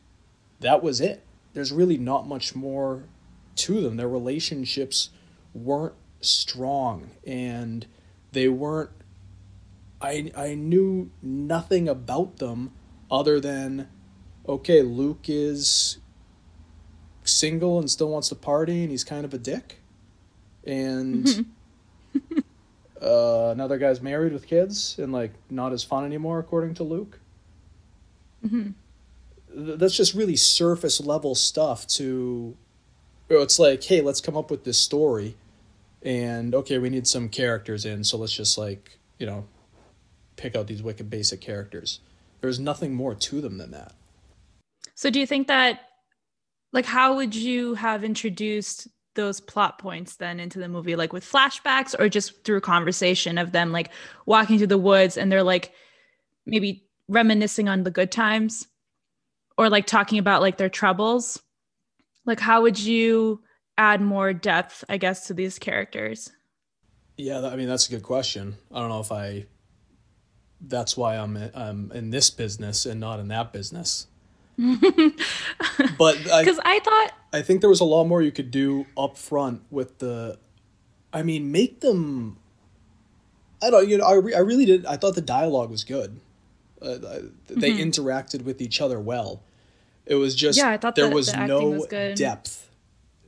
that 0.60 0.82
was 0.82 1.02
it. 1.02 1.24
There's 1.54 1.72
really 1.72 1.98
not 1.98 2.28
much 2.28 2.56
more 2.56 3.04
to 3.58 3.82
them. 3.82 3.98
Their 3.98 4.10
relationships 4.10 5.10
weren't 5.54 5.96
strong 6.22 7.12
and 7.26 7.86
they 8.32 8.48
weren't 8.48 8.92
I 10.02 10.32
I 10.36 10.56
knew 10.56 11.12
nothing 11.22 11.88
about 11.90 12.38
them 12.38 12.72
other 13.12 13.40
than 13.40 13.88
okay, 14.48 14.82
Luke 14.82 15.26
is 15.28 16.00
single 17.24 17.80
and 17.80 17.90
still 17.90 18.10
wants 18.10 18.30
to 18.30 18.36
party 18.36 18.82
and 18.82 18.92
he's 18.92 19.04
kind 19.04 19.26
of 19.26 19.34
a 19.34 19.38
dick. 19.38 19.82
And 20.66 21.28
uh, 23.02 23.50
another 23.52 23.78
guy's 23.78 24.02
married 24.02 24.34
with 24.34 24.48
kids 24.48 24.98
and 24.98 25.12
like 25.14 25.34
not 25.50 25.74
as 25.74 25.84
fun 25.84 26.06
anymore 26.06 26.40
according 26.40 26.74
to 26.76 26.84
Luke. 26.84 27.20
Mm-hmm. 28.46 28.72
That's 29.78 29.96
just 29.96 30.14
really 30.14 30.36
surface 30.36 31.00
level 31.02 31.36
stuff 31.36 31.88
to 31.88 32.56
it's 33.30 33.60
like, 33.60 33.84
hey, 33.84 34.02
let's 34.02 34.22
come 34.22 34.36
up 34.36 34.50
with 34.50 34.64
this 34.64 34.78
story 34.78 35.36
and 36.02 36.56
okay, 36.56 36.78
we 36.78 36.90
need 36.90 37.08
some 37.08 37.30
characters 37.30 37.86
in, 37.86 38.04
so 38.04 38.18
let's 38.18 38.34
just 38.34 38.58
like, 38.58 38.98
you 39.18 39.26
know, 39.26 39.46
pick 40.40 40.56
out 40.56 40.68
these 40.68 40.82
wicked 40.82 41.10
basic 41.10 41.42
characters. 41.42 42.00
There's 42.42 42.60
nothing 42.60 42.94
more 42.94 43.16
to 43.16 43.42
them 43.42 43.58
than 43.58 43.72
that. 43.72 43.94
So 44.96 45.10
do 45.10 45.20
you 45.20 45.28
think 45.28 45.48
that 45.48 45.82
like 46.74 46.86
how 46.86 47.16
would 47.16 47.36
you 47.36 47.76
have 47.76 48.04
introduced 48.04 48.88
those 49.16 49.40
plot 49.40 49.80
points 49.80 50.16
then 50.16 50.40
into 50.40 50.60
the 50.60 50.68
movie 50.68 50.96
like 50.96 51.12
with 51.12 51.30
flashbacks 51.30 51.96
or 52.00 52.08
just 52.08 52.44
through 52.44 52.62
conversation 52.62 53.38
of 53.38 53.52
them 53.52 53.72
like 53.72 53.90
walking 54.26 54.58
through 54.58 54.68
the 54.68 54.78
woods 54.78 55.18
and 55.18 55.32
they're 55.32 55.44
like 55.44 55.74
maybe 56.46 56.86
reminiscing 57.08 57.68
on 57.68 57.84
the 57.84 57.92
good 57.92 58.12
times 58.12 58.68
or 59.58 59.68
like 59.70 59.88
talking 59.88 60.20
about 60.20 60.42
like 60.42 60.58
their 60.58 60.70
troubles 60.70 61.42
like 62.26 62.40
how 62.40 62.62
would 62.62 62.80
you 62.80 63.42
add 63.80 64.02
more 64.02 64.34
depth, 64.34 64.84
I 64.90 64.98
guess, 64.98 65.26
to 65.28 65.34
these 65.34 65.58
characters? 65.58 66.32
Yeah, 67.18 67.48
I 67.48 67.56
mean 67.56 67.68
that's 67.68 67.88
a 67.88 67.92
good 67.92 68.04
question. 68.04 68.56
I 68.72 68.80
don't 68.80 68.90
know 68.90 69.00
if 69.00 69.12
I. 69.12 69.46
That's 70.62 70.98
why 70.98 71.16
I'm 71.16 71.38
I'm 71.54 71.92
in 71.94 72.12
this 72.12 72.30
business 72.30 72.86
and 72.86 73.00
not 73.00 73.20
in 73.20 73.28
that 73.30 73.54
business. 73.54 74.08
but 74.58 76.18
because 76.18 76.60
I, 76.60 76.76
I 76.76 76.80
thought 76.80 77.12
I 77.32 77.42
think 77.42 77.62
there 77.62 77.70
was 77.70 77.80
a 77.80 77.86
lot 77.86 78.06
more 78.06 78.22
you 78.22 78.32
could 78.32 78.52
do 78.52 78.86
up 78.98 79.18
front 79.18 79.62
with 79.72 80.00
the. 80.00 80.38
I 81.12 81.24
mean, 81.24 81.52
make 81.52 81.80
them. 81.80 82.38
I 83.62 83.70
don't. 83.70 83.88
You 83.88 83.98
know, 83.98 84.06
I, 84.06 84.14
re, 84.16 84.34
I 84.34 84.40
really 84.40 84.66
did. 84.66 84.86
I 84.86 84.98
thought 84.98 85.16
the 85.16 85.22
dialogue 85.22 85.70
was 85.70 85.84
good. 85.84 86.20
Uh, 86.82 86.98
they 87.48 87.72
mm-hmm. 87.72 87.90
interacted 87.90 88.44
with 88.44 88.62
each 88.62 88.82
other 88.82 89.00
well. 89.00 89.42
It 90.06 90.16
was 90.16 90.36
just 90.36 90.58
yeah, 90.58 90.70
I 90.70 90.78
thought 90.78 90.96
there 90.96 91.10
was 91.10 91.32
the 91.32 91.46
no 91.46 91.70
was 91.70 91.88
depth 91.88 92.70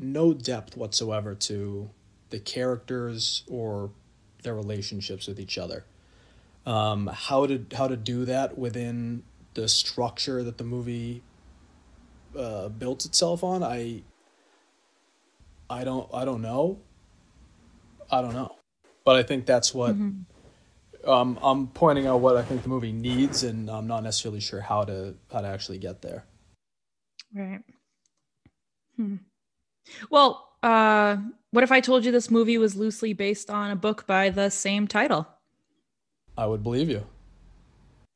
no 0.01 0.33
depth 0.33 0.75
whatsoever 0.75 1.35
to 1.35 1.89
the 2.31 2.39
characters 2.39 3.43
or 3.47 3.91
their 4.43 4.55
relationships 4.55 5.27
with 5.27 5.39
each 5.39 5.57
other. 5.57 5.85
Um, 6.65 7.07
how 7.07 7.47
to 7.47 7.65
how 7.75 7.87
to 7.87 7.97
do 7.97 8.25
that 8.25 8.57
within 8.57 9.23
the 9.55 9.67
structure 9.67 10.43
that 10.43 10.57
the 10.57 10.63
movie 10.63 11.23
uh, 12.37 12.69
built 12.69 13.05
itself 13.05 13.43
on, 13.43 13.63
I 13.63 14.03
I 15.69 15.83
don't 15.83 16.09
I 16.13 16.25
don't 16.25 16.41
know. 16.41 16.79
I 18.11 18.21
don't 18.21 18.33
know, 18.33 18.55
but 19.05 19.15
I 19.15 19.23
think 19.23 19.45
that's 19.45 19.73
what 19.73 19.95
mm-hmm. 19.95 21.09
um, 21.09 21.39
I'm 21.41 21.67
pointing 21.67 22.07
out 22.07 22.19
what 22.19 22.35
I 22.35 22.43
think 22.43 22.61
the 22.61 22.69
movie 22.69 22.91
needs, 22.91 23.43
and 23.43 23.69
I'm 23.69 23.87
not 23.87 24.03
necessarily 24.03 24.41
sure 24.41 24.61
how 24.61 24.83
to 24.83 25.15
how 25.31 25.41
to 25.41 25.47
actually 25.47 25.79
get 25.79 26.01
there. 26.01 26.25
Right. 27.33 27.61
Hmm. 28.97 29.15
Well, 30.09 30.47
uh, 30.61 31.17
what 31.51 31.63
if 31.63 31.71
I 31.71 31.79
told 31.79 32.05
you 32.05 32.11
this 32.11 32.29
movie 32.29 32.57
was 32.57 32.75
loosely 32.75 33.13
based 33.13 33.49
on 33.49 33.71
a 33.71 33.75
book 33.75 34.05
by 34.05 34.29
the 34.29 34.49
same 34.49 34.87
title? 34.87 35.27
I 36.37 36.45
would 36.45 36.63
believe 36.63 36.89
you. 36.89 37.05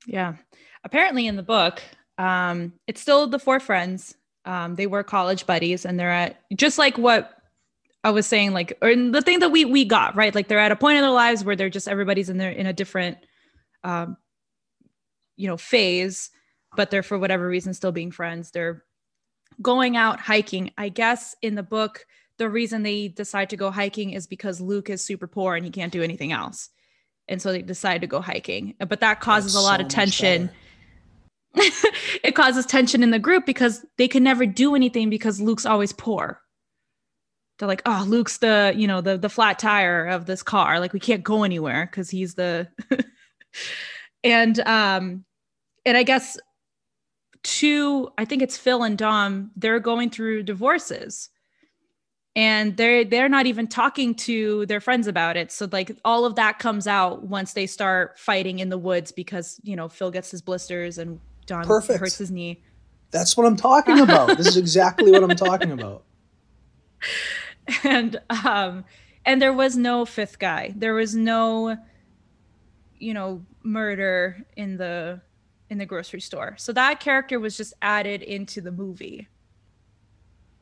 Yeah. 0.07 0.35
Apparently, 0.83 1.27
in 1.27 1.35
the 1.35 1.43
book, 1.43 1.81
um, 2.17 2.73
it's 2.87 3.01
still 3.01 3.27
the 3.27 3.39
four 3.39 3.59
friends. 3.59 4.15
Um, 4.45 4.75
they 4.75 4.87
were 4.87 5.03
college 5.03 5.45
buddies, 5.45 5.85
and 5.85 5.99
they're 5.99 6.11
at 6.11 6.39
just 6.55 6.77
like 6.77 6.97
what 6.97 7.31
I 8.03 8.11
was 8.11 8.27
saying, 8.27 8.53
like, 8.53 8.77
or 8.81 8.95
the 8.95 9.21
thing 9.21 9.39
that 9.39 9.49
we 9.49 9.65
we 9.65 9.85
got 9.85 10.15
right. 10.15 10.33
Like, 10.33 10.47
they're 10.47 10.59
at 10.59 10.71
a 10.71 10.75
point 10.75 10.97
in 10.97 11.01
their 11.01 11.11
lives 11.11 11.43
where 11.43 11.55
they're 11.55 11.69
just 11.69 11.87
everybody's 11.87 12.29
in 12.29 12.37
their 12.37 12.51
in 12.51 12.67
a 12.67 12.73
different, 12.73 13.17
um, 13.83 14.17
you 15.35 15.47
know, 15.47 15.57
phase, 15.57 16.29
but 16.75 16.91
they're 16.91 17.03
for 17.03 17.17
whatever 17.17 17.47
reason 17.47 17.73
still 17.73 17.91
being 17.91 18.11
friends. 18.11 18.51
They're 18.51 18.83
going 19.61 19.97
out 19.97 20.19
hiking. 20.19 20.71
I 20.77 20.89
guess 20.89 21.35
in 21.41 21.55
the 21.55 21.63
book, 21.63 22.05
the 22.37 22.49
reason 22.49 22.83
they 22.83 23.07
decide 23.07 23.49
to 23.51 23.57
go 23.57 23.71
hiking 23.71 24.11
is 24.11 24.27
because 24.27 24.61
Luke 24.61 24.89
is 24.89 25.03
super 25.03 25.27
poor 25.27 25.55
and 25.55 25.65
he 25.65 25.71
can't 25.71 25.91
do 25.91 26.03
anything 26.03 26.31
else. 26.31 26.69
And 27.27 27.41
so 27.41 27.51
they 27.51 27.61
decide 27.61 28.01
to 28.01 28.07
go 28.07 28.21
hiking. 28.21 28.75
But 28.79 28.99
that 28.99 29.19
causes 29.19 29.53
That's 29.53 29.63
a 29.63 29.67
lot 29.67 29.79
so 29.79 29.85
of 29.85 29.91
tension. 29.91 30.49
it 31.55 32.35
causes 32.35 32.65
tension 32.65 33.01
in 33.01 33.11
the 33.11 33.19
group 33.19 33.45
because 33.45 33.85
they 33.97 34.07
can 34.07 34.23
never 34.23 34.45
do 34.45 34.75
anything 34.75 35.09
because 35.09 35.41
Luke's 35.41 35.65
always 35.65 35.91
poor. 35.91 36.41
They're 37.57 37.67
like, 37.67 37.81
oh, 37.85 38.05
Luke's 38.07 38.37
the, 38.39 38.73
you 38.75 38.87
know, 38.87 39.01
the 39.01 39.17
the 39.17 39.29
flat 39.29 39.59
tire 39.59 40.05
of 40.05 40.25
this 40.25 40.43
car. 40.43 40.79
Like 40.79 40.91
we 40.91 40.99
can't 40.99 41.23
go 41.23 41.43
anywhere 41.43 41.87
because 41.89 42.09
he's 42.09 42.35
the 42.35 42.67
and 44.23 44.59
um 44.59 45.23
and 45.85 45.95
I 45.95 46.03
guess 46.03 46.37
two, 47.43 48.09
I 48.17 48.25
think 48.25 48.41
it's 48.41 48.57
Phil 48.57 48.83
and 48.83 48.97
Dom, 48.97 49.51
they're 49.55 49.79
going 49.79 50.09
through 50.09 50.43
divorces. 50.43 51.29
And 52.35 52.75
they're 52.75 53.05
they're 53.05 53.29
not 53.29 53.45
even 53.45 53.67
talking 53.67 54.13
to 54.15 54.65
their 54.65 54.81
friends 54.81 55.07
about 55.07 55.37
it. 55.37 55.51
So 55.51 55.69
like 55.71 55.97
all 56.03 56.25
of 56.25 56.35
that 56.35 56.59
comes 56.59 56.85
out 56.85 57.23
once 57.23 57.53
they 57.53 57.65
start 57.65 58.19
fighting 58.19 58.59
in 58.59 58.69
the 58.69 58.77
woods 58.77 59.11
because 59.11 59.59
you 59.63 59.75
know 59.75 59.87
Phil 59.87 60.11
gets 60.11 60.31
his 60.31 60.41
blisters 60.41 60.97
and 60.97 61.19
don 61.45 61.65
Perfect. 61.65 61.99
hurts 61.99 62.17
his 62.17 62.31
knee. 62.31 62.61
That's 63.11 63.37
what 63.37 63.45
I'm 63.45 63.55
talking 63.55 63.99
about. 63.99 64.37
this 64.37 64.47
is 64.47 64.57
exactly 64.57 65.11
what 65.11 65.23
I'm 65.23 65.35
talking 65.37 65.71
about. 65.71 66.03
And 67.83 68.21
um 68.29 68.85
and 69.25 69.41
there 69.41 69.53
was 69.53 69.75
no 69.75 70.05
fifth 70.05 70.37
guy. 70.37 70.73
There 70.75 70.93
was 70.93 71.15
no 71.15 71.77
you 72.97 73.13
know 73.13 73.43
murder 73.63 74.45
in 74.55 74.77
the 74.77 75.21
in 75.69 75.77
the 75.77 75.85
grocery 75.85 76.21
store. 76.21 76.55
So 76.57 76.73
that 76.73 76.99
character 76.99 77.39
was 77.39 77.57
just 77.57 77.73
added 77.81 78.21
into 78.21 78.61
the 78.61 78.71
movie. 78.71 79.27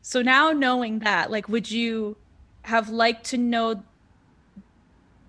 So 0.04 0.22
now 0.22 0.52
knowing 0.52 1.00
that, 1.00 1.32
like, 1.32 1.48
would 1.48 1.72
you 1.72 2.18
have 2.64 2.90
liked 2.90 3.26
to 3.28 3.38
know 3.38 3.82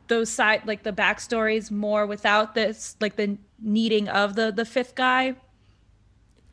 those 0.09 0.29
side 0.29 0.63
like 0.67 0.83
the 0.83 0.93
backstories 0.93 1.71
more 1.71 2.07
without 2.07 2.55
this 2.55 2.95
like 3.01 3.17
the 3.17 3.39
needing 3.63 4.09
of 4.09 4.35
the 4.35 4.53
the 4.53 4.65
fifth 4.65 4.95
guy? 4.97 5.37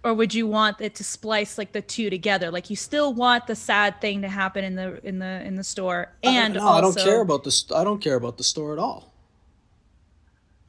Or 0.04 0.14
would 0.14 0.34
you 0.34 0.48
want 0.48 0.82
it 0.82 0.96
to 0.96 1.04
splice 1.04 1.58
like 1.58 1.74
the 1.74 1.82
two 1.82 2.12
together? 2.12 2.52
Like 2.52 2.70
you 2.70 2.76
still 2.76 3.12
want 3.14 3.48
the 3.48 3.56
sad 3.56 4.00
thing 4.02 4.22
to 4.22 4.30
happen 4.30 4.64
in 4.64 4.76
the 4.76 5.06
in 5.06 5.18
the 5.18 5.42
in 5.44 5.56
the 5.56 5.64
store, 5.64 6.14
and 6.24 6.54
no, 6.54 6.62
also, 6.62 6.78
I 6.78 6.82
don't 6.82 6.98
care 6.98 7.22
about 7.22 7.44
the 7.44 7.64
I 7.76 7.84
don't 7.84 8.02
care 8.02 8.16
about 8.16 8.38
the 8.38 8.44
store 8.44 8.72
at 8.74 8.80
all. 8.80 9.12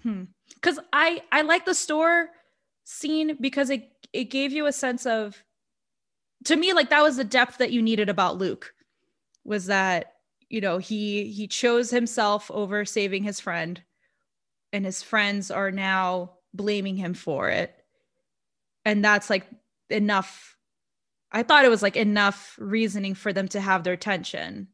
Hmm. 0.02 0.24
Because 0.54 0.78
I 0.92 1.22
I 1.30 1.42
like 1.42 1.66
the 1.66 1.74
store 1.74 2.30
scene 2.84 3.36
because 3.40 3.68
it 3.68 3.90
it 4.14 4.24
gave 4.24 4.52
you 4.52 4.66
a 4.66 4.72
sense 4.72 5.04
of 5.04 5.44
to 6.44 6.56
me 6.56 6.72
like 6.72 6.90
that 6.90 7.02
was 7.02 7.16
the 7.16 7.24
depth 7.24 7.58
that 7.58 7.72
you 7.72 7.82
needed 7.82 8.08
about 8.08 8.38
Luke 8.38 8.74
was 9.44 9.66
that 9.66 10.14
you 10.48 10.60
know 10.60 10.78
he 10.78 11.26
he 11.26 11.46
chose 11.46 11.90
himself 11.90 12.50
over 12.50 12.84
saving 12.84 13.22
his 13.24 13.40
friend 13.40 13.82
and 14.72 14.84
his 14.84 15.02
friends 15.02 15.50
are 15.50 15.70
now 15.70 16.32
blaming 16.54 16.96
him 16.96 17.14
for 17.14 17.48
it. 17.48 17.74
And 18.84 19.04
that's 19.04 19.30
like 19.30 19.46
enough 19.90 20.56
i 21.30 21.42
thought 21.42 21.64
it 21.64 21.70
was 21.70 21.82
like 21.82 21.96
enough 21.96 22.56
reasoning 22.58 23.14
for 23.14 23.32
them 23.32 23.48
to 23.48 23.60
have 23.60 23.84
their 23.84 23.96
tension. 23.96 24.68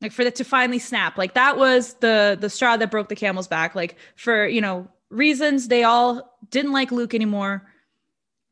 Like 0.00 0.12
for 0.12 0.24
that 0.24 0.34
to 0.36 0.44
finally 0.44 0.80
snap. 0.80 1.16
Like 1.16 1.34
that 1.34 1.56
was 1.56 1.94
the 1.94 2.36
the 2.40 2.50
straw 2.50 2.76
that 2.76 2.90
broke 2.90 3.08
the 3.08 3.14
camel's 3.14 3.46
back. 3.46 3.74
Like 3.74 3.96
for 4.16 4.46
you 4.46 4.60
know 4.60 4.88
reasons 5.10 5.68
they 5.68 5.84
all 5.84 6.36
didn't 6.50 6.72
like 6.72 6.90
Luke 6.90 7.14
anymore. 7.14 7.68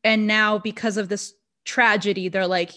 And 0.03 0.25
now, 0.25 0.57
because 0.57 0.97
of 0.97 1.09
this 1.09 1.33
tragedy, 1.65 2.29
they're 2.29 2.47
like, 2.47 2.71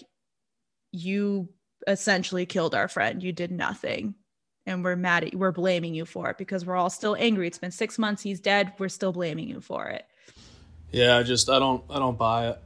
you 0.91 1.49
essentially 1.87 2.45
killed 2.45 2.75
our 2.75 2.87
friend. 2.87 3.21
You 3.21 3.31
did 3.31 3.51
nothing. 3.51 4.15
And 4.65 4.83
we're 4.83 4.95
mad 4.95 5.23
at 5.23 5.33
you. 5.33 5.39
We're 5.39 5.51
blaming 5.51 5.93
you 5.93 6.05
for 6.05 6.29
it 6.29 6.37
because 6.37 6.65
we're 6.65 6.75
all 6.75 6.89
still 6.89 7.15
angry. 7.19 7.47
It's 7.47 7.59
been 7.59 7.71
six 7.71 7.99
months. 7.99 8.23
He's 8.23 8.39
dead. 8.39 8.73
We're 8.79 8.89
still 8.89 9.11
blaming 9.11 9.47
you 9.47 9.61
for 9.61 9.87
it. 9.87 10.05
Yeah, 10.91 11.17
I 11.17 11.23
just 11.23 11.49
I 11.49 11.59
don't 11.59 11.83
I 11.89 11.99
don't 11.99 12.17
buy 12.17 12.49
it. 12.49 12.59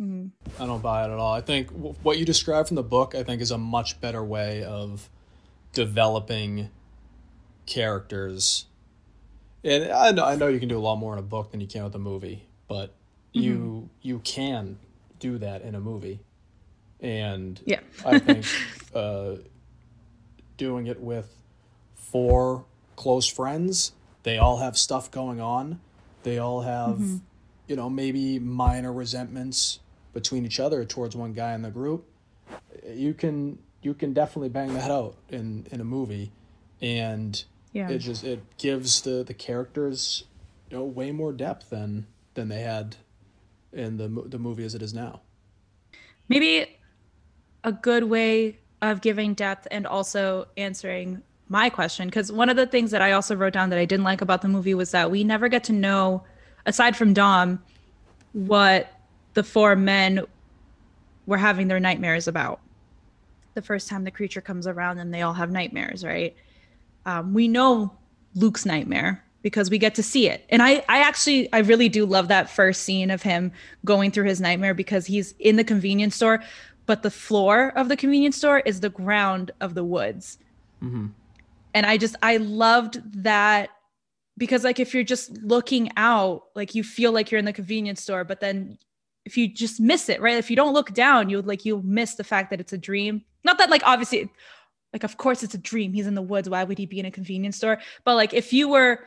Mm-hmm. 0.00 0.62
I 0.62 0.66
don't 0.66 0.82
buy 0.82 1.04
it 1.04 1.12
at 1.12 1.18
all. 1.18 1.32
I 1.32 1.40
think 1.40 1.72
w- 1.72 1.94
what 2.02 2.18
you 2.18 2.26
described 2.26 2.68
from 2.68 2.74
the 2.74 2.82
book, 2.82 3.14
I 3.14 3.22
think, 3.22 3.40
is 3.40 3.50
a 3.50 3.58
much 3.58 4.00
better 4.00 4.22
way 4.22 4.62
of 4.62 5.08
developing 5.72 6.70
characters. 7.64 8.66
And 9.64 9.90
I 9.90 10.10
know, 10.12 10.24
I 10.24 10.36
know 10.36 10.48
you 10.48 10.60
can 10.60 10.68
do 10.68 10.78
a 10.78 10.80
lot 10.80 10.96
more 10.96 11.14
in 11.14 11.18
a 11.18 11.22
book 11.22 11.50
than 11.50 11.60
you 11.60 11.66
can 11.66 11.84
with 11.84 11.94
a 11.94 11.98
movie, 11.98 12.46
but 12.68 12.88
mm-hmm. 13.34 13.40
you 13.40 13.90
you 14.02 14.18
can 14.18 14.78
do 15.26 15.38
that 15.38 15.62
in 15.62 15.74
a 15.74 15.80
movie. 15.80 16.20
And 17.00 17.60
yeah. 17.64 17.80
I 18.04 18.18
think 18.18 18.46
uh, 18.94 19.36
doing 20.56 20.86
it 20.86 21.00
with 21.00 21.34
four 21.94 22.64
close 22.94 23.26
friends, 23.26 23.92
they 24.22 24.38
all 24.38 24.58
have 24.58 24.76
stuff 24.78 25.10
going 25.10 25.40
on. 25.40 25.80
They 26.22 26.38
all 26.38 26.62
have, 26.62 26.96
mm-hmm. 26.96 27.16
you 27.66 27.76
know, 27.76 27.90
maybe 27.90 28.38
minor 28.38 28.92
resentments 28.92 29.80
between 30.12 30.44
each 30.46 30.58
other 30.58 30.84
towards 30.84 31.14
one 31.14 31.32
guy 31.32 31.54
in 31.54 31.62
the 31.62 31.70
group. 31.70 32.06
You 32.88 33.14
can 33.14 33.58
you 33.82 33.94
can 33.94 34.12
definitely 34.12 34.48
bang 34.48 34.74
that 34.74 34.90
out 34.90 35.16
in 35.28 35.66
in 35.70 35.80
a 35.80 35.84
movie, 35.84 36.32
and 36.80 37.44
yeah. 37.72 37.88
it 37.88 37.98
just 37.98 38.24
it 38.24 38.40
gives 38.58 39.02
the 39.02 39.22
the 39.24 39.34
characters 39.34 40.24
you 40.70 40.76
know 40.76 40.84
way 40.84 41.12
more 41.12 41.32
depth 41.32 41.70
than 41.70 42.06
than 42.34 42.48
they 42.48 42.60
had 42.60 42.96
in 43.76 43.96
the 43.96 44.08
the 44.26 44.38
movie 44.38 44.64
as 44.64 44.74
it 44.74 44.82
is 44.82 44.94
now. 44.94 45.20
Maybe 46.28 46.78
a 47.62 47.72
good 47.72 48.04
way 48.04 48.58
of 48.82 49.00
giving 49.00 49.34
depth 49.34 49.66
and 49.70 49.86
also 49.86 50.46
answering 50.56 51.22
my 51.48 51.70
question 51.70 52.08
because 52.08 52.32
one 52.32 52.48
of 52.48 52.56
the 52.56 52.66
things 52.66 52.90
that 52.90 53.02
I 53.02 53.12
also 53.12 53.36
wrote 53.36 53.52
down 53.52 53.70
that 53.70 53.78
I 53.78 53.84
didn't 53.84 54.04
like 54.04 54.20
about 54.20 54.42
the 54.42 54.48
movie 54.48 54.74
was 54.74 54.90
that 54.90 55.10
we 55.10 55.22
never 55.24 55.48
get 55.48 55.64
to 55.64 55.72
know 55.72 56.24
aside 56.64 56.96
from 56.96 57.12
Dom 57.12 57.62
what 58.32 58.92
the 59.34 59.42
four 59.42 59.76
men 59.76 60.24
were 61.26 61.38
having 61.38 61.68
their 61.68 61.80
nightmares 61.80 62.26
about. 62.28 62.60
The 63.54 63.62
first 63.62 63.88
time 63.88 64.04
the 64.04 64.10
creature 64.10 64.40
comes 64.40 64.66
around 64.66 64.98
and 64.98 65.14
they 65.14 65.22
all 65.22 65.34
have 65.34 65.50
nightmares 65.50 66.04
right? 66.04 66.36
Um, 67.04 67.32
we 67.32 67.46
know 67.46 67.96
luke's 68.34 68.66
nightmare 68.66 69.24
because 69.46 69.70
we 69.70 69.78
get 69.78 69.94
to 69.94 70.02
see 70.02 70.28
it 70.28 70.44
and 70.48 70.60
i 70.60 70.84
i 70.88 70.98
actually 70.98 71.48
i 71.52 71.58
really 71.58 71.88
do 71.88 72.04
love 72.04 72.26
that 72.26 72.50
first 72.50 72.82
scene 72.82 73.12
of 73.12 73.22
him 73.22 73.52
going 73.84 74.10
through 74.10 74.24
his 74.24 74.40
nightmare 74.40 74.74
because 74.74 75.06
he's 75.06 75.34
in 75.38 75.54
the 75.54 75.62
convenience 75.62 76.16
store 76.16 76.42
but 76.86 77.02
the 77.02 77.10
floor 77.10 77.72
of 77.76 77.88
the 77.88 77.96
convenience 77.96 78.36
store 78.36 78.60
is 78.60 78.80
the 78.80 78.88
ground 78.88 79.50
of 79.60 79.74
the 79.74 79.84
woods. 79.84 80.38
Mm-hmm. 80.82 81.08
And 81.74 81.86
I 81.86 81.98
just, 81.98 82.16
I 82.22 82.38
loved 82.38 83.02
that 83.22 83.70
because, 84.38 84.64
like, 84.64 84.78
if 84.80 84.94
you're 84.94 85.02
just 85.02 85.32
looking 85.42 85.90
out, 85.96 86.44
like, 86.54 86.74
you 86.74 86.84
feel 86.84 87.12
like 87.12 87.30
you're 87.30 87.40
in 87.40 87.44
the 87.44 87.52
convenience 87.52 88.00
store, 88.00 88.24
but 88.24 88.40
then 88.40 88.78
if 89.24 89.36
you 89.36 89.52
just 89.52 89.80
miss 89.80 90.08
it, 90.08 90.20
right? 90.20 90.36
If 90.36 90.48
you 90.48 90.56
don't 90.56 90.72
look 90.72 90.94
down, 90.94 91.28
you'll 91.28 91.42
like, 91.42 91.64
you'll 91.64 91.82
miss 91.82 92.14
the 92.14 92.24
fact 92.24 92.50
that 92.50 92.60
it's 92.60 92.72
a 92.72 92.78
dream. 92.78 93.24
Not 93.44 93.58
that, 93.58 93.68
like, 93.68 93.82
obviously, 93.84 94.30
like, 94.92 95.02
of 95.02 95.16
course 95.16 95.42
it's 95.42 95.54
a 95.54 95.58
dream. 95.58 95.92
He's 95.92 96.06
in 96.06 96.14
the 96.14 96.22
woods. 96.22 96.48
Why 96.48 96.64
would 96.64 96.78
he 96.78 96.86
be 96.86 97.00
in 97.00 97.06
a 97.06 97.10
convenience 97.10 97.56
store? 97.56 97.78
But, 98.04 98.14
like, 98.14 98.32
if 98.32 98.52
you 98.52 98.68
were 98.68 99.00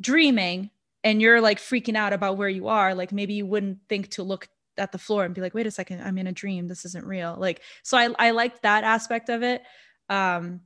dreaming 0.00 0.70
and 1.04 1.20
you're 1.20 1.40
like 1.40 1.58
freaking 1.58 1.96
out 1.96 2.12
about 2.12 2.36
where 2.36 2.48
you 2.48 2.68
are, 2.68 2.94
like, 2.94 3.12
maybe 3.12 3.34
you 3.34 3.46
wouldn't 3.46 3.78
think 3.88 4.10
to 4.10 4.22
look 4.22 4.48
at 4.76 4.92
the 4.92 4.98
floor 4.98 5.24
and 5.24 5.34
be 5.34 5.40
like, 5.40 5.54
wait 5.54 5.66
a 5.66 5.70
second, 5.70 6.02
I'm 6.02 6.18
in 6.18 6.26
a 6.26 6.32
dream. 6.32 6.68
This 6.68 6.84
isn't 6.84 7.04
real. 7.04 7.36
Like, 7.38 7.62
so 7.82 7.98
I, 7.98 8.10
I 8.18 8.30
liked 8.30 8.62
that 8.62 8.84
aspect 8.84 9.28
of 9.28 9.42
it. 9.42 9.62
Um, 10.08 10.60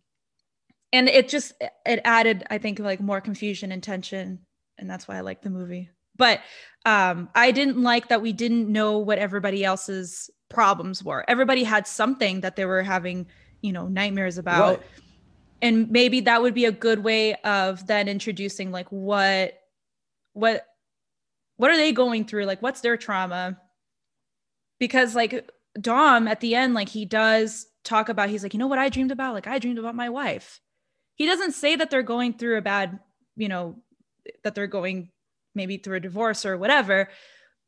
and 0.93 1.09
it 1.09 1.29
just, 1.29 1.53
it 1.87 2.01
added, 2.05 2.45
I 2.51 2.59
think 2.59 2.79
like 2.79 3.01
more 3.01 3.21
confusion 3.21 3.73
and 3.73 3.83
tension. 3.83 4.41
And 4.79 4.91
that's 4.91 5.09
why 5.09 5.17
I 5.17 5.21
like 5.21 5.43
the 5.43 5.51
movie. 5.51 5.91
But 6.17 6.41
um, 6.85 7.31
I 7.35 7.53
didn't 7.53 7.83
like 7.83 8.09
that 8.09 8.21
we 8.21 8.35
didn't 8.35 8.71
know 8.71 8.99
what 8.99 9.19
everybody 9.19 9.65
else's 9.65 10.29
problems 10.51 11.03
were. 11.03 11.25
Everybody 11.27 11.65
had 11.65 11.87
something 11.87 12.43
that 12.43 12.57
they 12.57 12.67
were 12.67 12.83
having, 12.83 13.27
you 13.63 13.73
know, 13.73 13.89
nightmares 13.89 14.37
about. 14.37 14.83
And 15.63 15.91
maybe 15.91 16.21
that 16.21 16.43
would 16.43 16.55
be 16.55 16.67
a 16.67 16.73
good 16.73 17.03
way 17.03 17.35
of 17.37 17.87
then 17.87 18.09
introducing 18.09 18.71
like 18.71 18.89
what, 18.89 19.55
what, 20.35 20.67
what 21.57 21.71
are 21.71 21.77
they 21.77 21.93
going 21.93 22.27
through? 22.27 22.45
Like, 22.45 22.61
what's 22.61 22.83
their 22.83 22.99
trauma? 22.99 23.57
because 24.83 25.15
like 25.15 25.49
Dom 25.81 26.27
at 26.27 26.41
the 26.41 26.57
end, 26.57 26.75
like 26.75 26.89
he 26.89 27.05
does 27.05 27.69
talk 27.85 28.09
about, 28.09 28.29
he's 28.29 28.43
like, 28.43 28.53
you 28.53 28.59
know 28.59 28.67
what 28.67 28.81
I 28.81 28.89
dreamed 28.89 29.13
about? 29.13 29.33
Like 29.33 29.47
I 29.47 29.61
dreamed 29.61 29.79
about 29.79 29.95
my 29.95 30.09
wife. 30.09 30.61
He 31.15 31.25
doesn't 31.25 31.53
say 31.53 31.77
that 31.77 31.89
they're 31.89 32.03
going 32.03 32.33
through 32.33 32.59
a 32.59 32.63
bad, 32.63 32.99
you 33.37 33.49
know, 33.49 33.77
that 34.43 34.57
they're 34.57 34.67
going 34.67 35.11
maybe 35.55 35.77
through 35.77 35.99
a 35.99 36.01
divorce 36.01 36.45
or 36.45 36.59
whatever. 36.59 37.11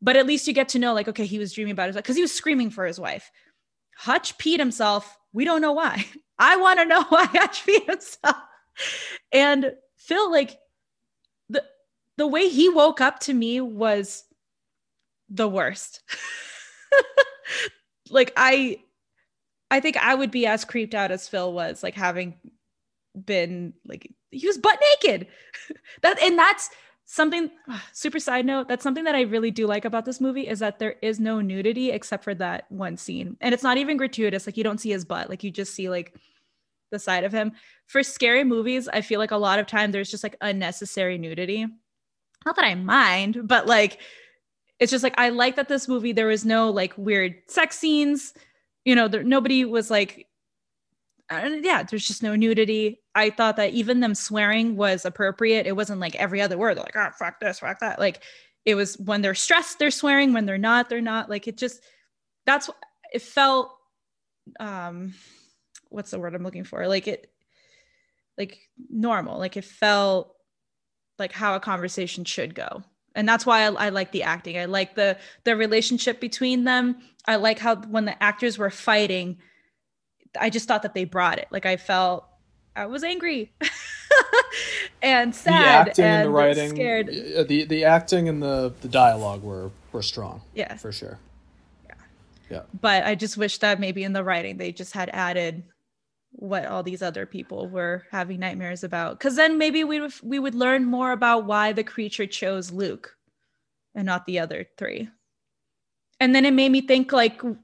But 0.03 0.17
at 0.17 0.27
least 0.27 0.49
you 0.49 0.53
get 0.53 0.71
to 0.71 0.81
know, 0.81 0.93
like, 0.93 1.07
okay, 1.07 1.25
he 1.25 1.39
was 1.39 1.53
dreaming 1.53 1.71
about 1.71 1.87
his 1.87 1.95
because 1.95 2.17
he 2.17 2.23
was 2.23 2.33
screaming 2.33 2.71
for 2.71 2.85
his 2.85 2.99
wife. 2.99 3.31
Hutch 3.97 4.37
peed 4.39 4.59
himself. 4.59 5.19
We 5.33 5.45
don't 5.45 5.61
know 5.61 5.73
why. 5.73 6.07
I 6.39 6.57
want 6.57 6.81
to 6.81 6.85
know 6.85 7.05
why 7.09 7.27
Hutch 7.27 7.65
peed 7.65 7.87
himself. 7.87 8.37
And 9.33 9.73
Phil, 9.97 10.31
like, 10.31 10.59
the 11.49 11.65
the 12.17 12.27
way 12.27 12.49
he 12.49 12.69
woke 12.69 13.01
up 13.01 13.21
to 13.21 13.35
me 13.35 13.61
was 13.61 14.25
the 15.29 15.49
worst. 15.49 16.03
like 18.11 18.33
I 18.37 18.79
I 19.71 19.81
think 19.81 19.97
I 19.97 20.15
would 20.15 20.31
be 20.31 20.47
as 20.47 20.65
creeped 20.65 20.95
out 20.95 21.11
as 21.11 21.29
Phil 21.29 21.53
was, 21.53 21.83
like 21.83 21.95
having 21.95 22.35
been 23.25 23.75
like 23.87 24.13
he 24.31 24.47
was 24.47 24.59
butt 24.59 24.79
naked. 25.03 25.27
that 26.03 26.21
and 26.21 26.39
that's 26.39 26.71
something 27.05 27.51
super 27.93 28.19
side 28.19 28.47
note 28.47 28.69
that's 28.69 28.83
something 28.83 29.05
that 29.05 29.15
i 29.15 29.23
really 29.23 29.51
do 29.51 29.67
like 29.67 29.85
about 29.85 30.05
this 30.05 30.21
movie 30.21 30.47
is 30.47 30.59
that 30.59 30.79
there 30.79 30.97
is 31.03 31.21
no 31.21 31.41
nudity 31.41 31.91
except 31.91 32.25
for 32.25 32.35
that 32.35 32.65
one 32.71 32.97
scene 32.97 33.37
and 33.41 33.53
it's 33.53 33.63
not 33.63 33.77
even 33.77 33.97
gratuitous 33.97 34.47
like 34.47 34.57
you 34.57 34.65
don't 34.65 34.81
see 34.81 34.91
his 34.91 35.05
butt 35.05 35.29
like 35.29 35.45
you 35.45 35.51
just 35.51 35.75
see 35.75 35.89
like 35.89 36.15
the 36.91 36.99
side 36.99 37.25
of 37.25 37.33
him 37.33 37.53
for 37.87 38.03
scary 38.03 38.45
movies 38.45 38.89
i 38.93 39.01
feel 39.01 39.19
like 39.19 39.33
a 39.33 39.37
lot 39.37 39.59
of 39.59 39.67
time 39.67 39.91
there's 39.91 40.11
just 40.11 40.23
like 40.23 40.37
unnecessary 40.41 41.19
nudity 41.19 41.67
not 42.47 42.57
that 42.57 42.65
i 42.65 42.75
mind 42.75 43.49
but 43.49 43.67
like 43.67 44.01
it's 44.81 44.91
just 44.91 45.05
like 45.05 45.15
I 45.19 45.29
like 45.31 45.57
that 45.57 45.69
this 45.69 45.89
movie 45.89 46.13
there 46.13 46.27
was 46.27 46.45
no 46.45 46.71
like 46.71 46.93
weird 46.97 47.37
sex 47.47 47.79
scenes. 47.79 48.35
You 48.85 48.95
know, 48.95 49.09
there, 49.09 49.23
nobody 49.23 49.65
was 49.65 49.91
like 49.91 50.27
yeah, 51.31 51.83
there's 51.85 52.07
just 52.07 52.23
no 52.23 52.37
nudity. 52.37 53.01
I 53.15 53.31
thought 53.31 53.57
that 53.57 53.73
even 53.73 54.01
them 54.01 54.15
swearing 54.15 54.77
was 54.77 55.05
appropriate. 55.05 55.67
It 55.67 55.77
wasn't 55.77 56.01
like 56.01 56.17
every 56.17 56.41
other 56.41 56.59
word. 56.59 56.77
They're 56.77 56.85
like, 56.85 56.97
oh, 56.97 57.11
fuck 57.17 57.41
this, 57.41 57.61
fuck 57.61 57.81
that. 57.81 57.99
Like 57.99 58.23
it 58.65 58.75
was 58.75 58.99
when 58.99 59.23
they're 59.23 59.35
stressed, 59.35 59.79
they're 59.79 59.91
swearing. 59.91 60.33
When 60.33 60.47
they're 60.47 60.59
not, 60.59 60.89
they're 60.89 61.01
not. 61.01 61.31
Like 61.31 61.47
it 61.47 61.57
just, 61.57 61.81
that's, 62.47 62.71
it 63.12 63.23
felt, 63.23 63.71
um, 64.59 65.15
what's 65.91 66.11
the 66.11 66.19
word 66.19 66.35
I'm 66.35 66.43
looking 66.43 66.65
for? 66.65 66.87
Like 66.89 67.07
it, 67.07 67.31
like 68.37 68.59
normal. 68.91 69.39
Like 69.39 69.57
it 69.57 69.65
felt 69.65 70.35
like 71.19 71.33
how 71.33 71.55
a 71.55 71.61
conversation 71.61 72.25
should 72.25 72.55
go 72.55 72.83
and 73.15 73.29
that's 73.29 73.47
why 73.47 73.62
I, 73.62 73.87
I, 73.87 73.89
like 73.91 74.12
the 74.12 74.25
acting 74.25 74.59
i 74.59 74.65
like 74.65 74.95
the 74.95 75.17
the 75.45 75.57
relationship 75.57 76.21
between 76.21 76.65
them 76.65 76.97
i 77.27 77.37
like 77.37 77.59
how 77.59 77.77
when 77.77 78.05
the 78.05 78.21
actors 78.23 78.59
were 78.59 78.71
fighting 78.71 79.39
i 80.39 80.51
just 80.51 80.69
thought 80.69 80.83
that 80.83 80.95
they 80.95 81.05
brought 81.05 81.39
it 81.39 81.49
like 81.51 81.67
i 81.67 81.77
felt 81.77 82.27
i 82.77 82.87
was 82.87 83.05
angry. 83.05 83.53
And 85.03 85.35
sad 85.35 85.53
the 85.53 85.91
acting 85.91 86.05
and, 86.05 86.14
and 86.14 86.27
the 86.27 86.31
writing 86.31 86.70
scared. 86.70 87.09
Uh, 87.09 87.45
the 87.45 87.64
the 87.64 87.85
acting 87.85 88.29
and 88.29 88.43
the 88.43 88.72
the 88.81 88.89
dialogue 88.89 89.43
were 89.43 89.70
were 89.93 90.03
strong 90.03 90.41
yeah 90.55 90.77
for 90.77 90.93
sure. 90.93 91.18
Yeah. 91.87 91.95
Yeah. 92.51 92.62
But 92.81 93.05
i 93.05 93.14
just 93.14 93.37
wish 93.37 93.59
that 93.59 93.81
maybe 93.81 94.03
in 94.03 94.14
the 94.14 94.25
writing 94.25 94.57
they 94.57 94.72
just 94.72 94.93
had 94.93 95.11
added 95.12 95.62
what 96.31 96.66
all 96.66 96.83
these 96.83 97.03
other 97.03 97.27
people 97.27 97.68
were 97.68 98.05
having 98.11 98.41
nightmares 98.41 98.83
about. 98.83 99.18
Because 99.18 99.37
then 99.37 99.59
maybe 99.59 99.85
we 99.85 100.01
would 100.01 100.12
we 100.22 100.39
would 100.39 100.55
learn 100.55 100.85
more 100.85 101.12
about 101.12 101.45
why 101.45 101.72
the 101.72 101.85
creature 101.85 102.27
chose 102.27 102.72
Luke 102.72 103.16
and 103.95 104.07
not 104.07 104.27
the 104.27 104.39
other 104.39 104.66
three. 104.79 105.09
And 106.18 106.35
then 106.35 106.45
it 106.45 106.55
made 106.55 106.70
me 106.70 106.81
think 106.81 107.12
like 107.12 107.43
well 107.43 107.59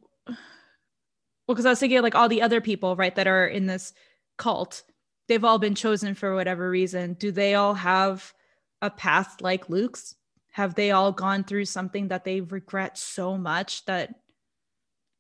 because 1.49 1.67
I 1.67 1.71
was 1.71 1.81
thinking 1.81 2.03
like 2.03 2.15
all 2.15 2.29
the 2.29 2.43
other 2.43 2.61
people 2.61 2.97
right 2.97 3.15
that 3.17 3.27
are 3.27 3.47
in 3.47 3.67
this 3.67 3.95
cult 4.37 4.83
they've 5.31 5.45
all 5.45 5.61
been 5.61 5.77
chosen 5.77 6.13
for 6.17 6.35
whatever 6.35 6.69
reason 6.69 7.15
do 7.15 7.31
they 7.31 7.55
all 7.55 7.75
have 7.75 8.35
a 8.83 8.91
path 8.91 9.37
like 9.41 9.71
Luke's 9.71 10.17
have 10.51 10.75
they 10.75 10.91
all 10.91 11.13
gone 11.13 11.45
through 11.45 11.65
something 11.65 12.09
that 12.09 12.25
they 12.25 12.41
regret 12.41 12.99
so 12.99 13.39
much 13.39 13.85
that 13.85 14.13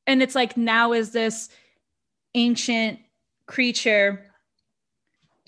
and 0.08 0.20
it's 0.20 0.34
like 0.34 0.56
now 0.56 0.92
is 0.92 1.12
this 1.12 1.48
ancient 2.34 2.98
creature 3.46 4.26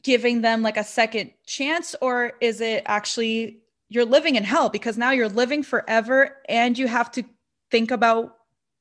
giving 0.04 0.42
them 0.42 0.62
like 0.62 0.76
a 0.76 0.84
second 0.84 1.32
chance 1.44 1.96
or 2.00 2.34
is 2.40 2.60
it 2.60 2.84
actually 2.86 3.62
you're 3.88 4.04
living 4.04 4.36
in 4.36 4.44
hell 4.44 4.68
because 4.68 4.96
now 4.96 5.10
you're 5.10 5.28
living 5.28 5.64
forever 5.64 6.36
and 6.48 6.78
you 6.78 6.86
have 6.86 7.10
to 7.10 7.24
think 7.72 7.90
about 7.90 8.36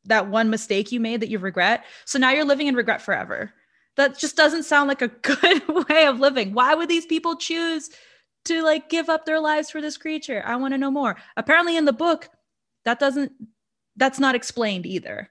that 0.06 0.28
one 0.28 0.52
mistake 0.52 0.92
you 0.92 1.00
made 1.00 1.22
that 1.22 1.30
you 1.30 1.40
regret. 1.40 1.86
So 2.06 2.20
now 2.20 2.32
you're 2.32 2.46
living 2.46 2.68
in 2.68 2.76
regret 2.76 3.02
forever. 3.02 3.52
That 3.98 4.18
just 4.18 4.36
doesn't 4.36 4.64
sound 4.64 4.88
like 4.88 5.02
a 5.02 5.08
good 5.22 5.90
way 5.90 6.06
of 6.06 6.20
living. 6.20 6.54
Why 6.54 6.76
would 6.76 6.90
these 6.90 7.06
people 7.06 7.36
choose 7.36 7.90
to 8.46 8.64
like 8.64 8.90
give 8.90 9.10
up 9.10 9.26
their 9.26 9.40
lives 9.40 9.70
for 9.70 9.82
this 9.82 9.98
creature? 9.98 10.44
I 10.46 10.56
want 10.56 10.74
to 10.74 10.78
know 10.78 10.92
more. 10.92 11.18
Apparently 11.38 11.78
in 11.78 11.86
the 11.86 11.94
book, 11.94 12.30
that 12.86 13.00
doesn't 13.00 13.32
that's 13.98 14.20
not 14.20 14.36
explained 14.36 14.86
either. 14.86 15.30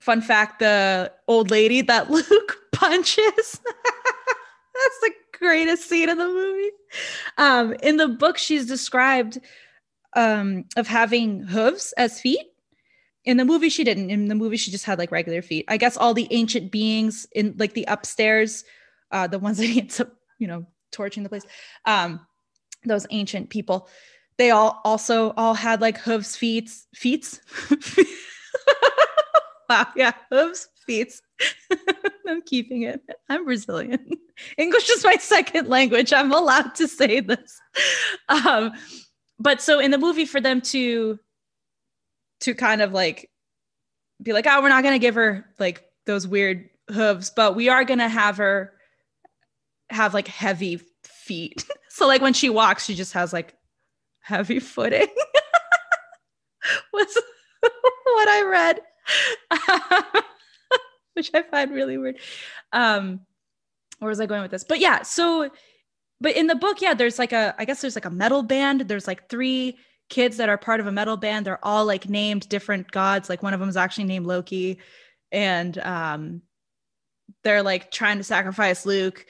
Fun 0.00 0.20
fact, 0.22 0.60
the 0.60 1.12
old 1.26 1.50
lady 1.50 1.82
that 1.82 2.10
Luke 2.10 2.56
punches. 2.72 3.60
that's 3.64 5.00
the 5.02 5.12
greatest 5.32 5.88
scene 5.88 6.08
in 6.08 6.18
the 6.18 6.24
movie. 6.24 6.70
Um, 7.36 7.74
in 7.82 7.96
the 7.96 8.08
book, 8.08 8.38
she's 8.38 8.66
described 8.66 9.38
um, 10.14 10.64
of 10.76 10.86
having 10.86 11.42
hooves 11.42 11.92
as 11.96 12.20
feet 12.20 12.46
in 13.28 13.36
the 13.36 13.44
movie 13.44 13.68
she 13.68 13.84
didn't. 13.84 14.08
In 14.08 14.26
the 14.26 14.34
movie 14.34 14.56
she 14.56 14.70
just 14.70 14.86
had 14.86 14.98
like 14.98 15.12
regular 15.12 15.42
feet. 15.42 15.66
I 15.68 15.76
guess 15.76 15.98
all 15.98 16.14
the 16.14 16.26
ancient 16.30 16.72
beings 16.72 17.26
in 17.32 17.54
like 17.58 17.74
the 17.74 17.84
upstairs 17.86 18.64
uh 19.10 19.26
the 19.26 19.38
ones 19.38 19.58
that 19.58 19.66
he 19.66 19.80
ends 19.80 20.00
up 20.00 20.12
you 20.38 20.48
know 20.48 20.66
torching 20.90 21.22
the 21.22 21.28
place 21.28 21.44
um 21.84 22.26
those 22.84 23.06
ancient 23.10 23.50
people 23.50 23.88
they 24.38 24.50
all 24.50 24.80
also 24.84 25.32
all 25.36 25.54
had 25.54 25.80
like 25.80 25.98
hooves 25.98 26.36
feet 26.36 26.70
feet 26.94 27.40
wow 29.68 29.86
yeah 29.96 30.12
hooves 30.30 30.68
feet 30.86 31.20
i'm 32.28 32.40
keeping 32.42 32.82
it. 32.82 33.02
I'm 33.28 33.44
brazilian. 33.44 34.06
English 34.56 34.88
is 34.90 35.04
my 35.04 35.16
second 35.16 35.68
language. 35.68 36.12
I'm 36.12 36.32
allowed 36.32 36.74
to 36.76 36.88
say 36.88 37.20
this. 37.20 37.60
Um 38.28 38.72
but 39.38 39.60
so 39.60 39.80
in 39.80 39.90
the 39.90 39.98
movie 39.98 40.24
for 40.24 40.40
them 40.40 40.60
to 40.62 41.18
to 42.40 42.54
kind 42.54 42.82
of 42.82 42.92
like 42.92 43.30
be 44.22 44.32
like, 44.32 44.46
oh, 44.48 44.62
we're 44.62 44.68
not 44.68 44.82
gonna 44.82 44.98
give 44.98 45.14
her 45.14 45.46
like 45.58 45.84
those 46.06 46.26
weird 46.26 46.68
hooves, 46.90 47.30
but 47.30 47.54
we 47.54 47.68
are 47.68 47.84
gonna 47.84 48.08
have 48.08 48.36
her 48.38 48.72
have 49.90 50.14
like 50.14 50.28
heavy 50.28 50.80
feet. 51.02 51.64
so 51.88 52.06
like 52.06 52.22
when 52.22 52.34
she 52.34 52.50
walks, 52.50 52.84
she 52.84 52.94
just 52.94 53.12
has 53.12 53.32
like 53.32 53.54
heavy 54.20 54.58
footing. 54.58 55.06
was 56.92 57.18
what 58.04 58.28
I 58.28 58.42
read. 58.42 58.80
Which 61.14 61.30
I 61.34 61.42
find 61.42 61.72
really 61.72 61.98
weird. 61.98 62.18
Um, 62.72 63.20
where 63.98 64.08
was 64.08 64.20
I 64.20 64.26
going 64.26 64.42
with 64.42 64.50
this? 64.50 64.64
But 64.64 64.78
yeah, 64.78 65.02
so 65.02 65.50
but 66.20 66.36
in 66.36 66.46
the 66.46 66.54
book, 66.54 66.80
yeah, 66.80 66.94
there's 66.94 67.18
like 67.18 67.32
a 67.32 67.54
I 67.58 67.64
guess 67.64 67.80
there's 67.80 67.96
like 67.96 68.04
a 68.04 68.10
metal 68.10 68.42
band. 68.42 68.82
There's 68.82 69.06
like 69.06 69.28
three 69.28 69.78
kids 70.08 70.38
that 70.38 70.48
are 70.48 70.58
part 70.58 70.80
of 70.80 70.86
a 70.86 70.92
metal 70.92 71.16
band. 71.16 71.46
They're 71.46 71.64
all 71.64 71.84
like 71.84 72.08
named 72.08 72.48
different 72.48 72.90
gods. 72.90 73.28
Like 73.28 73.42
one 73.42 73.54
of 73.54 73.60
them 73.60 73.68
is 73.68 73.76
actually 73.76 74.04
named 74.04 74.26
Loki. 74.26 74.78
And 75.30 75.76
um, 75.78 76.42
they're 77.44 77.62
like 77.62 77.90
trying 77.90 78.18
to 78.18 78.24
sacrifice 78.24 78.86
Luke. 78.86 79.26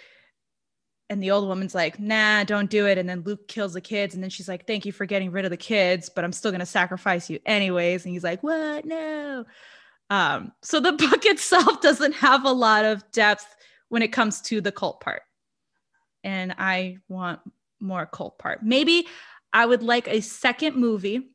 And 1.10 1.22
the 1.22 1.30
old 1.30 1.48
woman's 1.48 1.74
like, 1.74 1.98
nah, 1.98 2.44
don't 2.44 2.68
do 2.68 2.86
it. 2.86 2.98
And 2.98 3.08
then 3.08 3.22
Luke 3.22 3.48
kills 3.48 3.72
the 3.72 3.80
kids. 3.80 4.14
And 4.14 4.22
then 4.22 4.30
she's 4.30 4.48
like, 4.48 4.66
thank 4.66 4.84
you 4.84 4.92
for 4.92 5.06
getting 5.06 5.32
rid 5.32 5.46
of 5.46 5.50
the 5.50 5.56
kids, 5.56 6.10
but 6.14 6.22
I'm 6.22 6.32
still 6.32 6.50
going 6.50 6.60
to 6.60 6.66
sacrifice 6.66 7.30
you 7.30 7.38
anyways. 7.46 8.04
And 8.04 8.12
he's 8.12 8.24
like, 8.24 8.42
what? 8.42 8.84
No. 8.84 9.46
Um, 10.10 10.52
so 10.62 10.80
the 10.80 10.92
book 11.10 11.24
itself 11.24 11.80
doesn't 11.80 12.12
have 12.12 12.44
a 12.44 12.52
lot 12.52 12.84
of 12.84 13.10
depth 13.10 13.46
when 13.88 14.02
it 14.02 14.12
comes 14.12 14.42
to 14.42 14.60
the 14.60 14.72
cult 14.72 15.00
part. 15.00 15.22
And 16.24 16.54
I 16.58 16.98
want 17.08 17.40
more 17.80 18.06
cult 18.06 18.38
part. 18.38 18.62
Maybe 18.62 19.06
I 19.52 19.66
would 19.66 19.82
like 19.82 20.08
a 20.08 20.20
second 20.20 20.76
movie 20.76 21.30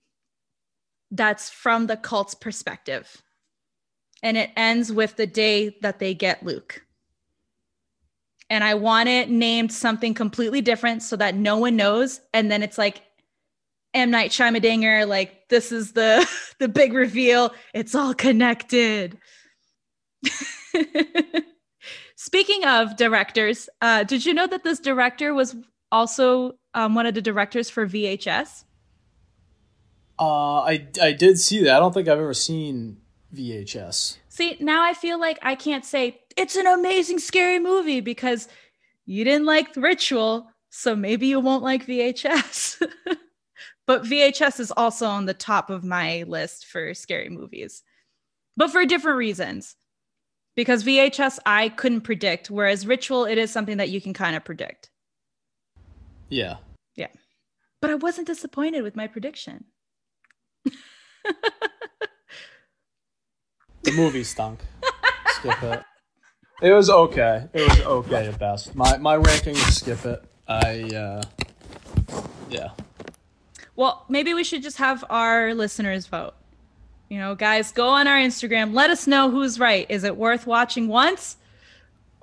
that's 1.11 1.49
from 1.49 1.87
the 1.87 1.97
cult's 1.97 2.35
perspective. 2.35 3.21
And 4.21 4.37
it 4.37 4.51
ends 4.55 4.91
with 4.91 5.15
the 5.15 5.27
day 5.27 5.77
that 5.81 5.99
they 5.99 6.13
get 6.13 6.43
Luke. 6.43 6.85
And 8.49 8.63
I 8.63 8.75
want 8.75 9.09
it 9.09 9.29
named 9.29 9.71
something 9.71 10.13
completely 10.13 10.61
different 10.61 11.03
so 11.03 11.15
that 11.17 11.35
no 11.35 11.57
one 11.57 11.75
knows. 11.75 12.21
And 12.33 12.51
then 12.51 12.63
it's 12.63 12.77
like 12.77 13.01
M. 13.93 14.11
Night 14.11 14.31
Shyamalan, 14.31 15.07
like 15.07 15.47
this 15.49 15.71
is 15.71 15.91
the 15.93 16.27
the 16.59 16.67
big 16.67 16.93
reveal. 16.93 17.53
It's 17.73 17.95
all 17.95 18.13
connected. 18.13 19.17
Speaking 22.15 22.63
of 22.65 22.95
directors, 22.95 23.69
uh, 23.81 24.03
did 24.03 24.25
you 24.25 24.33
know 24.33 24.47
that 24.47 24.63
this 24.63 24.79
director 24.79 25.33
was 25.33 25.55
also 25.93 26.53
um, 26.73 26.95
one 26.95 27.05
of 27.05 27.13
the 27.13 27.21
directors 27.21 27.69
for 27.69 27.87
VHS? 27.87 28.65
Uh, 30.19 30.59
I 30.61 30.87
I 31.01 31.13
did 31.13 31.39
see 31.39 31.63
that. 31.63 31.75
I 31.75 31.79
don't 31.79 31.93
think 31.93 32.07
I've 32.07 32.19
ever 32.19 32.33
seen 32.33 32.97
VHS. 33.33 34.17
See, 34.29 34.57
now 34.59 34.83
I 34.83 34.93
feel 34.93 35.19
like 35.19 35.39
I 35.41 35.55
can't 35.55 35.85
say 35.85 36.21
it's 36.35 36.55
an 36.55 36.67
amazing 36.67 37.19
scary 37.19 37.59
movie 37.59 38.01
because 38.01 38.47
you 39.05 39.23
didn't 39.23 39.45
like 39.45 39.75
Ritual, 39.75 40.49
so 40.69 40.95
maybe 40.95 41.27
you 41.27 41.39
won't 41.39 41.63
like 41.63 41.85
VHS. 41.85 42.87
but 43.87 44.03
VHS 44.03 44.59
is 44.59 44.71
also 44.75 45.07
on 45.07 45.25
the 45.25 45.33
top 45.33 45.69
of 45.69 45.83
my 45.83 46.23
list 46.27 46.67
for 46.67 46.93
scary 46.93 47.29
movies, 47.29 47.83
but 48.55 48.71
for 48.71 48.85
different 48.85 49.17
reasons. 49.17 49.75
Because 50.55 50.83
VHS 50.83 51.39
I 51.47 51.69
couldn't 51.69 52.01
predict, 52.01 52.51
whereas 52.51 52.85
Ritual 52.85 53.25
it 53.25 53.39
is 53.39 53.51
something 53.51 53.77
that 53.77 53.89
you 53.89 53.99
can 53.99 54.13
kind 54.13 54.35
of 54.35 54.45
predict. 54.45 54.91
Yeah. 56.33 56.55
Yeah. 56.95 57.09
But 57.79 57.91
I 57.91 57.95
wasn't 57.95 58.27
disappointed 58.27 58.81
with 58.81 58.95
my 58.95 59.07
prediction. 59.07 59.65
the 63.83 63.91
movie 63.91 64.23
stunk. 64.23 64.61
skip 65.27 65.61
it. 65.61 65.83
It 66.61 66.71
was 66.71 66.89
okay. 66.89 67.47
It 67.53 67.67
was 67.67 67.81
okay 67.81 68.27
at 68.27 68.39
best. 68.39 68.73
My 68.73 68.97
my 68.97 69.15
ranking 69.15 69.55
is 69.55 69.77
skip 69.77 70.03
it. 70.05 70.23
I 70.47 70.81
uh 70.95 71.21
yeah. 72.49 72.69
Well, 73.75 74.05
maybe 74.09 74.33
we 74.33 74.43
should 74.43 74.63
just 74.63 74.77
have 74.77 75.03
our 75.09 75.53
listeners 75.53 76.07
vote. 76.07 76.33
You 77.09 77.19
know, 77.19 77.35
guys, 77.35 77.71
go 77.71 77.89
on 77.89 78.07
our 78.07 78.17
Instagram. 78.17 78.73
Let 78.73 78.89
us 78.89 79.05
know 79.05 79.29
who's 79.29 79.59
right. 79.59 79.85
Is 79.89 80.03
it 80.03 80.17
worth 80.17 80.47
watching 80.47 80.87
once? 80.87 81.37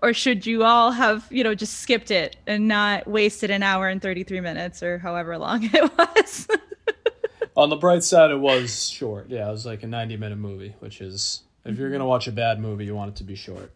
Or 0.03 0.13
should 0.13 0.47
you 0.47 0.65
all 0.65 0.91
have 0.91 1.27
you 1.31 1.45
know 1.45 1.55
just 1.55 1.81
skipped 1.81 2.11
it 2.11 2.37
and 2.47 2.69
not 2.69 3.07
wasted 3.07 3.51
an 3.51 3.63
hour 3.63 3.89
and 3.89 4.01
33 4.03 4.41
minutes 4.41 4.83
or 4.83 4.99
however 4.99 5.39
long 5.39 5.65
it 5.73 5.99
was? 5.99 6.49
On 7.57 7.69
the 7.69 7.77
bright 7.77 8.05
side 8.05 8.31
it 8.31 8.39
was 8.39 8.89
short. 8.89 9.29
Yeah 9.29 9.49
it 9.49 9.53
was 9.53 9.67
like 9.67 9.83
a 9.83 9.87
90 9.87 10.17
minute 10.17 10.39
movie 10.39 10.75
which 10.81 11.01
is 11.01 11.43
if 11.65 11.79
you're 11.79 11.91
gonna 11.91 12.07
watch 12.07 12.27
a 12.27 12.33
bad 12.33 12.61
movie 12.61 12.85
you 12.85 12.95
want 12.95 13.11
it 13.11 13.17
to 13.17 13.25
be 13.25 13.35
short. 13.35 13.73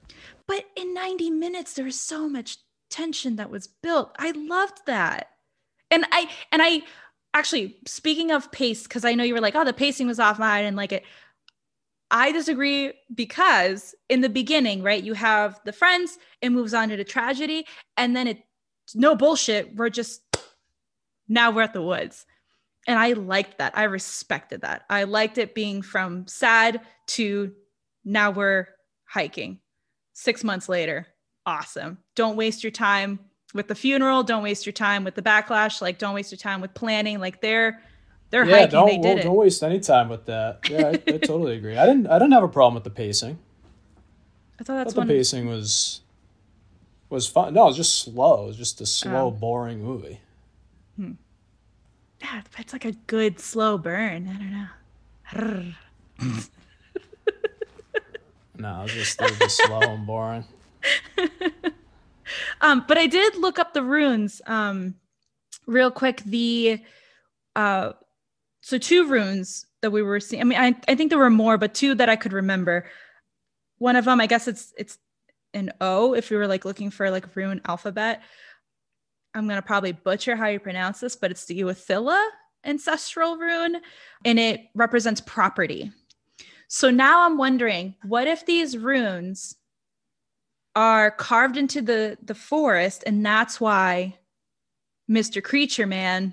But 0.46 0.64
in 0.76 0.94
90 0.94 1.30
minutes 1.30 1.74
there 1.74 1.84
was 1.84 1.98
so 1.98 2.28
much 2.28 2.58
tension 2.90 3.36
that 3.36 3.50
was 3.50 3.66
built. 3.66 4.14
I 4.18 4.30
loved 4.32 4.86
that. 4.86 5.30
And 5.90 6.06
i 6.10 6.28
and 6.50 6.62
i 6.62 6.82
actually 7.34 7.76
speaking 7.86 8.30
of 8.30 8.50
pace 8.52 8.84
because 8.84 9.04
i 9.04 9.12
know 9.12 9.24
you 9.24 9.34
were 9.34 9.40
like 9.40 9.56
oh 9.56 9.64
the 9.64 9.72
pacing 9.72 10.06
was 10.06 10.20
off 10.20 10.38
i 10.40 10.62
didn't 10.62 10.76
like 10.76 10.92
it 10.92 11.04
I 12.14 12.30
disagree 12.30 12.92
because 13.12 13.92
in 14.08 14.20
the 14.20 14.28
beginning, 14.28 14.84
right, 14.84 15.02
you 15.02 15.14
have 15.14 15.60
the 15.64 15.72
friends, 15.72 16.16
it 16.40 16.50
moves 16.50 16.72
on 16.72 16.88
to 16.90 16.96
the 16.96 17.02
tragedy, 17.02 17.66
and 17.96 18.14
then 18.14 18.28
it 18.28 18.38
no 18.94 19.16
bullshit. 19.16 19.74
We're 19.74 19.90
just 19.90 20.22
now 21.28 21.50
we're 21.50 21.62
at 21.62 21.72
the 21.72 21.82
woods. 21.82 22.24
And 22.86 23.00
I 23.00 23.14
liked 23.14 23.58
that. 23.58 23.76
I 23.76 23.84
respected 23.84 24.60
that. 24.60 24.84
I 24.88 25.04
liked 25.04 25.38
it 25.38 25.56
being 25.56 25.82
from 25.82 26.28
sad 26.28 26.82
to 27.08 27.52
now 28.04 28.30
we're 28.30 28.68
hiking. 29.06 29.58
Six 30.12 30.44
months 30.44 30.68
later, 30.68 31.08
awesome. 31.46 31.98
Don't 32.14 32.36
waste 32.36 32.62
your 32.62 32.70
time 32.70 33.18
with 33.54 33.66
the 33.66 33.74
funeral. 33.74 34.22
Don't 34.22 34.42
waste 34.44 34.66
your 34.66 34.72
time 34.72 35.02
with 35.02 35.16
the 35.16 35.22
backlash. 35.22 35.80
Like, 35.80 35.98
don't 35.98 36.14
waste 36.14 36.30
your 36.30 36.38
time 36.38 36.60
with 36.60 36.74
planning. 36.74 37.18
Like, 37.18 37.40
they're 37.40 37.80
they're 38.34 38.44
yeah, 38.46 38.56
hiking. 38.56 38.70
Don't, 38.70 38.86
they 38.86 38.98
did 39.14 39.22
don't 39.22 39.36
waste 39.36 39.62
any 39.62 39.78
time 39.78 40.08
with 40.08 40.26
that. 40.26 40.58
Yeah, 40.68 40.88
I, 40.88 40.90
I, 40.90 41.18
totally 41.18 41.56
agree. 41.56 41.76
I 41.78 41.86
didn't. 41.86 42.08
I 42.08 42.18
didn't 42.18 42.32
have 42.32 42.42
a 42.42 42.48
problem 42.48 42.74
with 42.74 42.82
the 42.82 42.90
pacing. 42.90 43.38
I 44.58 44.64
thought 44.64 44.74
that's 44.74 44.92
I 44.92 44.96
thought 44.96 45.06
the 45.06 45.14
pacing 45.14 45.46
was 45.46 46.00
was 47.10 47.28
fun. 47.28 47.54
No, 47.54 47.62
it 47.62 47.66
was 47.66 47.76
just 47.76 48.00
slow. 48.00 48.42
It 48.42 48.46
was 48.48 48.56
just 48.56 48.80
a 48.80 48.86
slow, 48.86 49.26
oh. 49.26 49.30
boring 49.30 49.84
movie. 49.84 50.20
Hmm. 50.96 51.12
Yeah, 52.20 52.42
it's 52.58 52.72
like 52.72 52.84
a 52.84 52.92
good 53.06 53.38
slow 53.38 53.78
burn. 53.78 54.28
I 54.28 54.32
don't 54.32 54.50
know. 54.50 55.74
no, 58.58 58.80
it 58.80 58.82
was 58.82 58.92
just, 58.92 59.22
it 59.22 59.30
was 59.30 59.38
just 59.38 59.64
slow 59.64 59.80
and 59.80 60.04
boring. 60.04 60.44
um, 62.60 62.84
but 62.88 62.98
I 62.98 63.06
did 63.06 63.36
look 63.36 63.60
up 63.60 63.74
the 63.74 63.84
runes 63.84 64.42
um, 64.48 64.96
real 65.66 65.92
quick. 65.92 66.20
The 66.24 66.80
uh, 67.54 67.92
so 68.64 68.78
two 68.78 69.06
runes 69.06 69.66
that 69.82 69.90
we 69.90 70.00
were 70.00 70.18
seeing. 70.18 70.40
I 70.40 70.44
mean, 70.44 70.58
I, 70.58 70.74
I 70.88 70.94
think 70.94 71.10
there 71.10 71.18
were 71.18 71.28
more, 71.28 71.58
but 71.58 71.74
two 71.74 71.94
that 71.96 72.08
I 72.08 72.16
could 72.16 72.32
remember. 72.32 72.86
One 73.76 73.94
of 73.94 74.06
them, 74.06 74.22
I 74.22 74.26
guess 74.26 74.48
it's 74.48 74.72
it's 74.78 74.96
an 75.52 75.70
O 75.82 76.14
if 76.14 76.30
you 76.30 76.38
were 76.38 76.46
like 76.46 76.64
looking 76.64 76.90
for 76.90 77.10
like 77.10 77.36
rune 77.36 77.60
alphabet. 77.66 78.22
I'm 79.34 79.46
gonna 79.46 79.60
probably 79.60 79.92
butcher 79.92 80.34
how 80.34 80.46
you 80.46 80.60
pronounce 80.60 81.00
this, 81.00 81.14
but 81.14 81.30
it's 81.30 81.44
the 81.44 81.60
Uathila 81.60 82.26
ancestral 82.64 83.36
rune, 83.36 83.82
and 84.24 84.38
it 84.38 84.62
represents 84.74 85.20
property. 85.20 85.92
So 86.68 86.90
now 86.90 87.26
I'm 87.26 87.36
wondering, 87.36 87.96
what 88.02 88.26
if 88.26 88.46
these 88.46 88.78
runes 88.78 89.56
are 90.74 91.10
carved 91.10 91.58
into 91.58 91.82
the 91.82 92.16
the 92.22 92.34
forest, 92.34 93.04
and 93.06 93.26
that's 93.26 93.60
why 93.60 94.16
Mr. 95.10 95.44
Creature 95.44 95.86
Man 95.88 96.32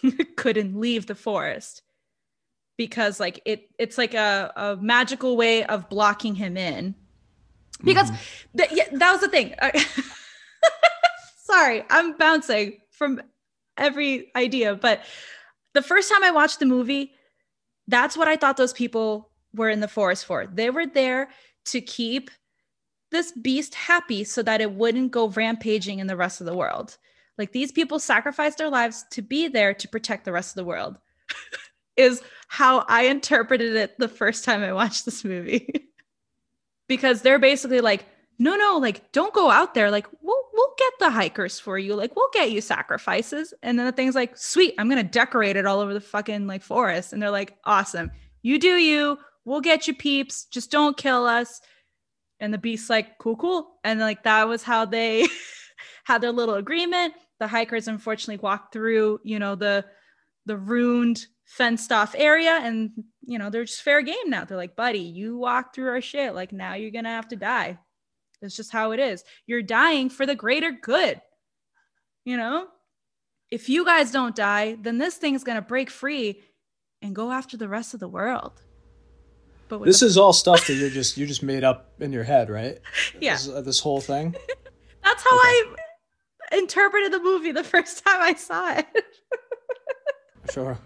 couldn't 0.36 0.78
leave 0.78 1.06
the 1.06 1.14
forest 1.14 1.82
because 2.76 3.20
like 3.20 3.40
it 3.44 3.68
it's 3.78 3.98
like 3.98 4.14
a, 4.14 4.52
a 4.56 4.76
magical 4.76 5.36
way 5.36 5.64
of 5.64 5.88
blocking 5.88 6.34
him 6.34 6.56
in. 6.56 6.94
Because 7.84 8.10
mm-hmm. 8.10 8.58
th- 8.58 8.70
yeah, 8.72 8.98
that 8.98 9.12
was 9.12 9.20
the 9.20 9.28
thing. 9.28 9.54
Sorry 11.36 11.84
i'm 11.90 12.16
bouncing 12.16 12.78
from 12.90 13.20
every 13.76 14.30
idea 14.36 14.74
but 14.74 15.00
the 15.74 15.82
first 15.82 16.10
time 16.10 16.24
i 16.24 16.30
watched 16.30 16.60
the 16.60 16.66
movie 16.66 17.12
that's 17.88 18.16
what 18.16 18.26
i 18.26 18.36
thought 18.36 18.56
those 18.56 18.72
people 18.72 19.32
were 19.54 19.68
in 19.68 19.80
the 19.80 19.88
forest 19.88 20.24
for. 20.24 20.46
They 20.46 20.70
were 20.70 20.86
there 20.86 21.30
to 21.66 21.80
keep 21.80 22.30
this 23.10 23.32
beast 23.32 23.74
happy 23.74 24.24
so 24.24 24.42
that 24.42 24.60
it 24.60 24.72
wouldn't 24.72 25.12
go 25.12 25.28
rampaging 25.28 25.98
in 25.98 26.06
the 26.06 26.16
rest 26.16 26.40
of 26.40 26.46
the 26.46 26.56
world 26.56 26.96
like 27.38 27.52
these 27.52 27.72
people 27.72 27.98
sacrificed 27.98 28.58
their 28.58 28.70
lives 28.70 29.04
to 29.10 29.22
be 29.22 29.48
there 29.48 29.74
to 29.74 29.88
protect 29.88 30.24
the 30.24 30.32
rest 30.32 30.50
of 30.50 30.56
the 30.56 30.64
world 30.64 30.98
is 31.96 32.22
how 32.48 32.84
i 32.88 33.02
interpreted 33.04 33.74
it 33.76 33.98
the 33.98 34.08
first 34.08 34.44
time 34.44 34.62
i 34.62 34.72
watched 34.72 35.04
this 35.04 35.24
movie. 35.24 35.72
Because 36.88 37.22
they're 37.22 37.38
basically 37.38 37.80
like 37.80 38.04
no 38.38 38.56
no 38.56 38.76
like 38.76 39.12
don't 39.12 39.32
go 39.32 39.50
out 39.50 39.72
there. 39.72 39.90
Like 39.90 40.06
we'll 40.20 40.42
we'll 40.52 40.74
get 40.76 40.92
the 40.98 41.10
hikers 41.10 41.58
for 41.58 41.78
you. 41.78 41.94
Like 41.94 42.14
we'll 42.16 42.28
get 42.32 42.50
you 42.50 42.60
sacrifices. 42.60 43.54
And 43.62 43.78
then 43.78 43.86
the 43.86 43.92
thing's 43.92 44.16
like 44.16 44.36
sweet 44.36 44.74
i'm 44.76 44.88
gonna 44.88 45.02
decorate 45.02 45.56
it 45.56 45.64
all 45.64 45.78
over 45.78 45.94
the 45.94 46.00
fucking 46.00 46.46
like 46.46 46.60
forest. 46.62 47.12
And 47.12 47.22
they're 47.22 47.30
like 47.30 47.56
awesome. 47.64 48.10
You 48.42 48.58
do 48.58 48.74
you. 48.76 49.16
We'll 49.44 49.60
get 49.60 49.86
you 49.86 49.94
peeps. 49.94 50.44
Just 50.46 50.70
don't 50.70 50.96
kill 50.96 51.24
us. 51.24 51.60
And 52.40 52.52
the 52.52 52.58
beast's 52.58 52.90
like 52.90 53.16
cool 53.18 53.36
cool. 53.36 53.78
And 53.84 54.00
like 54.00 54.24
that 54.24 54.48
was 54.48 54.62
how 54.62 54.84
they 54.84 55.26
had 56.04 56.20
their 56.20 56.32
little 56.32 56.56
agreement. 56.56 57.14
The 57.38 57.46
hikers 57.48 57.88
unfortunately 57.88 58.40
walked 58.42 58.72
through 58.72 59.20
you 59.24 59.38
know 59.38 59.54
the 59.54 59.84
the 60.46 60.56
ruined 60.56 61.24
fenced 61.44 61.92
off 61.92 62.14
area 62.16 62.58
and 62.62 62.90
you 63.20 63.38
know 63.38 63.50
they're 63.50 63.64
just 63.64 63.82
fair 63.82 64.02
game 64.02 64.28
now. 64.28 64.44
They're 64.44 64.56
like 64.56 64.76
buddy 64.76 65.00
you 65.00 65.36
walk 65.38 65.74
through 65.74 65.88
our 65.88 66.00
shit. 66.00 66.34
Like 66.34 66.52
now 66.52 66.74
you're 66.74 66.90
gonna 66.90 67.10
have 67.10 67.28
to 67.28 67.36
die. 67.36 67.78
It's 68.40 68.56
just 68.56 68.72
how 68.72 68.90
it 68.92 68.98
is. 68.98 69.22
You're 69.46 69.62
dying 69.62 70.08
for 70.10 70.26
the 70.26 70.34
greater 70.34 70.72
good 70.72 71.20
you 72.24 72.36
know? 72.36 72.68
If 73.50 73.68
you 73.68 73.84
guys 73.84 74.10
don't 74.12 74.34
die 74.34 74.76
then 74.80 74.98
this 74.98 75.16
thing's 75.16 75.44
gonna 75.44 75.62
break 75.62 75.90
free 75.90 76.40
and 77.02 77.14
go 77.14 77.30
after 77.32 77.56
the 77.56 77.68
rest 77.68 77.94
of 77.94 78.00
the 78.00 78.08
world. 78.08 78.62
But 79.68 79.84
this 79.84 80.00
the- 80.00 80.06
is 80.06 80.16
all 80.18 80.32
stuff 80.32 80.66
that 80.66 80.74
you're 80.74 80.90
just 80.90 81.16
you 81.16 81.26
just 81.26 81.42
made 81.42 81.64
up 81.64 81.92
in 82.00 82.12
your 82.12 82.24
head 82.24 82.48
right? 82.50 82.78
Yeah. 83.20 83.34
This, 83.34 83.48
uh, 83.48 83.60
this 83.62 83.80
whole 83.80 84.00
thing? 84.00 84.34
That's 85.04 85.22
how 85.24 85.36
okay. 85.36 85.48
i 85.48 85.74
interpreted 86.52 87.12
the 87.12 87.20
movie 87.20 87.52
the 87.52 87.64
first 87.64 88.04
time 88.04 88.20
i 88.20 88.34
saw 88.34 88.76
it 88.76 88.86
sure 90.50 90.78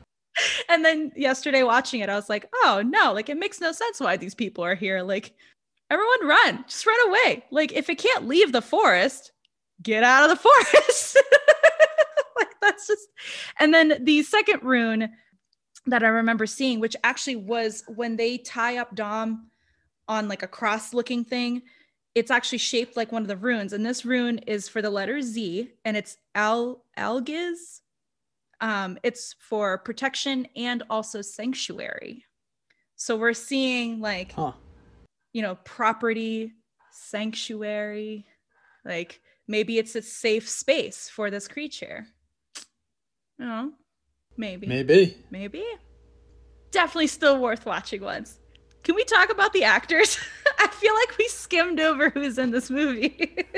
and 0.68 0.84
then 0.84 1.12
yesterday 1.16 1.62
watching 1.62 2.00
it, 2.00 2.08
I 2.08 2.14
was 2.14 2.28
like, 2.28 2.48
oh 2.56 2.82
no, 2.84 3.12
like 3.12 3.28
it 3.28 3.38
makes 3.38 3.60
no 3.60 3.72
sense 3.72 4.00
why 4.00 4.16
these 4.16 4.34
people 4.34 4.64
are 4.64 4.74
here. 4.74 5.02
Like, 5.02 5.34
everyone 5.90 6.26
run, 6.26 6.64
just 6.68 6.86
run 6.86 7.08
away. 7.08 7.44
Like, 7.50 7.72
if 7.72 7.88
it 7.88 7.98
can't 7.98 8.26
leave 8.26 8.52
the 8.52 8.62
forest, 8.62 9.32
get 9.82 10.02
out 10.02 10.24
of 10.24 10.30
the 10.30 10.36
forest. 10.72 11.18
like, 12.36 12.54
that's 12.60 12.86
just. 12.86 13.08
And 13.58 13.72
then 13.72 14.04
the 14.04 14.22
second 14.22 14.62
rune 14.62 15.10
that 15.86 16.02
I 16.02 16.08
remember 16.08 16.46
seeing, 16.46 16.80
which 16.80 16.96
actually 17.04 17.36
was 17.36 17.84
when 17.94 18.16
they 18.16 18.38
tie 18.38 18.78
up 18.78 18.94
Dom 18.94 19.50
on 20.08 20.28
like 20.28 20.42
a 20.42 20.48
cross 20.48 20.92
looking 20.92 21.24
thing. 21.24 21.62
It's 22.16 22.32
actually 22.32 22.58
shaped 22.58 22.96
like 22.96 23.12
one 23.12 23.22
of 23.22 23.28
the 23.28 23.36
runes. 23.36 23.72
And 23.72 23.86
this 23.86 24.04
rune 24.04 24.38
is 24.38 24.68
for 24.68 24.82
the 24.82 24.90
letter 24.90 25.22
Z 25.22 25.70
and 25.84 25.96
it's 25.96 26.16
Al 26.34 26.82
Algiz 26.98 27.82
um, 28.60 28.98
it's 29.02 29.34
for 29.38 29.78
protection 29.78 30.46
and 30.56 30.82
also 30.88 31.22
sanctuary. 31.22 32.24
So 32.96 33.16
we're 33.16 33.34
seeing 33.34 34.00
like, 34.00 34.32
huh. 34.32 34.52
you 35.32 35.42
know, 35.42 35.56
property, 35.64 36.52
sanctuary, 36.90 38.26
like 38.84 39.20
maybe 39.46 39.78
it's 39.78 39.94
a 39.94 40.02
safe 40.02 40.48
space 40.48 41.08
for 41.08 41.30
this 41.30 41.46
creature. 41.48 42.06
You 43.38 43.44
know, 43.44 43.72
maybe. 44.38 44.66
Maybe. 44.66 45.18
Maybe. 45.30 45.64
Definitely 46.70 47.08
still 47.08 47.38
worth 47.38 47.66
watching 47.66 48.02
once. 48.02 48.38
Can 48.82 48.94
we 48.94 49.04
talk 49.04 49.30
about 49.30 49.52
the 49.52 49.64
actors? 49.64 50.18
I 50.58 50.68
feel 50.68 50.94
like 50.94 51.18
we 51.18 51.28
skimmed 51.28 51.80
over 51.80 52.10
who's 52.10 52.38
in 52.38 52.50
this 52.50 52.70
movie. 52.70 53.44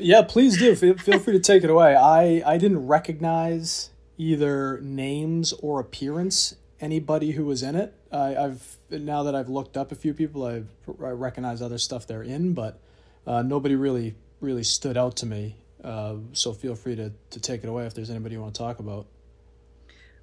Yeah, 0.00 0.22
please 0.22 0.58
do. 0.58 0.74
Feel, 0.74 0.96
feel 0.96 1.18
free 1.18 1.34
to 1.34 1.40
take 1.40 1.62
it 1.62 1.70
away. 1.70 1.94
I, 1.94 2.42
I 2.46 2.56
didn't 2.56 2.86
recognize 2.86 3.90
either 4.16 4.80
names 4.80 5.52
or 5.52 5.80
appearance 5.80 6.56
anybody 6.80 7.32
who 7.32 7.44
was 7.44 7.62
in 7.62 7.76
it. 7.76 7.94
I, 8.10 8.34
I've 8.34 8.76
now 8.90 9.22
that 9.24 9.34
I've 9.34 9.48
looked 9.48 9.76
up 9.76 9.92
a 9.92 9.94
few 9.94 10.14
people, 10.14 10.44
I've 10.44 10.68
I 10.88 11.10
recognize 11.10 11.62
other 11.62 11.78
stuff 11.78 12.06
they're 12.06 12.22
in, 12.22 12.54
but 12.54 12.80
uh, 13.26 13.42
nobody 13.42 13.74
really 13.74 14.14
really 14.40 14.64
stood 14.64 14.96
out 14.96 15.16
to 15.16 15.26
me. 15.26 15.56
Uh, 15.84 16.16
so 16.32 16.52
feel 16.52 16.74
free 16.74 16.96
to 16.96 17.12
to 17.30 17.40
take 17.40 17.62
it 17.62 17.68
away 17.68 17.86
if 17.86 17.94
there's 17.94 18.10
anybody 18.10 18.34
you 18.34 18.40
want 18.40 18.54
to 18.54 18.58
talk 18.58 18.78
about. 18.78 19.06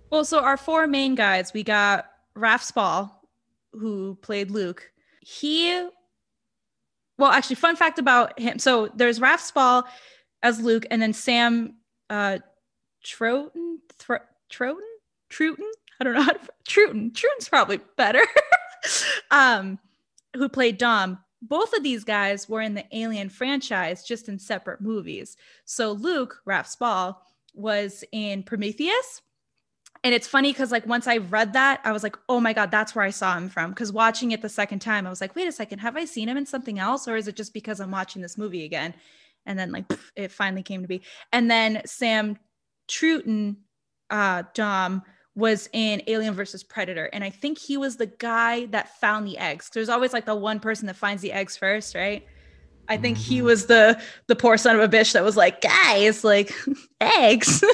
Well, 0.10 0.26
so 0.26 0.40
our 0.40 0.58
four 0.58 0.88
main 0.88 1.16
guys, 1.16 1.54
we 1.54 1.64
got 1.64 2.10
Raph 2.36 2.64
Spall, 2.64 3.24
who 3.74 4.16
played 4.22 4.52
Luke. 4.52 4.92
He 5.30 5.90
well, 7.18 7.32
actually, 7.32 7.58
fun 7.58 7.76
fact 7.76 8.00
about 8.00 8.40
him. 8.40 8.60
So 8.60 8.90
there's 8.96 9.20
Raph 9.20 9.40
Spall 9.40 9.88
as 10.42 10.62
Luke, 10.62 10.86
and 10.90 11.02
then 11.02 11.14
Sam 11.14 11.76
uh, 12.10 12.38
Troughton, 13.04 13.78
Thro- 13.98 14.20
Troughton, 14.50 14.78
Troughton. 15.30 15.70
I 16.00 16.04
don't 16.04 16.14
know 16.14 16.22
how 16.22 16.32
to 16.32 16.40
Troughton. 16.66 17.12
Troughton's 17.12 17.50
probably 17.50 17.80
better. 17.98 18.22
um, 19.32 19.80
who 20.36 20.48
played 20.48 20.78
Dom. 20.78 21.20
Both 21.42 21.74
of 21.74 21.84
these 21.84 22.04
guys 22.04 22.48
were 22.48 22.62
in 22.62 22.76
the 22.76 22.86
Alien 22.96 23.30
franchise, 23.30 24.04
just 24.04 24.30
in 24.30 24.40
separate 24.40 24.82
movies. 24.82 25.36
So 25.66 25.92
Luke 25.92 26.40
Raph 26.48 26.68
Spall 26.68 27.22
was 27.54 28.04
in 28.12 28.44
Prometheus, 28.44 29.22
and 30.04 30.14
it's 30.14 30.28
funny 30.28 30.52
because 30.52 30.72
like 30.72 30.86
once 30.86 31.08
I 31.08 31.18
read 31.18 31.54
that, 31.54 31.82
I 31.84 31.92
was 31.92 32.04
like, 32.04 32.18
oh 32.30 32.40
my 32.40 32.54
God, 32.54 32.72
that's 32.72 32.96
where 32.96 33.06
I 33.06 33.10
saw 33.10 33.36
him 33.36 33.50
from. 33.50 33.72
Because 33.72 33.92
watching 33.92 34.32
it 34.32 34.42
the 34.42 34.50
second 34.50 34.80
time, 34.80 35.08
I 35.08 35.10
was 35.10 35.22
like, 35.22 35.36
wait 35.36 35.48
a 35.48 35.52
second, 35.52 35.80
have 35.80 35.98
I 35.98 36.06
seen 36.06 36.30
him 36.30 36.38
in 36.38 36.46
something 36.46 36.80
else? 36.80 37.08
Or 37.08 37.16
is 37.16 37.28
it 37.28 37.36
just 37.36 37.54
because 37.54 37.80
I'm 37.80 37.92
watching 37.92 38.22
this 38.22 38.38
movie 38.38 38.64
again? 38.66 38.94
And 39.46 39.58
then 39.58 39.72
like 39.72 39.86
it 40.16 40.32
finally 40.32 40.64
came 40.64 40.82
to 40.82 40.88
be. 40.88 41.02
And 41.32 41.50
then 41.50 41.82
Sam 41.86 42.38
Troughton, 42.88 43.58
uh, 44.10 44.44
Dom, 44.54 45.04
was 45.36 45.70
in 45.72 46.02
Alien 46.08 46.34
versus 46.34 46.64
Predator. 46.64 47.06
And 47.14 47.24
I 47.24 47.30
think 47.30 47.60
he 47.60 47.78
was 47.78 47.96
the 47.96 48.08
guy 48.08 48.66
that 48.68 49.00
found 49.00 49.28
the 49.28 49.38
eggs. 49.38 49.70
There's 49.72 49.90
always 49.90 50.12
like 50.12 50.26
the 50.26 50.36
one 50.36 50.60
person 50.60 50.88
that 50.88 50.96
finds 50.96 51.22
the 51.22 51.32
eggs 51.32 51.56
first, 51.56 51.96
right? 51.96 52.26
I 52.90 52.98
think 52.98 53.18
mm-hmm. 53.18 53.30
he 53.30 53.42
was 53.42 53.66
the 53.66 54.02
the 54.28 54.36
poor 54.36 54.58
son 54.58 54.76
of 54.76 54.82
a 54.82 54.88
bitch 54.88 55.14
that 55.14 55.24
was 55.24 55.38
like, 55.38 55.62
guys, 55.62 56.24
like 56.24 56.52
eggs. 57.02 57.64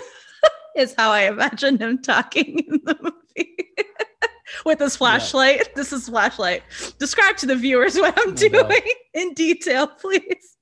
is 0.75 0.93
how 0.97 1.11
I 1.11 1.21
imagine 1.21 1.77
him 1.77 2.01
talking 2.01 2.59
in 2.59 2.81
the 2.83 2.97
movie. 3.01 3.57
With 4.65 4.79
his 4.79 4.95
flashlight. 4.95 5.57
Yeah. 5.57 5.73
This 5.75 5.91
is 5.91 6.07
flashlight. 6.07 6.63
Describe 6.99 7.37
to 7.37 7.45
the 7.45 7.55
viewers 7.55 7.95
what 7.95 8.17
I'm 8.19 8.29
no 8.29 8.35
doing 8.35 8.81
in 9.13 9.33
detail, 9.33 9.87
please. 9.87 10.57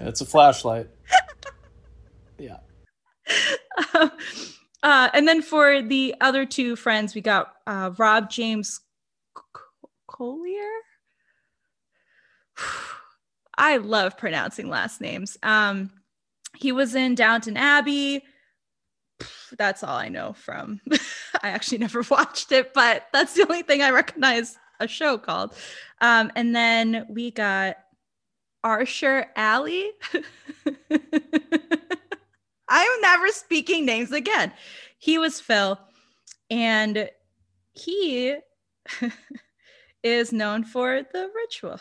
It's 0.00 0.20
a 0.20 0.26
flashlight. 0.26 0.88
yeah. 2.38 2.58
Uh, 3.94 4.08
uh, 4.82 5.08
and 5.14 5.28
then 5.28 5.42
for 5.42 5.80
the 5.80 6.14
other 6.20 6.44
two 6.44 6.76
friends, 6.76 7.14
we 7.14 7.20
got 7.20 7.54
uh, 7.66 7.92
Rob 7.98 8.30
James 8.30 8.80
Collier. 10.06 10.70
I 13.56 13.76
love 13.76 14.18
pronouncing 14.18 14.68
last 14.68 15.00
names. 15.00 15.38
Um, 15.42 15.90
he 16.56 16.72
was 16.72 16.94
in 16.94 17.14
Downton 17.14 17.56
Abbey 17.56 18.24
that's 19.56 19.82
all 19.82 19.96
I 19.96 20.08
know 20.08 20.32
from. 20.34 20.80
I 21.42 21.50
actually 21.50 21.78
never 21.78 22.02
watched 22.10 22.52
it, 22.52 22.72
but 22.74 23.06
that's 23.12 23.34
the 23.34 23.42
only 23.42 23.62
thing 23.62 23.82
I 23.82 23.90
recognize 23.90 24.56
a 24.80 24.88
show 24.88 25.18
called. 25.18 25.54
Um, 26.00 26.32
and 26.36 26.54
then 26.54 27.06
we 27.08 27.30
got 27.30 27.76
Arsher 28.64 29.26
Ali. 29.36 29.90
I'm 32.68 33.00
never 33.00 33.28
speaking 33.28 33.84
names 33.84 34.10
again. 34.10 34.52
He 34.98 35.18
was 35.18 35.38
Phil, 35.38 35.78
and 36.50 37.10
he 37.72 38.36
is 40.02 40.32
known 40.32 40.64
for 40.64 41.02
the 41.12 41.30
ritual 41.34 41.80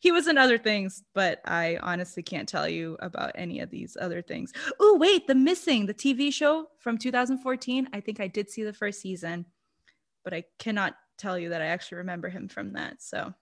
he 0.00 0.12
was 0.12 0.28
in 0.28 0.38
other 0.38 0.58
things, 0.58 1.02
but 1.14 1.40
I 1.44 1.78
honestly 1.82 2.22
can't 2.22 2.48
tell 2.48 2.68
you 2.68 2.96
about 3.00 3.32
any 3.34 3.60
of 3.60 3.70
these 3.70 3.96
other 4.00 4.22
things. 4.22 4.52
Oh, 4.78 4.96
wait, 4.96 5.26
The 5.26 5.34
Missing, 5.34 5.86
the 5.86 5.94
TV 5.94 6.32
show 6.32 6.68
from 6.78 6.98
2014. 6.98 7.88
I 7.92 8.00
think 8.00 8.20
I 8.20 8.28
did 8.28 8.50
see 8.50 8.62
the 8.64 8.72
first 8.72 9.00
season. 9.00 9.46
but 10.24 10.34
I 10.34 10.44
cannot 10.58 10.94
tell 11.16 11.38
you 11.38 11.48
that 11.50 11.62
I 11.62 11.66
actually 11.66 11.98
remember 11.98 12.28
him 12.28 12.48
from 12.48 12.74
that. 12.74 13.02
So, 13.02 13.32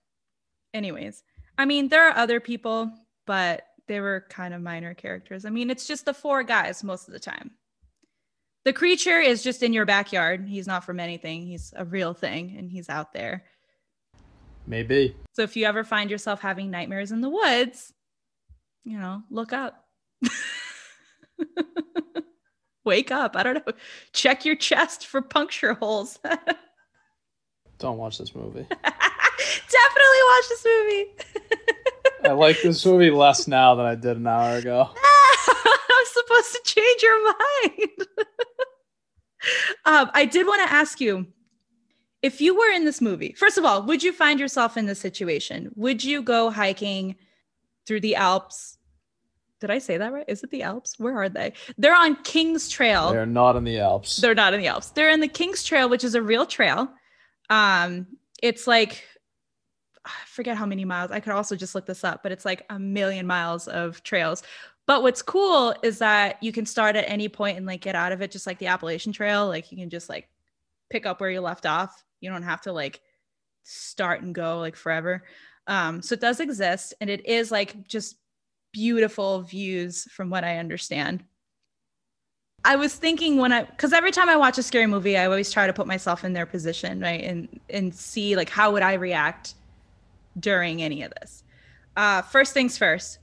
anyways, 0.72 1.22
I 1.58 1.64
mean, 1.64 1.88
there 1.88 2.08
are 2.08 2.16
other 2.16 2.38
people, 2.40 2.90
but 3.26 3.62
they 3.88 4.00
were 4.00 4.26
kind 4.30 4.54
of 4.54 4.62
minor 4.62 4.94
characters. 4.94 5.44
I 5.44 5.50
mean, 5.50 5.70
it's 5.70 5.86
just 5.86 6.04
the 6.04 6.14
four 6.14 6.42
guys 6.42 6.84
most 6.84 7.08
of 7.08 7.12
the 7.12 7.20
time. 7.20 7.52
The 8.64 8.72
creature 8.72 9.20
is 9.20 9.42
just 9.42 9.62
in 9.62 9.72
your 9.72 9.86
backyard. 9.86 10.46
He's 10.48 10.66
not 10.66 10.84
from 10.84 10.98
anything. 11.00 11.46
He's 11.46 11.72
a 11.76 11.84
real 11.84 12.14
thing 12.14 12.56
and 12.58 12.70
he's 12.70 12.88
out 12.88 13.12
there. 13.12 13.44
Maybe. 14.66 15.14
So 15.34 15.42
if 15.42 15.56
you 15.56 15.66
ever 15.66 15.84
find 15.84 16.10
yourself 16.10 16.40
having 16.40 16.70
nightmares 16.70 17.12
in 17.12 17.20
the 17.20 17.28
woods, 17.30 17.92
you 18.84 18.98
know, 18.98 19.22
look 19.30 19.52
up. 19.52 19.84
Wake 22.84 23.10
up. 23.10 23.36
I 23.36 23.42
don't 23.42 23.54
know. 23.54 23.72
Check 24.12 24.44
your 24.44 24.56
chest 24.56 25.06
for 25.06 25.20
puncture 25.20 25.74
holes. 25.74 26.18
don't 27.78 27.98
watch 27.98 28.18
this 28.18 28.34
movie. 28.34 28.66
Definitely 28.70 30.22
watch 30.30 30.48
this 30.48 30.64
movie. 30.64 31.04
I 32.24 32.32
like 32.32 32.62
this 32.62 32.84
movie 32.86 33.10
less 33.10 33.46
now 33.46 33.74
than 33.74 33.86
I 33.86 33.94
did 33.94 34.16
an 34.16 34.26
hour 34.26 34.56
ago. 34.56 34.88
I'm 34.96 36.06
supposed 36.06 36.52
to 36.52 36.60
change 36.64 37.02
your 37.02 37.24
mind. 37.24 37.90
um, 39.84 40.10
I 40.14 40.24
did 40.24 40.46
want 40.46 40.66
to 40.66 40.72
ask 40.72 41.00
you 41.00 41.26
if 42.26 42.40
you 42.40 42.58
were 42.58 42.70
in 42.74 42.84
this 42.84 43.00
movie, 43.00 43.32
first 43.38 43.56
of 43.56 43.64
all, 43.64 43.84
would 43.84 44.02
you 44.02 44.12
find 44.12 44.40
yourself 44.40 44.76
in 44.76 44.86
this 44.86 44.98
situation? 44.98 45.70
Would 45.76 46.02
you 46.02 46.22
go 46.22 46.50
hiking 46.50 47.14
through 47.86 48.00
the 48.00 48.16
Alps? 48.16 48.78
Did 49.60 49.70
I 49.70 49.78
say 49.78 49.96
that 49.96 50.12
right? 50.12 50.24
Is 50.26 50.42
it 50.42 50.50
the 50.50 50.64
Alps? 50.64 50.98
Where 50.98 51.16
are 51.16 51.28
they? 51.28 51.52
They're 51.78 51.96
on 51.96 52.16
King's 52.24 52.68
Trail. 52.68 53.12
They're 53.12 53.26
not 53.26 53.54
in 53.54 53.62
the 53.62 53.78
Alps. 53.78 54.16
They're 54.16 54.34
not 54.34 54.54
in 54.54 54.60
the 54.60 54.66
Alps. 54.66 54.90
They're 54.90 55.10
in 55.10 55.20
the 55.20 55.28
King's 55.28 55.62
Trail, 55.62 55.88
which 55.88 56.02
is 56.02 56.16
a 56.16 56.20
real 56.20 56.46
trail. 56.46 56.88
Um, 57.48 58.08
it's 58.42 58.66
like 58.66 59.04
I 60.04 60.10
forget 60.26 60.56
how 60.56 60.66
many 60.66 60.84
miles. 60.84 61.12
I 61.12 61.20
could 61.20 61.32
also 61.32 61.54
just 61.54 61.76
look 61.76 61.86
this 61.86 62.02
up, 62.02 62.24
but 62.24 62.32
it's 62.32 62.44
like 62.44 62.66
a 62.70 62.78
million 62.78 63.26
miles 63.26 63.68
of 63.68 64.02
trails. 64.02 64.42
But 64.86 65.02
what's 65.02 65.22
cool 65.22 65.74
is 65.82 65.98
that 65.98 66.42
you 66.42 66.50
can 66.50 66.66
start 66.66 66.96
at 66.96 67.08
any 67.08 67.28
point 67.28 67.56
and 67.56 67.66
like 67.66 67.80
get 67.82 67.94
out 67.94 68.10
of 68.10 68.20
it, 68.20 68.32
just 68.32 68.48
like 68.48 68.58
the 68.58 68.66
Appalachian 68.66 69.12
Trail. 69.12 69.46
Like 69.46 69.70
you 69.70 69.78
can 69.78 69.90
just 69.90 70.08
like 70.08 70.28
pick 70.90 71.06
up 71.06 71.20
where 71.20 71.30
you 71.30 71.40
left 71.40 71.66
off. 71.66 72.04
You 72.20 72.30
don't 72.30 72.42
have 72.42 72.62
to 72.62 72.72
like 72.72 73.00
start 73.62 74.22
and 74.22 74.34
go 74.34 74.58
like 74.58 74.76
forever. 74.76 75.24
Um, 75.66 76.00
so 76.02 76.14
it 76.14 76.20
does 76.20 76.40
exist, 76.40 76.94
and 77.00 77.10
it 77.10 77.26
is 77.26 77.50
like 77.50 77.88
just 77.88 78.16
beautiful 78.72 79.42
views 79.42 80.04
from 80.04 80.30
what 80.30 80.44
I 80.44 80.58
understand. 80.58 81.24
I 82.64 82.76
was 82.76 82.94
thinking 82.94 83.36
when 83.36 83.52
I 83.52 83.62
because 83.62 83.92
every 83.92 84.10
time 84.10 84.28
I 84.28 84.36
watch 84.36 84.58
a 84.58 84.62
scary 84.62 84.86
movie, 84.86 85.16
I 85.16 85.26
always 85.26 85.52
try 85.52 85.66
to 85.66 85.72
put 85.72 85.86
myself 85.86 86.24
in 86.24 86.32
their 86.32 86.46
position, 86.46 87.00
right, 87.00 87.22
and 87.22 87.60
and 87.70 87.94
see 87.94 88.36
like 88.36 88.50
how 88.50 88.72
would 88.72 88.82
I 88.82 88.94
react 88.94 89.54
during 90.38 90.82
any 90.82 91.02
of 91.02 91.12
this. 91.20 91.44
Uh, 91.96 92.22
first 92.22 92.52
things 92.52 92.76
first, 92.76 93.18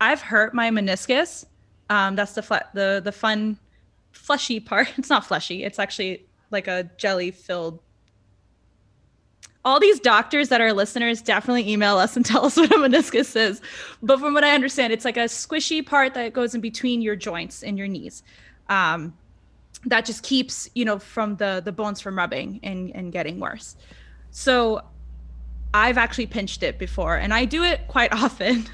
I've 0.00 0.20
hurt 0.20 0.54
my 0.54 0.70
meniscus. 0.70 1.44
Um, 1.90 2.16
that's 2.16 2.34
the 2.34 2.42
fl- 2.42 2.68
the 2.72 3.00
the 3.04 3.12
fun 3.12 3.58
fleshy 4.12 4.60
part. 4.60 4.88
It's 4.98 5.10
not 5.10 5.26
fleshy. 5.26 5.64
It's 5.64 5.78
actually 5.78 6.26
like 6.50 6.68
a 6.68 6.90
jelly 6.96 7.30
filled. 7.30 7.80
All 9.64 9.80
these 9.80 9.98
doctors 9.98 10.50
that 10.50 10.60
are 10.60 10.72
listeners 10.72 11.22
definitely 11.22 11.70
email 11.70 11.96
us 11.96 12.16
and 12.16 12.24
tell 12.32 12.44
us 12.44 12.56
what 12.56 12.70
a 12.70 12.74
meniscus 12.74 13.34
is. 13.36 13.60
But 14.02 14.20
from 14.20 14.34
what 14.34 14.44
I 14.44 14.54
understand, 14.54 14.92
it's 14.92 15.04
like 15.04 15.16
a 15.16 15.24
squishy 15.24 15.84
part 15.84 16.14
that 16.14 16.32
goes 16.32 16.54
in 16.54 16.60
between 16.60 17.00
your 17.00 17.16
joints 17.16 17.62
and 17.62 17.78
your 17.78 17.88
knees. 17.88 18.22
Um, 18.68 19.14
that 19.86 20.04
just 20.04 20.22
keeps 20.22 20.68
you 20.74 20.84
know 20.84 20.98
from 20.98 21.36
the 21.36 21.60
the 21.64 21.72
bones 21.72 22.00
from 22.00 22.16
rubbing 22.16 22.60
and 22.62 22.90
and 22.94 23.12
getting 23.12 23.40
worse. 23.40 23.76
So 24.30 24.82
I've 25.72 25.98
actually 25.98 26.26
pinched 26.26 26.62
it 26.62 26.78
before 26.78 27.16
and 27.16 27.34
I 27.34 27.44
do 27.44 27.64
it 27.64 27.88
quite 27.88 28.12
often. 28.22 28.66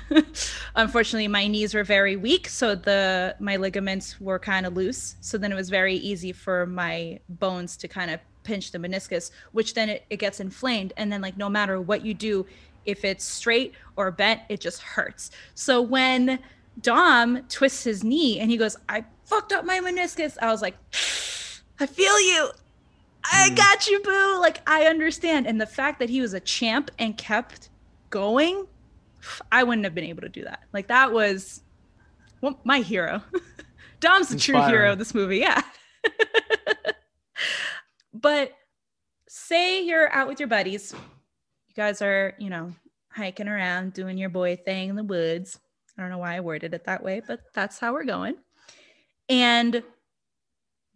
Unfortunately, 0.77 1.29
my 1.29 1.47
knees 1.47 1.75
were 1.75 1.85
very 1.85 2.17
weak, 2.17 2.49
so 2.49 2.75
the 2.75 3.35
my 3.41 3.57
ligaments 3.57 4.21
were 4.21 4.39
kind 4.39 4.67
of 4.67 4.75
loose. 4.77 5.17
So 5.21 5.39
then 5.39 5.53
it 5.53 5.57
was 5.57 5.71
very 5.71 5.97
easy 5.97 6.33
for 6.33 6.67
my 6.67 7.21
bones 7.29 7.77
to 7.79 7.89
kind 7.89 8.11
of 8.11 8.21
pinch 8.43 8.73
the 8.73 8.79
meniscus, 8.79 9.31
which 9.53 9.75
then 9.75 9.89
it, 9.89 10.05
it 10.11 10.17
gets 10.19 10.41
inflamed. 10.41 10.93
And 10.97 11.13
then 11.13 11.21
like 11.21 11.37
no 11.37 11.49
matter 11.49 11.81
what 11.81 12.05
you 12.05 12.15
do, 12.15 12.47
if 12.85 13.05
it's 13.05 13.25
straight 13.25 13.75
or 13.97 14.11
bent, 14.11 14.41
it 14.49 14.61
just 14.61 14.83
hurts. 14.83 15.31
So 15.55 15.81
when 15.83 16.39
Dom 16.81 17.43
twists 17.49 17.85
his 17.85 18.03
knee 18.03 18.41
and 18.41 18.51
he 18.51 18.57
goes, 18.57 18.77
I 18.89 19.05
fucked 19.25 19.53
up 19.53 19.65
my 19.65 19.81
meniscus, 19.81 20.37
I 20.41 20.51
was 20.51 20.63
like, 20.63 20.77
I 21.79 21.87
feel 21.87 22.21
you. 22.21 22.51
I 23.25 23.51
mm. 23.51 23.57
got 23.57 23.87
you, 23.87 24.01
boo. 24.01 24.41
Like, 24.41 24.63
I 24.67 24.85
understand. 24.85 25.47
And 25.47 25.61
the 25.61 25.67
fact 25.67 25.99
that 25.99 26.09
he 26.09 26.21
was 26.21 26.35
a 26.35 26.41
champ 26.41 26.91
and 26.99 27.17
kept 27.17 27.69
going, 28.09 28.67
I 29.53 29.63
wouldn't 29.63 29.85
have 29.85 29.95
been 29.95 30.05
able 30.05 30.23
to 30.23 30.29
do 30.29 30.45
that. 30.45 30.61
Like, 30.73 30.89
that 30.89 31.13
was 31.13 31.63
well, 32.41 32.59
my 32.65 32.81
hero. 32.81 33.23
Dom's 34.01 34.29
the 34.29 34.35
Inspiring. 34.35 34.63
true 34.63 34.71
hero 34.71 34.93
of 34.93 34.99
this 34.99 35.15
movie. 35.15 35.39
Yeah. 35.39 35.61
but 38.21 38.53
say 39.29 39.85
you're 39.85 40.13
out 40.13 40.29
with 40.29 40.41
your 40.41 40.49
buddies. 40.49 40.93
You 40.93 41.75
guys 41.75 42.03
are, 42.03 42.35
you 42.39 42.51
know, 42.51 42.73
hiking 43.11 43.49
around, 43.49 43.93
doing 43.93 44.19
your 44.19 44.29
boy 44.29 44.57
thing 44.57 44.89
in 44.89 44.97
the 44.97 45.05
woods. 45.05 45.59
I 45.97 46.03
don't 46.03 46.11
know 46.11 46.19
why 46.19 46.37
I 46.37 46.41
worded 46.41 46.75
it 46.75 46.85
that 46.85 47.03
way, 47.03 47.23
but 47.27 47.41
that's 47.55 47.79
how 47.79 47.93
we're 47.93 48.05
going. 48.05 48.37
And 49.29 49.83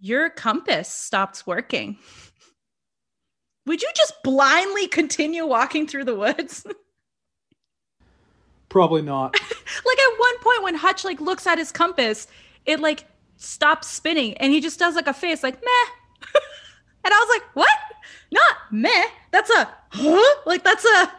your 0.00 0.30
compass 0.30 0.88
stops 0.88 1.46
working. 1.46 1.98
Would 3.66 3.80
you 3.80 3.90
just 3.94 4.22
blindly 4.22 4.88
continue 4.88 5.46
walking 5.46 5.86
through 5.86 6.04
the 6.04 6.16
woods? 6.16 6.66
Probably 8.68 9.02
not. 9.02 9.32
like 9.40 9.98
at 9.98 10.18
one 10.18 10.38
point 10.40 10.62
when 10.64 10.74
Hutch 10.74 11.04
like 11.04 11.20
looks 11.20 11.46
at 11.46 11.58
his 11.58 11.70
compass, 11.70 12.26
it 12.66 12.80
like 12.80 13.06
stops 13.36 13.88
spinning 13.88 14.34
and 14.38 14.52
he 14.52 14.60
just 14.60 14.78
does 14.78 14.96
like 14.96 15.06
a 15.06 15.14
face 15.14 15.42
like 15.42 15.62
meh. 15.62 16.40
And 17.04 17.14
I 17.14 17.18
was 17.18 17.28
like, 17.28 17.54
what? 17.54 17.68
Not 18.32 18.56
meh. 18.72 19.04
That's 19.30 19.50
a 19.50 19.68
huh? 19.90 20.36
Like 20.46 20.64
that's 20.64 20.84
a 20.84 21.12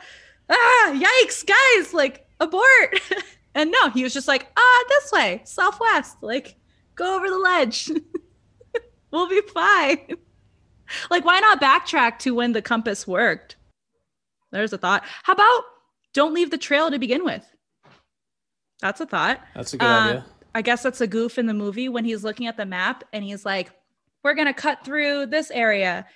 ah 0.50 0.94
yikes, 0.94 1.46
guys, 1.46 1.94
like 1.94 2.28
abort. 2.40 3.02
and 3.56 3.72
no, 3.72 3.90
he 3.90 4.04
was 4.04 4.14
just 4.14 4.28
like, 4.28 4.48
ah, 4.58 4.86
this 4.90 5.12
way, 5.12 5.42
southwest. 5.46 6.18
Like, 6.22 6.56
go 6.96 7.16
over 7.16 7.30
the 7.30 7.38
ledge. 7.38 7.92
we'll 9.12 9.30
be 9.30 9.42
fine. 9.54 10.18
like, 11.10 11.26
why 11.26 11.40
not 11.40 11.62
backtrack 11.62 12.20
to 12.20 12.36
when 12.36 12.52
the 12.52 12.62
compass 12.62 13.08
worked? 13.08 13.56
There's 14.52 14.74
a 14.74 14.78
thought. 14.78 15.04
How 15.24 15.34
about 15.34 15.64
don't 16.14 16.34
leave 16.34 16.52
the 16.52 16.58
trail 16.58 16.92
to 16.92 17.00
begin 17.00 17.26
with? 17.26 17.46
That's 18.82 19.02
a 19.02 19.06
thought. 19.06 19.42
That's 19.56 19.74
a 19.74 19.78
good 19.78 19.86
uh, 19.86 19.90
idea. 19.90 20.26
I 20.54 20.62
guess 20.62 20.84
that's 20.84 21.02
a 21.02 21.08
goof 21.08 21.38
in 21.38 21.48
the 21.48 21.54
movie 21.54 21.90
when 21.90 22.06
he's 22.06 22.24
looking 22.24 22.48
at 22.48 22.56
the 22.56 22.66
map 22.66 23.04
and 23.12 23.24
he's 23.24 23.46
like, 23.46 23.72
we're 24.26 24.34
going 24.34 24.48
to 24.48 24.54
cut 24.54 24.84
through 24.84 25.28
this 25.28 25.52
area. 25.52 26.08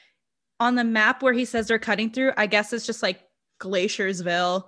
On 0.59 0.75
the 0.75 0.83
map 0.83 1.21
where 1.21 1.31
he 1.31 1.45
says 1.45 1.67
they're 1.67 1.79
cutting 1.79 2.09
through, 2.09 2.33
I 2.35 2.47
guess 2.47 2.73
it's 2.73 2.85
just 2.85 3.03
like 3.03 3.21
Glaciersville. 3.61 4.63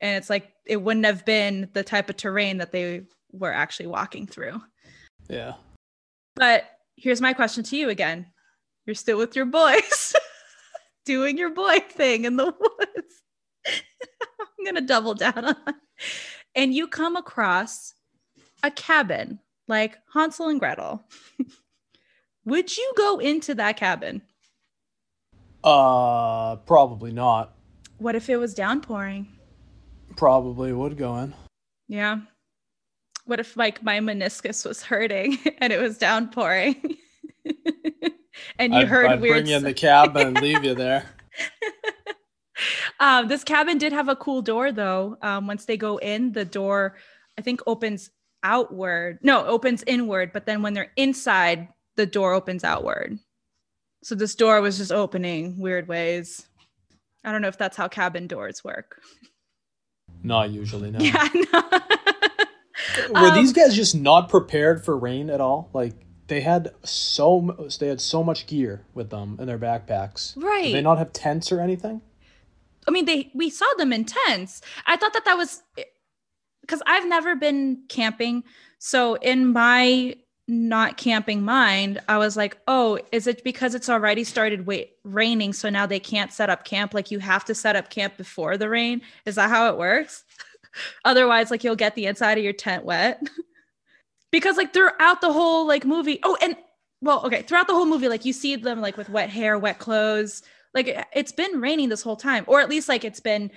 And 0.00 0.16
it's 0.16 0.28
like, 0.28 0.52
it 0.66 0.76
wouldn't 0.76 1.06
have 1.06 1.24
been 1.24 1.70
the 1.72 1.82
type 1.82 2.10
of 2.10 2.18
terrain 2.18 2.58
that 2.58 2.72
they 2.72 3.04
were 3.32 3.52
actually 3.52 3.86
walking 3.86 4.26
through. 4.26 4.60
Yeah. 5.28 5.54
But 6.36 6.64
here's 6.96 7.22
my 7.22 7.32
question 7.32 7.64
to 7.64 7.76
you 7.76 7.88
again. 7.88 8.26
You're 8.84 8.94
still 8.94 9.16
with 9.16 9.34
your 9.34 9.46
boys, 9.46 10.14
doing 11.06 11.38
your 11.38 11.50
boy 11.50 11.78
thing 11.90 12.26
in 12.26 12.36
the 12.36 12.44
woods. 12.44 13.22
I'm 13.66 14.64
going 14.64 14.76
to 14.76 14.82
double 14.82 15.14
down 15.14 15.42
on. 15.42 15.56
And 16.54 16.74
you 16.74 16.86
come 16.86 17.16
across 17.16 17.94
a 18.62 18.70
cabin 18.70 19.40
like 19.68 19.96
Hansel 20.12 20.48
and 20.48 20.60
Gretel. 20.60 21.02
Would 22.44 22.76
you 22.76 22.92
go 22.96 23.18
into 23.18 23.54
that 23.54 23.76
cabin? 23.76 24.22
Uh, 25.62 26.56
probably 26.56 27.12
not. 27.12 27.54
What 27.98 28.14
if 28.14 28.28
it 28.28 28.36
was 28.36 28.54
downpouring? 28.54 29.28
Probably 30.16 30.72
would 30.72 30.98
go 30.98 31.16
in. 31.18 31.34
Yeah 31.88 32.20
what 33.24 33.40
if 33.40 33.56
like 33.56 33.82
my 33.82 33.98
meniscus 33.98 34.66
was 34.66 34.82
hurting 34.82 35.38
and 35.58 35.72
it 35.72 35.80
was 35.80 35.98
downpouring 35.98 36.96
and 38.58 38.72
you 38.72 38.80
I'd, 38.80 38.88
heard 38.88 39.06
I'd 39.06 39.20
weird 39.20 39.34
bring 39.34 39.46
you 39.46 39.56
in 39.56 39.62
the 39.62 39.74
cabin 39.74 40.28
and 40.28 40.40
leave 40.42 40.64
you 40.64 40.74
there 40.74 41.04
um, 43.00 43.28
this 43.28 43.44
cabin 43.44 43.78
did 43.78 43.92
have 43.92 44.08
a 44.08 44.16
cool 44.16 44.42
door 44.42 44.72
though 44.72 45.16
um, 45.22 45.46
once 45.46 45.64
they 45.64 45.76
go 45.76 45.98
in 45.98 46.32
the 46.32 46.44
door 46.44 46.96
i 47.38 47.42
think 47.42 47.60
opens 47.66 48.10
outward 48.42 49.18
no 49.22 49.44
opens 49.46 49.82
inward 49.86 50.32
but 50.32 50.46
then 50.46 50.62
when 50.62 50.74
they're 50.74 50.92
inside 50.96 51.68
the 51.96 52.06
door 52.06 52.32
opens 52.32 52.64
outward 52.64 53.18
so 54.02 54.14
this 54.14 54.34
door 54.34 54.60
was 54.60 54.78
just 54.78 54.92
opening 54.92 55.58
weird 55.58 55.88
ways 55.88 56.46
i 57.24 57.32
don't 57.32 57.42
know 57.42 57.48
if 57.48 57.58
that's 57.58 57.76
how 57.76 57.88
cabin 57.88 58.26
doors 58.26 58.62
work 58.64 59.00
not 60.22 60.50
usually 60.50 60.90
no 60.90 60.98
yeah 60.98 61.28
no 61.52 61.62
were 63.10 63.28
um, 63.28 63.34
these 63.34 63.52
guys 63.52 63.74
just 63.74 63.94
not 63.94 64.28
prepared 64.28 64.84
for 64.84 64.96
rain 64.96 65.30
at 65.30 65.40
all? 65.40 65.70
Like 65.72 65.94
they 66.26 66.40
had 66.40 66.74
so 66.84 67.70
they 67.78 67.88
had 67.88 68.00
so 68.00 68.22
much 68.22 68.46
gear 68.46 68.84
with 68.94 69.10
them 69.10 69.36
in 69.40 69.46
their 69.46 69.58
backpacks. 69.58 70.36
Right. 70.36 70.64
Did 70.64 70.74
they 70.74 70.82
not 70.82 70.98
have 70.98 71.12
tents 71.12 71.52
or 71.52 71.60
anything? 71.60 72.00
I 72.86 72.90
mean, 72.90 73.04
they 73.04 73.30
we 73.34 73.50
saw 73.50 73.66
them 73.78 73.92
in 73.92 74.04
tents. 74.04 74.60
I 74.86 74.96
thought 74.96 75.12
that 75.14 75.24
that 75.24 75.36
was 75.36 75.62
because 76.60 76.82
I've 76.86 77.06
never 77.06 77.34
been 77.36 77.84
camping. 77.88 78.44
So 78.78 79.14
in 79.14 79.52
my 79.52 80.16
not 80.46 80.96
camping 80.96 81.42
mind, 81.42 82.00
I 82.08 82.18
was 82.18 82.36
like, 82.36 82.58
oh, 82.68 82.98
is 83.12 83.26
it 83.26 83.42
because 83.44 83.74
it's 83.74 83.88
already 83.88 84.24
started 84.24 84.66
wait, 84.66 84.92
raining? 85.02 85.52
So 85.52 85.70
now 85.70 85.86
they 85.86 86.00
can't 86.00 86.32
set 86.32 86.50
up 86.50 86.64
camp? 86.64 86.92
Like 86.92 87.10
you 87.10 87.18
have 87.18 87.44
to 87.46 87.54
set 87.54 87.76
up 87.76 87.90
camp 87.90 88.16
before 88.16 88.56
the 88.56 88.68
rain? 88.68 89.00
Is 89.24 89.36
that 89.36 89.50
how 89.50 89.68
it 89.70 89.78
works? 89.78 90.24
Otherwise, 91.04 91.50
like 91.50 91.64
you'll 91.64 91.76
get 91.76 91.94
the 91.94 92.06
inside 92.06 92.36
of 92.36 92.44
your 92.44 92.52
tent 92.52 92.84
wet. 92.84 93.22
because 94.30 94.56
like 94.56 94.72
throughout 94.72 95.20
the 95.20 95.32
whole 95.32 95.66
like 95.66 95.84
movie, 95.84 96.20
oh, 96.22 96.36
and 96.42 96.56
well, 97.00 97.24
okay, 97.26 97.42
throughout 97.42 97.66
the 97.66 97.74
whole 97.74 97.86
movie, 97.86 98.08
like 98.08 98.24
you 98.24 98.32
see 98.32 98.56
them 98.56 98.80
like 98.80 98.96
with 98.96 99.08
wet 99.08 99.30
hair, 99.30 99.58
wet 99.58 99.78
clothes. 99.78 100.42
Like 100.74 101.06
it's 101.14 101.32
been 101.32 101.60
raining 101.60 101.88
this 101.88 102.02
whole 102.02 102.16
time, 102.16 102.44
or 102.48 102.60
at 102.60 102.68
least 102.68 102.88
like 102.88 103.04
it's 103.04 103.20
been 103.20 103.50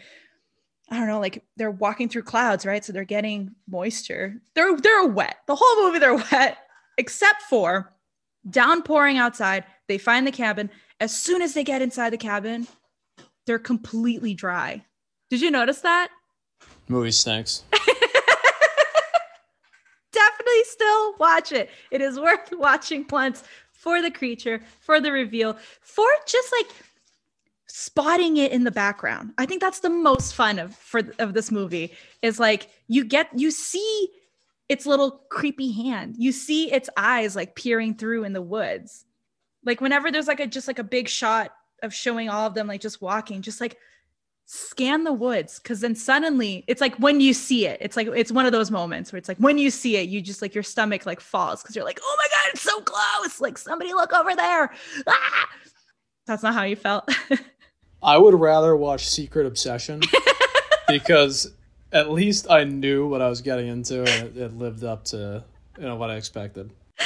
I 0.89 0.97
don't 0.97 1.07
know, 1.07 1.19
like 1.19 1.43
they're 1.57 1.71
walking 1.71 2.07
through 2.07 2.23
clouds, 2.23 2.65
right? 2.65 2.83
So 2.83 2.93
they're 2.93 3.03
getting 3.03 3.55
moisture. 3.67 4.41
They're 4.53 4.77
they're 4.77 5.05
wet. 5.05 5.37
The 5.47 5.55
whole 5.55 5.85
movie 5.85 5.99
they're 5.99 6.15
wet, 6.31 6.57
except 6.97 7.43
for 7.43 7.93
downpouring 8.49 9.17
outside. 9.17 9.65
They 9.87 9.97
find 9.97 10.25
the 10.25 10.31
cabin. 10.31 10.69
As 10.99 11.15
soon 11.15 11.41
as 11.41 11.53
they 11.53 11.63
get 11.63 11.81
inside 11.81 12.11
the 12.11 12.17
cabin, 12.17 12.67
they're 13.45 13.59
completely 13.59 14.33
dry. 14.33 14.83
Did 15.29 15.41
you 15.41 15.51
notice 15.51 15.81
that? 15.81 16.09
Movie 16.87 17.11
stinks. 17.11 17.63
Definitely 20.11 20.63
still 20.63 21.17
watch 21.17 21.51
it. 21.51 21.69
It 21.91 22.01
is 22.01 22.19
worth 22.19 22.49
watching 22.53 23.05
once 23.09 23.43
for 23.71 24.01
the 24.01 24.11
creature, 24.11 24.61
for 24.79 24.99
the 24.99 25.11
reveal, 25.11 25.57
for 25.81 26.07
just 26.25 26.51
like 26.51 26.67
spotting 27.67 28.37
it 28.37 28.51
in 28.51 28.63
the 28.63 28.71
background. 28.71 29.33
I 29.37 29.45
think 29.45 29.61
that's 29.61 29.81
the 29.81 29.89
most 29.89 30.33
fun 30.33 30.57
of 30.59 30.75
for 30.75 31.01
of 31.19 31.33
this 31.33 31.51
movie 31.51 31.93
is 32.21 32.39
like 32.39 32.69
you 32.87 33.03
get 33.03 33.29
you 33.35 33.51
see 33.51 34.09
its 34.69 34.85
little 34.85 35.21
creepy 35.29 35.71
hand. 35.71 36.15
You 36.17 36.31
see 36.31 36.71
its 36.71 36.89
eyes 36.97 37.35
like 37.35 37.55
peering 37.55 37.95
through 37.95 38.23
in 38.23 38.33
the 38.33 38.41
woods. 38.41 39.05
Like 39.65 39.81
whenever 39.81 40.11
there's 40.11 40.27
like 40.27 40.39
a 40.39 40.47
just 40.47 40.67
like 40.67 40.79
a 40.79 40.83
big 40.83 41.07
shot 41.07 41.51
of 41.83 41.93
showing 41.93 42.29
all 42.29 42.47
of 42.47 42.53
them 42.53 42.67
like 42.67 42.81
just 42.81 43.01
walking, 43.01 43.41
just 43.41 43.61
like 43.61 43.77
scan 44.49 45.03
the 45.03 45.11
woods 45.11 45.59
because 45.59 45.81
then 45.81 45.93
suddenly 45.93 46.63
it's 46.67 46.79
like 46.79 46.95
when 46.95 47.19
you 47.19 47.33
see 47.33 47.65
it, 47.65 47.77
it's 47.81 47.97
like 47.97 48.07
it's 48.07 48.31
one 48.31 48.45
of 48.45 48.51
those 48.51 48.71
moments 48.71 49.11
where 49.11 49.17
it's 49.17 49.27
like 49.27 49.37
when 49.37 49.57
you 49.57 49.69
see 49.69 49.97
it, 49.97 50.09
you 50.09 50.21
just 50.21 50.41
like 50.41 50.55
your 50.55 50.63
stomach 50.63 51.05
like 51.05 51.19
falls 51.19 51.61
because 51.61 51.75
you're 51.75 51.85
like, 51.85 51.99
oh 52.01 52.17
my 52.17 52.27
god, 52.31 52.51
it's 52.53 52.61
so 52.61 52.81
close! 52.81 53.41
Like 53.41 53.57
somebody 53.57 53.93
look 53.93 54.13
over 54.13 54.35
there. 54.35 54.71
Ah! 55.05 55.49
That's 56.25 56.43
not 56.43 56.53
how 56.53 56.63
you 56.63 56.75
felt. 56.75 57.09
I 58.03 58.17
would 58.17 58.35
rather 58.35 58.75
watch 58.75 59.07
Secret 59.07 59.45
Obsession 59.45 60.01
because 60.87 61.51
at 61.91 62.11
least 62.11 62.49
I 62.49 62.63
knew 62.63 63.07
what 63.07 63.21
I 63.21 63.29
was 63.29 63.41
getting 63.41 63.67
into 63.67 63.99
and 63.99 64.09
it, 64.09 64.37
it 64.37 64.53
lived 64.53 64.83
up 64.83 65.05
to 65.05 65.43
you 65.77 65.83
know 65.83 65.95
what 65.95 66.09
I 66.09 66.15
expected. 66.15 66.71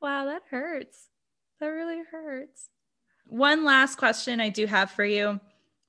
wow, 0.00 0.24
that 0.24 0.42
hurts. 0.50 1.08
That 1.60 1.68
really 1.68 2.02
hurts. 2.10 2.68
One 3.26 3.64
last 3.64 3.96
question 3.96 4.40
I 4.40 4.48
do 4.48 4.66
have 4.66 4.90
for 4.90 5.04
you. 5.04 5.40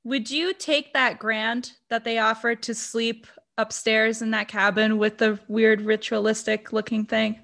Would 0.04 0.32
you 0.32 0.54
take 0.54 0.94
that 0.94 1.20
grand 1.20 1.74
that 1.90 2.04
they 2.04 2.18
offered 2.18 2.64
to 2.64 2.74
sleep 2.74 3.28
upstairs 3.58 4.22
in 4.22 4.32
that 4.32 4.48
cabin 4.48 4.98
with 4.98 5.18
the 5.18 5.40
weird 5.48 5.82
ritualistic 5.82 6.72
looking 6.72 7.06
thing? 7.06 7.40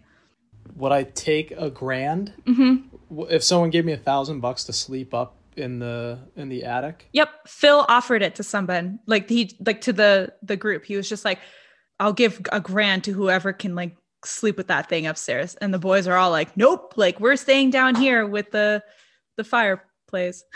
Would 0.76 0.92
I 0.92 1.04
take 1.04 1.52
a 1.52 1.70
grand? 1.70 2.34
Mm-hmm. 2.46 3.24
If 3.30 3.44
someone 3.44 3.70
gave 3.70 3.86
me 3.86 3.92
a 3.92 3.98
thousand 3.98 4.40
bucks 4.40 4.64
to 4.66 4.74
sleep 4.74 5.14
up 5.14 5.36
in 5.58 5.80
the 5.80 6.20
in 6.36 6.50
the 6.50 6.64
attic? 6.64 7.10
Yep. 7.14 7.48
Phil 7.48 7.86
offered 7.88 8.22
it 8.22 8.36
to 8.36 8.44
someone. 8.44 9.00
Like 9.06 9.30
he 9.30 9.56
like 9.66 9.82
to 9.82 9.94
the 9.94 10.34
the 10.42 10.58
group. 10.58 10.86
He 10.86 10.96
was 10.96 11.08
just 11.08 11.26
like, 11.26 11.40
I'll 12.00 12.14
give 12.14 12.42
a 12.52 12.60
grand 12.60 13.04
to 13.06 13.14
whoever 13.14 13.54
can 13.54 13.76
like 13.76 13.96
sleep 14.26 14.58
with 14.58 14.68
that 14.68 14.90
thing 14.90 15.08
upstairs. 15.08 15.56
And 15.56 15.74
the 15.74 15.80
boys 15.80 16.08
are 16.08 16.18
all 16.18 16.32
like, 16.32 16.56
Nope, 16.56 16.94
like 16.96 17.20
we're 17.20 17.36
staying 17.36 17.72
down 17.72 17.96
here 17.96 18.26
with 18.26 18.52
the 18.52 18.84
the 19.38 19.44
fireplace. 19.44 20.44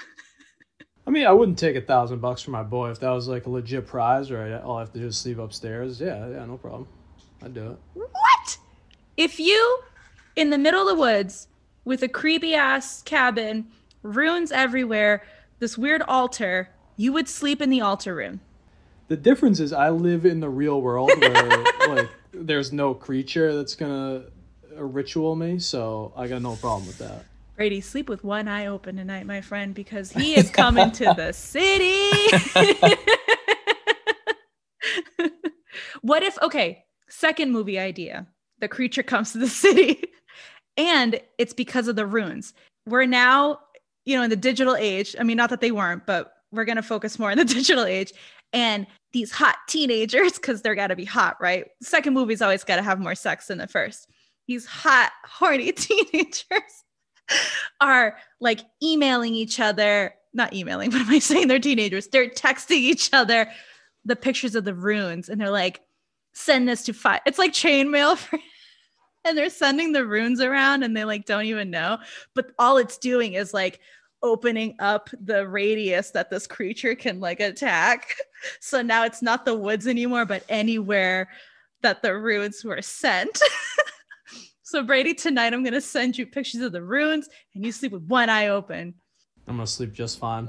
I 1.08 1.10
mean, 1.10 1.26
I 1.26 1.32
wouldn't 1.32 1.58
take 1.58 1.78
a 1.78 1.82
thousand 1.82 2.20
bucks 2.20 2.42
for 2.42 2.52
my 2.52 2.64
boy 2.64 2.90
if 2.90 3.00
that 3.00 3.12
was 3.12 3.30
like 3.30 3.46
a 3.46 3.50
legit 3.50 3.88
prize, 3.88 4.30
or 4.30 4.42
I, 4.42 4.62
all 4.62 4.76
I 4.76 4.82
have 4.82 4.92
to 4.92 5.00
is 5.00 5.18
sleep 5.18 5.38
upstairs. 5.38 6.02
Yeah, 6.02 6.28
yeah, 6.28 6.46
no 6.46 6.58
problem. 6.58 6.86
I'd 7.42 7.54
do 7.54 7.72
it. 7.72 7.78
What? 7.94 8.58
If 9.16 9.40
you 9.40 9.80
in 10.36 10.50
the 10.50 10.58
middle 10.58 10.82
of 10.82 10.88
the 10.88 11.02
woods 11.02 11.48
with 11.86 12.04
a 12.04 12.10
creepy 12.10 12.56
ass 12.56 13.02
cabin, 13.04 13.68
runes 14.08 14.52
everywhere, 14.52 15.24
this 15.60 15.78
weird 15.78 16.02
altar, 16.04 16.70
you 16.96 17.14
would 17.14 17.28
sleep 17.28 17.62
in 17.62 17.70
the 17.70 17.82
altar 17.82 18.16
room. 18.16 18.40
The 19.08 19.18
difference 19.18 19.60
is 19.60 19.72
I 19.72 19.90
live 19.90 20.26
in 20.26 20.40
the 20.40 20.50
real 20.50 20.82
world 20.82 21.12
where 21.20 21.64
like 21.88 22.10
there's 22.34 22.74
no 22.74 22.94
creature 22.94 23.56
that's 23.56 23.76
gonna 23.76 24.24
uh, 24.76 24.84
ritual 24.84 25.36
me, 25.36 25.60
so 25.60 26.14
I 26.16 26.28
got 26.28 26.42
no 26.42 26.56
problem 26.56 26.88
with 26.88 26.98
that. 27.00 27.26
Brady, 27.56 27.82
sleep 27.82 28.08
with 28.08 28.24
one 28.24 28.48
eye 28.48 28.68
open 28.68 28.98
tonight, 28.98 29.26
my 29.26 29.42
friend, 29.42 29.74
because 29.74 30.12
he 30.12 30.36
is 30.36 30.52
coming 30.52 30.92
to 30.92 31.06
the 31.16 31.32
city. 31.34 32.12
what 36.02 36.22
if, 36.22 36.38
okay, 36.44 36.84
second 37.10 37.52
movie 37.52 37.80
idea 37.80 38.28
the 38.60 38.68
creature 38.68 39.04
comes 39.04 39.32
to 39.32 39.40
the 39.40 39.48
city, 39.48 40.04
and 40.78 41.20
it's 41.40 41.54
because 41.54 41.88
of 41.88 41.96
the 41.96 42.06
runes. 42.06 42.54
We're 42.86 43.06
now, 43.06 43.60
you 44.08 44.16
know, 44.16 44.24
in 44.24 44.30
the 44.30 44.38
digital 44.38 44.76
age. 44.78 45.18
I 45.20 45.24
mean, 45.24 45.36
not 45.36 45.50
that 45.50 45.60
they 45.60 45.72
weren't, 45.72 46.06
but 46.06 46.32
we're 46.52 46.64
going 46.64 46.78
to 46.78 46.82
focus 46.82 47.20
more 47.20 47.30
on 47.30 47.38
the 47.38 47.46
digital 47.60 47.84
age. 47.84 48.14
And 48.54 48.88
these 49.12 49.32
hot 49.34 49.58
teenagers, 49.68 50.34
because 50.34 50.62
they're 50.62 50.76
got 50.76 50.88
to 50.88 50.96
be 50.96 51.04
hot, 51.04 51.36
right? 51.42 51.66
second 51.82 52.14
movie's 52.14 52.42
always 52.42 52.64
got 52.64 52.78
to 52.78 52.82
have 52.82 53.00
more 53.00 53.16
sex 53.16 53.48
than 53.48 53.58
the 53.58 53.68
first. 53.68 54.08
These 54.48 54.66
hot, 54.66 55.12
horny 55.26 55.72
teenagers 55.74 56.84
are 57.82 58.18
like 58.40 58.62
emailing 58.82 59.36
each 59.36 59.60
other, 59.60 60.14
not 60.34 60.54
emailing, 60.54 60.92
what 60.92 61.02
am 61.02 61.10
I 61.10 61.20
saying? 61.20 61.50
They're 61.50 61.60
teenagers. 61.60 62.08
They're 62.08 62.30
texting 62.30 62.78
each 62.78 63.10
other 63.12 63.50
the 64.06 64.16
pictures 64.16 64.56
of 64.56 64.64
the 64.64 64.74
runes 64.74 65.28
and 65.28 65.40
they're 65.42 65.52
like, 65.52 65.82
send 66.34 66.70
this 66.70 66.84
to 66.84 66.94
five. 66.94 67.20
It's 67.26 67.38
like 67.38 67.52
chain 67.52 67.92
mail 67.92 68.16
for 68.16 68.40
and 69.28 69.38
they're 69.38 69.50
sending 69.50 69.92
the 69.92 70.06
runes 70.06 70.42
around 70.42 70.84
and 70.84 70.96
they 70.96 71.06
like 71.06 71.26
don't 71.26 71.46
even 71.46 71.70
know. 71.70 71.98
But 72.34 72.52
all 72.58 72.78
it's 72.78 72.98
doing 72.98 73.34
is 73.34 73.54
like 73.54 73.80
opening 74.24 74.76
up 74.80 75.10
the 75.22 75.48
radius 75.48 76.12
that 76.12 76.30
this 76.30 76.48
creature 76.48 76.96
can 76.96 77.20
like 77.20 77.40
attack. 77.40 78.16
So 78.60 78.84
now 78.84 79.04
it's 79.04 79.24
not 79.24 79.46
the 79.46 79.56
woods 79.56 79.88
anymore, 79.88 80.24
but 80.24 80.44
anywhere 80.48 81.28
that 81.82 82.04
the 82.04 82.16
runes 82.16 82.64
were 82.64 82.84
sent. 82.84 83.42
So 84.70 84.84
Brady, 84.84 85.14
tonight 85.14 85.54
I'm 85.54 85.64
gonna 85.64 85.80
send 85.80 86.18
you 86.18 86.28
pictures 86.28 86.60
of 86.60 86.74
the 86.74 86.84
runes, 86.84 87.30
and 87.56 87.66
you 87.66 87.72
sleep 87.72 87.94
with 87.94 88.04
one 88.04 88.30
eye 88.30 88.50
open. 88.50 88.96
I'm 89.48 89.56
gonna 89.56 89.66
sleep 89.66 89.94
just 89.94 90.20
fine. 90.20 90.46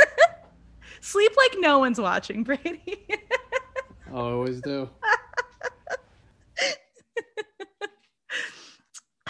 sleep 1.02 1.30
like 1.36 1.56
no 1.58 1.78
one's 1.78 2.00
watching, 2.00 2.42
Brady. 2.42 3.06
I 4.10 4.12
always 4.12 4.62
do. 4.62 4.88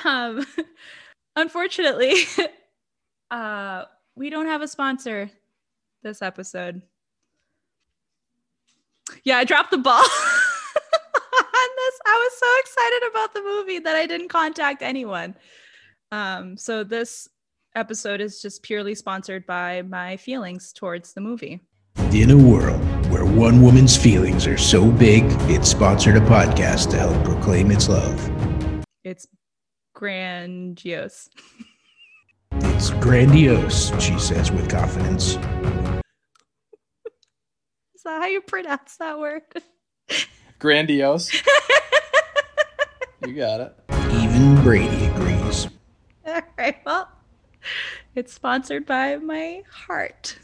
Um, 0.07 0.47
unfortunately, 1.37 2.15
uh, 3.31 3.85
we 4.15 4.31
don't 4.31 4.47
have 4.47 4.63
a 4.63 4.69
sponsor 4.69 5.31
this 6.03 6.23
episode. 6.23 6.83
Yeah, 9.25 9.39
I 9.39 9.45
dropped 9.45 9.71
the 9.71 9.79
ball. 9.79 10.03
On 10.03 11.69
this. 11.77 12.01
I 12.07 12.29
was 12.29 12.39
so 12.39 12.47
excited 12.59 13.11
about 13.11 13.35
the 13.35 13.43
movie 13.43 13.79
that 13.81 13.97
I 13.97 14.07
didn't 14.07 14.29
contact 14.29 14.83
anyone. 14.83 15.35
Um, 16.13 16.57
so 16.57 16.83
this 16.83 17.29
episode 17.75 18.21
is 18.21 18.41
just 18.41 18.63
purely 18.63 18.95
sponsored 18.95 19.47
by 19.47 19.83
my 19.83 20.17
feelings 20.17 20.73
towards 20.73 21.13
the 21.13 21.21
movie. 21.21 21.61
In 22.13 22.31
a 22.31 22.37
world 22.37 22.81
where 23.11 23.25
one 23.25 23.61
woman's 23.61 23.97
feelings 23.97 24.47
are 24.47 24.57
so 24.57 24.91
big, 24.91 25.25
it 25.51 25.65
sponsored 25.65 26.17
a 26.17 26.21
podcast 26.21 26.91
to 26.91 26.99
help 26.99 27.25
proclaim 27.25 27.71
its 27.71 27.89
love. 27.89 28.31
It's 29.05 29.27
grandiose. 29.97 31.31
It's 32.53 32.91
grandiose, 32.91 33.91
she 33.99 34.19
says 34.19 34.53
with 34.53 34.69
confidence. 34.69 35.37
Is 37.95 38.03
that 38.05 38.21
how 38.21 38.27
you 38.27 38.43
pronounce 38.43 38.99
that 38.99 39.19
word? 39.19 39.43
Grandiose. 40.59 41.33
you 43.27 43.33
got 43.33 43.61
it. 43.61 43.75
Even 44.13 44.63
Brady 44.63 45.07
agrees. 45.07 45.69
All 46.27 46.43
right. 46.59 46.77
Well, 46.85 47.09
it's 48.15 48.35
sponsored 48.35 48.85
by 48.85 49.17
my 49.17 49.63
heart. 49.71 50.39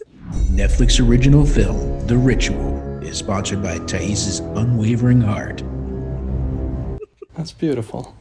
Netflix 0.52 1.06
original 1.06 1.44
film, 1.44 2.06
The 2.06 2.16
Ritual, 2.16 3.02
is 3.02 3.18
sponsored 3.18 3.62
by 3.62 3.78
Thais's 3.80 4.40
unwavering 4.40 5.20
heart. 5.20 5.62
That's 7.36 7.52
beautiful. 7.52 8.16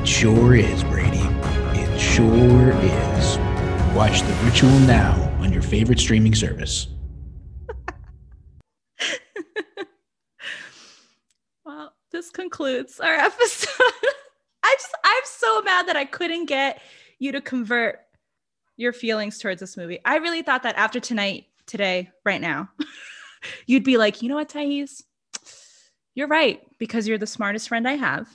It 0.00 0.06
sure 0.06 0.54
is, 0.54 0.84
Brady. 0.84 1.18
It 1.74 1.98
sure 1.98 2.70
is. 2.70 3.38
Watch 3.96 4.22
The 4.22 4.32
Ritual 4.44 4.78
now 4.80 5.20
on 5.40 5.52
your 5.52 5.60
favorite 5.60 5.98
streaming 5.98 6.36
service. 6.36 6.86
well, 11.66 11.92
this 12.12 12.30
concludes 12.30 13.00
our 13.00 13.12
episode. 13.12 13.68
I 14.62 14.76
just 14.78 14.94
I'm 15.02 15.22
so 15.24 15.62
mad 15.62 15.88
that 15.88 15.96
I 15.96 16.04
couldn't 16.04 16.44
get 16.46 16.80
you 17.18 17.32
to 17.32 17.40
convert 17.40 17.98
your 18.76 18.92
feelings 18.92 19.40
towards 19.40 19.58
this 19.58 19.76
movie. 19.76 19.98
I 20.04 20.18
really 20.18 20.42
thought 20.42 20.62
that 20.62 20.76
after 20.76 21.00
tonight, 21.00 21.46
today, 21.66 22.08
right 22.24 22.40
now, 22.40 22.70
you'd 23.66 23.82
be 23.82 23.96
like, 23.96 24.22
you 24.22 24.28
know 24.28 24.36
what, 24.36 24.48
Thais? 24.48 25.02
You're 26.14 26.28
right, 26.28 26.62
because 26.78 27.08
you're 27.08 27.18
the 27.18 27.26
smartest 27.26 27.68
friend 27.68 27.88
I 27.88 27.96
have. 27.96 28.28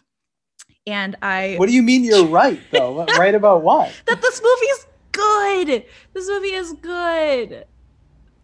And 0.85 1.15
I 1.21 1.55
What 1.57 1.67
do 1.69 1.73
you 1.73 1.83
mean 1.83 2.03
you're 2.03 2.25
right 2.41 2.59
though? 2.71 3.05
right 3.05 3.35
about 3.35 3.63
what? 3.63 3.91
That 4.05 4.21
this 4.21 4.41
movie's 4.41 4.87
good. 5.11 5.85
This 6.13 6.27
movie 6.27 6.53
is 6.53 6.73
good. 6.73 7.65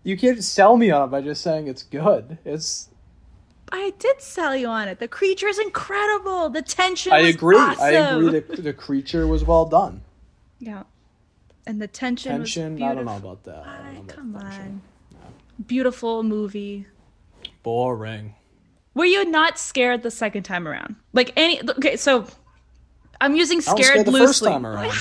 You 0.03 0.17
can't 0.17 0.43
sell 0.43 0.77
me 0.77 0.91
on 0.91 1.07
it 1.07 1.11
by 1.11 1.21
just 1.21 1.41
saying 1.41 1.67
it's 1.67 1.83
good. 1.83 2.37
It's 2.45 2.89
I 3.71 3.93
did 3.99 4.21
sell 4.21 4.55
you 4.55 4.67
on 4.67 4.87
it. 4.87 4.99
The 4.99 5.07
creature 5.07 5.47
is 5.47 5.59
incredible. 5.59 6.49
The 6.49 6.61
tension. 6.61 7.11
I 7.11 7.19
agree. 7.19 7.57
Awesome. 7.57 7.83
I 7.83 7.89
agree. 7.91 8.39
The, 8.39 8.61
the 8.61 8.73
creature 8.73 9.27
was 9.27 9.43
well 9.43 9.65
done. 9.65 10.01
Yeah, 10.59 10.83
and 11.67 11.81
the 11.81 11.87
tension. 11.87 12.31
Tension. 12.31 12.81
I 12.81 12.95
don't 12.95 13.05
know 13.05 13.17
about 13.17 13.43
that. 13.43 13.67
I, 13.67 13.91
about 13.91 14.07
come 14.07 14.35
on. 14.35 14.81
Beautiful 15.67 16.23
movie. 16.23 16.87
Boring. 17.63 18.35
Were 18.99 19.05
you 19.05 19.23
not 19.23 19.57
scared 19.57 20.03
the 20.03 20.11
second 20.11 20.43
time 20.43 20.67
around? 20.67 20.97
Like 21.13 21.31
any? 21.37 21.61
Okay, 21.61 21.95
so 21.95 22.27
I'm 23.21 23.33
using 23.33 23.59
I 23.59 23.59
was 23.59 23.65
scared 23.67 23.85
scared 23.85 24.05
the 24.07 24.11
loosely. 24.11 24.27
first 24.27 24.43
time 24.43 24.65
around. 24.65 24.91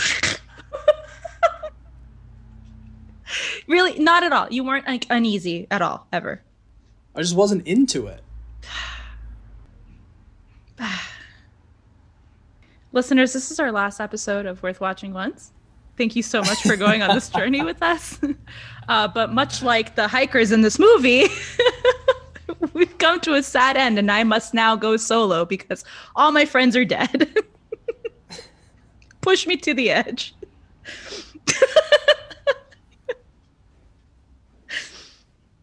really, 3.67 3.99
not 3.99 4.23
at 4.23 4.33
all. 4.33 4.47
You 4.53 4.63
weren't 4.63 4.87
like 4.87 5.05
uneasy 5.11 5.67
at 5.73 5.83
all 5.83 6.07
ever. 6.13 6.41
I 7.17 7.23
just 7.23 7.35
wasn't 7.35 7.67
into 7.67 8.07
it. 8.07 8.23
Listeners, 12.93 13.33
this 13.33 13.51
is 13.51 13.59
our 13.59 13.73
last 13.73 13.99
episode 13.99 14.47
of 14.47 14.63
Worth 14.63 14.81
Watching 14.81 15.13
Once. 15.13 15.51
Thank 15.97 16.15
you 16.15 16.23
so 16.23 16.41
much 16.43 16.63
for 16.63 16.77
going 16.77 17.03
on 17.03 17.17
this 17.17 17.29
journey 17.37 17.65
with 17.65 17.83
us. 17.83 18.21
Uh, 18.89 19.07
but 19.07 19.35
much 19.35 19.63
like 19.63 19.97
the 19.97 20.09
hikers 20.09 20.51
in 20.51 20.63
this 20.63 20.79
movie, 20.79 21.27
we've 22.73 22.99
come 22.99 23.21
to 23.21 23.35
a 23.35 23.43
sad 23.43 23.77
end, 23.77 23.99
and 23.99 24.11
I 24.11 24.25
must 24.25 24.55
now 24.55 24.75
go 24.77 24.97
solo 24.97 25.45
because 25.45 25.85
all 26.17 26.33
my 26.33 26.45
friends 26.45 26.75
are 26.77 26.85
dead. 26.85 27.35
Push 29.21 29.47
me 29.47 29.57
to 29.59 29.75
the 29.75 29.91
edge. 29.91 30.35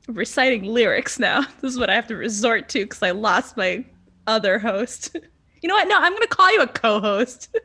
Reciting 0.08 0.66
lyrics 0.66 1.18
now. 1.18 1.42
This 1.62 1.74
is 1.74 1.80
what 1.80 1.90
I 1.90 1.96
have 1.96 2.08
to 2.08 2.16
resort 2.16 2.70
to 2.70 2.84
because 2.84 3.02
I 3.02 3.12
lost 3.12 3.58
my 3.58 3.84
other 4.28 4.60
host. 4.60 5.16
You 5.62 5.70
know 5.70 5.76
what? 5.76 5.88
No, 5.88 5.96
I'm 5.98 6.12
going 6.12 6.22
to 6.22 6.28
call 6.28 6.54
you 6.54 6.62
a 6.62 6.68
co-host. 6.68 7.58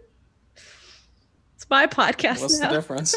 it's 1.55 1.69
my 1.69 1.87
podcast 1.87 2.41
What's 2.41 2.59
now. 2.59 2.71
the 2.71 2.77
difference? 2.77 3.15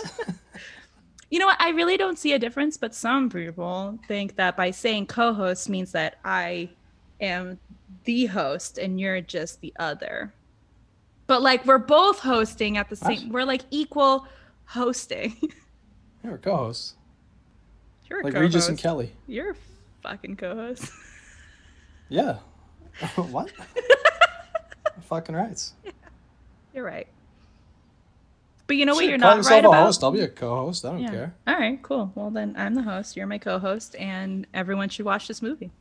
You 1.34 1.39
know 1.39 1.47
what? 1.47 1.59
I 1.59 1.69
really 1.69 1.97
don't 1.97 2.19
see 2.19 2.34
a 2.34 2.38
difference, 2.38 2.77
but 2.77 2.93
some 2.93 3.27
people 3.27 3.97
think 4.07 4.36
that 4.36 4.55
by 4.55 4.69
saying 4.69 5.07
co-host 5.07 5.67
means 5.67 5.91
that 5.93 6.19
I 6.23 6.69
am 7.19 7.57
the 8.03 8.27
host 8.27 8.77
and 8.77 8.99
you're 8.99 9.19
just 9.19 9.59
the 9.59 9.73
other. 9.79 10.31
But 11.25 11.41
like 11.41 11.65
we're 11.65 11.79
both 11.79 12.19
hosting 12.19 12.77
at 12.77 12.88
the 12.88 12.95
same 12.95 13.29
we're 13.29 13.45
like 13.45 13.63
equal 13.71 14.27
hosting. 14.65 15.36
You're 16.23 16.36
a 16.36 16.38
co-host. 16.38 16.97
You're 18.07 18.19
a 18.19 18.25
Like 18.25 18.34
co-host. 18.34 18.53
Like 18.53 18.53
Regis 18.53 18.69
and 18.69 18.77
Kelly. 18.77 19.11
You're 19.25 19.51
a 19.53 19.55
fucking 20.03 20.36
co-host. 20.36 20.91
Yeah. 22.09 22.38
what? 23.15 23.51
Fucking 25.01 25.34
rights. 25.34 25.73
You're 26.75 26.86
right. 26.86 27.07
But 28.68 28.78
you 28.78 28.86
know 28.86 28.95
what 28.95 29.05
you're 29.05 29.18
not 29.18 29.43
right 29.45 29.64
a 29.64 29.68
about? 29.68 29.86
host. 29.86 30.03
I'll 30.03 30.11
be 30.11 30.22
a 30.22 30.28
co-host. 30.28 30.86
I 30.86 30.91
don't 30.91 31.01
Yeah. 31.01 31.09
care. 31.11 31.36
All 31.47 31.55
right, 31.55 31.82
cool. 31.84 32.11
Well, 32.16 32.30
then 32.30 32.55
I'm 32.57 32.74
the 32.76 32.82
host. 32.82 33.16
You're 33.18 33.28
my 33.28 33.38
co 33.38 33.59
host, 33.59 33.95
and 33.97 34.47
everyone 34.53 34.89
should 34.89 35.05
watch 35.05 35.28
this 35.28 35.41
movie. 35.41 35.72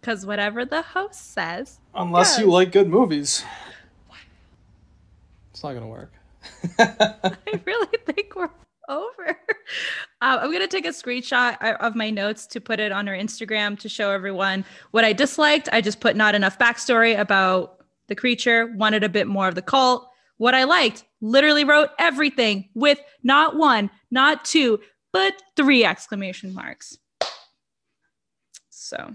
Because 0.00 0.24
whatever 0.24 0.64
the 0.64 0.82
host 0.82 1.32
says, 1.32 1.80
Unless 1.94 2.38
you 2.38 2.46
like 2.50 2.72
good 2.72 2.88
movies. 2.88 3.44
It's 5.52 5.62
not 5.62 5.74
gonna 5.74 5.86
work. 5.88 6.12
I 6.78 7.60
really 7.64 7.98
think 8.06 8.34
we're 8.34 8.50
over. 8.88 9.28
Uh, 10.20 10.38
I'm 10.40 10.48
going 10.50 10.60
to 10.60 10.66
take 10.68 10.86
a 10.86 10.90
screenshot 10.90 11.56
uh, 11.62 11.76
of 11.80 11.94
my 11.94 12.10
notes 12.10 12.46
to 12.48 12.60
put 12.60 12.80
it 12.80 12.90
on 12.92 13.08
our 13.08 13.14
Instagram 13.14 13.78
to 13.80 13.88
show 13.88 14.10
everyone 14.10 14.64
what 14.90 15.04
I 15.04 15.12
disliked. 15.12 15.68
I 15.72 15.80
just 15.80 16.00
put 16.00 16.16
not 16.16 16.34
enough 16.34 16.58
backstory 16.58 17.18
about 17.18 17.84
the 18.08 18.14
creature, 18.16 18.72
wanted 18.76 19.04
a 19.04 19.08
bit 19.08 19.26
more 19.28 19.46
of 19.48 19.54
the 19.54 19.62
cult. 19.62 20.08
What 20.38 20.54
I 20.54 20.64
liked, 20.64 21.04
literally 21.22 21.64
wrote 21.64 21.90
everything 21.98 22.68
with 22.74 22.98
not 23.22 23.56
one, 23.56 23.90
not 24.10 24.44
two, 24.44 24.80
but 25.12 25.40
three 25.56 25.84
exclamation 25.84 26.52
marks. 26.52 26.98
So 28.68 29.14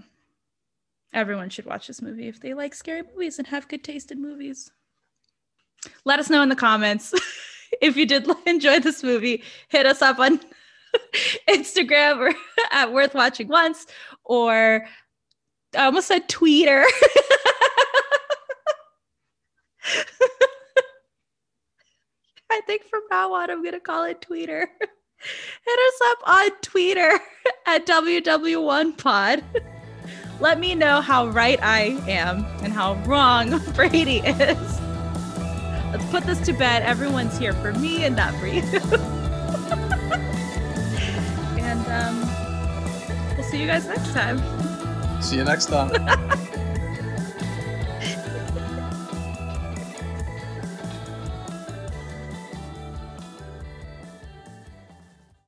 everyone 1.12 1.50
should 1.50 1.66
watch 1.66 1.86
this 1.86 2.02
movie 2.02 2.26
if 2.26 2.40
they 2.40 2.54
like 2.54 2.74
scary 2.74 3.02
movies 3.02 3.38
and 3.38 3.46
have 3.46 3.68
good 3.68 3.84
taste 3.84 4.10
in 4.10 4.20
movies. 4.20 4.72
Let 6.04 6.18
us 6.18 6.30
know 6.30 6.42
in 6.42 6.48
the 6.48 6.56
comments 6.56 7.14
if 7.80 7.96
you 7.96 8.06
did 8.06 8.26
enjoy 8.46 8.80
this 8.80 9.04
movie. 9.04 9.44
Hit 9.68 9.86
us 9.86 10.02
up 10.02 10.18
on 10.18 10.40
Instagram 11.48 12.18
or 12.18 12.34
at 12.72 12.92
Worth 12.92 13.14
Watching 13.14 13.48
Once, 13.48 13.86
or 14.24 14.86
I 15.76 15.84
almost 15.84 16.08
said 16.08 16.28
Tweeter. 16.28 16.84
I 22.52 22.60
think 22.66 22.84
from 22.84 23.02
now 23.10 23.32
on, 23.34 23.50
I'm 23.50 23.62
going 23.62 23.74
to 23.74 23.80
call 23.80 24.04
it 24.04 24.20
Tweeter. 24.20 24.66
Hit 24.80 25.78
us 25.78 26.00
up 26.04 26.18
on 26.28 26.50
Twitter 26.62 27.18
at 27.66 27.86
WW1Pod. 27.86 29.42
Let 30.40 30.60
me 30.60 30.74
know 30.76 31.00
how 31.00 31.26
right 31.26 31.58
I 31.60 32.00
am 32.06 32.46
and 32.62 32.72
how 32.72 32.94
wrong 33.04 33.60
Brady 33.74 34.18
is. 34.18 34.80
Let's 35.90 36.04
put 36.10 36.24
this 36.24 36.40
to 36.42 36.52
bed. 36.52 36.84
Everyone's 36.84 37.36
here 37.36 37.54
for 37.54 37.72
me 37.72 38.04
and 38.04 38.14
not 38.14 38.32
for 38.34 38.46
you. 38.46 38.62
and 41.58 41.86
um, 41.88 43.36
we'll 43.36 43.46
see 43.50 43.60
you 43.60 43.66
guys 43.66 43.86
next 43.86 44.12
time. 44.12 44.40
See 45.20 45.36
you 45.36 45.44
next 45.44 45.66
time. 45.66 46.64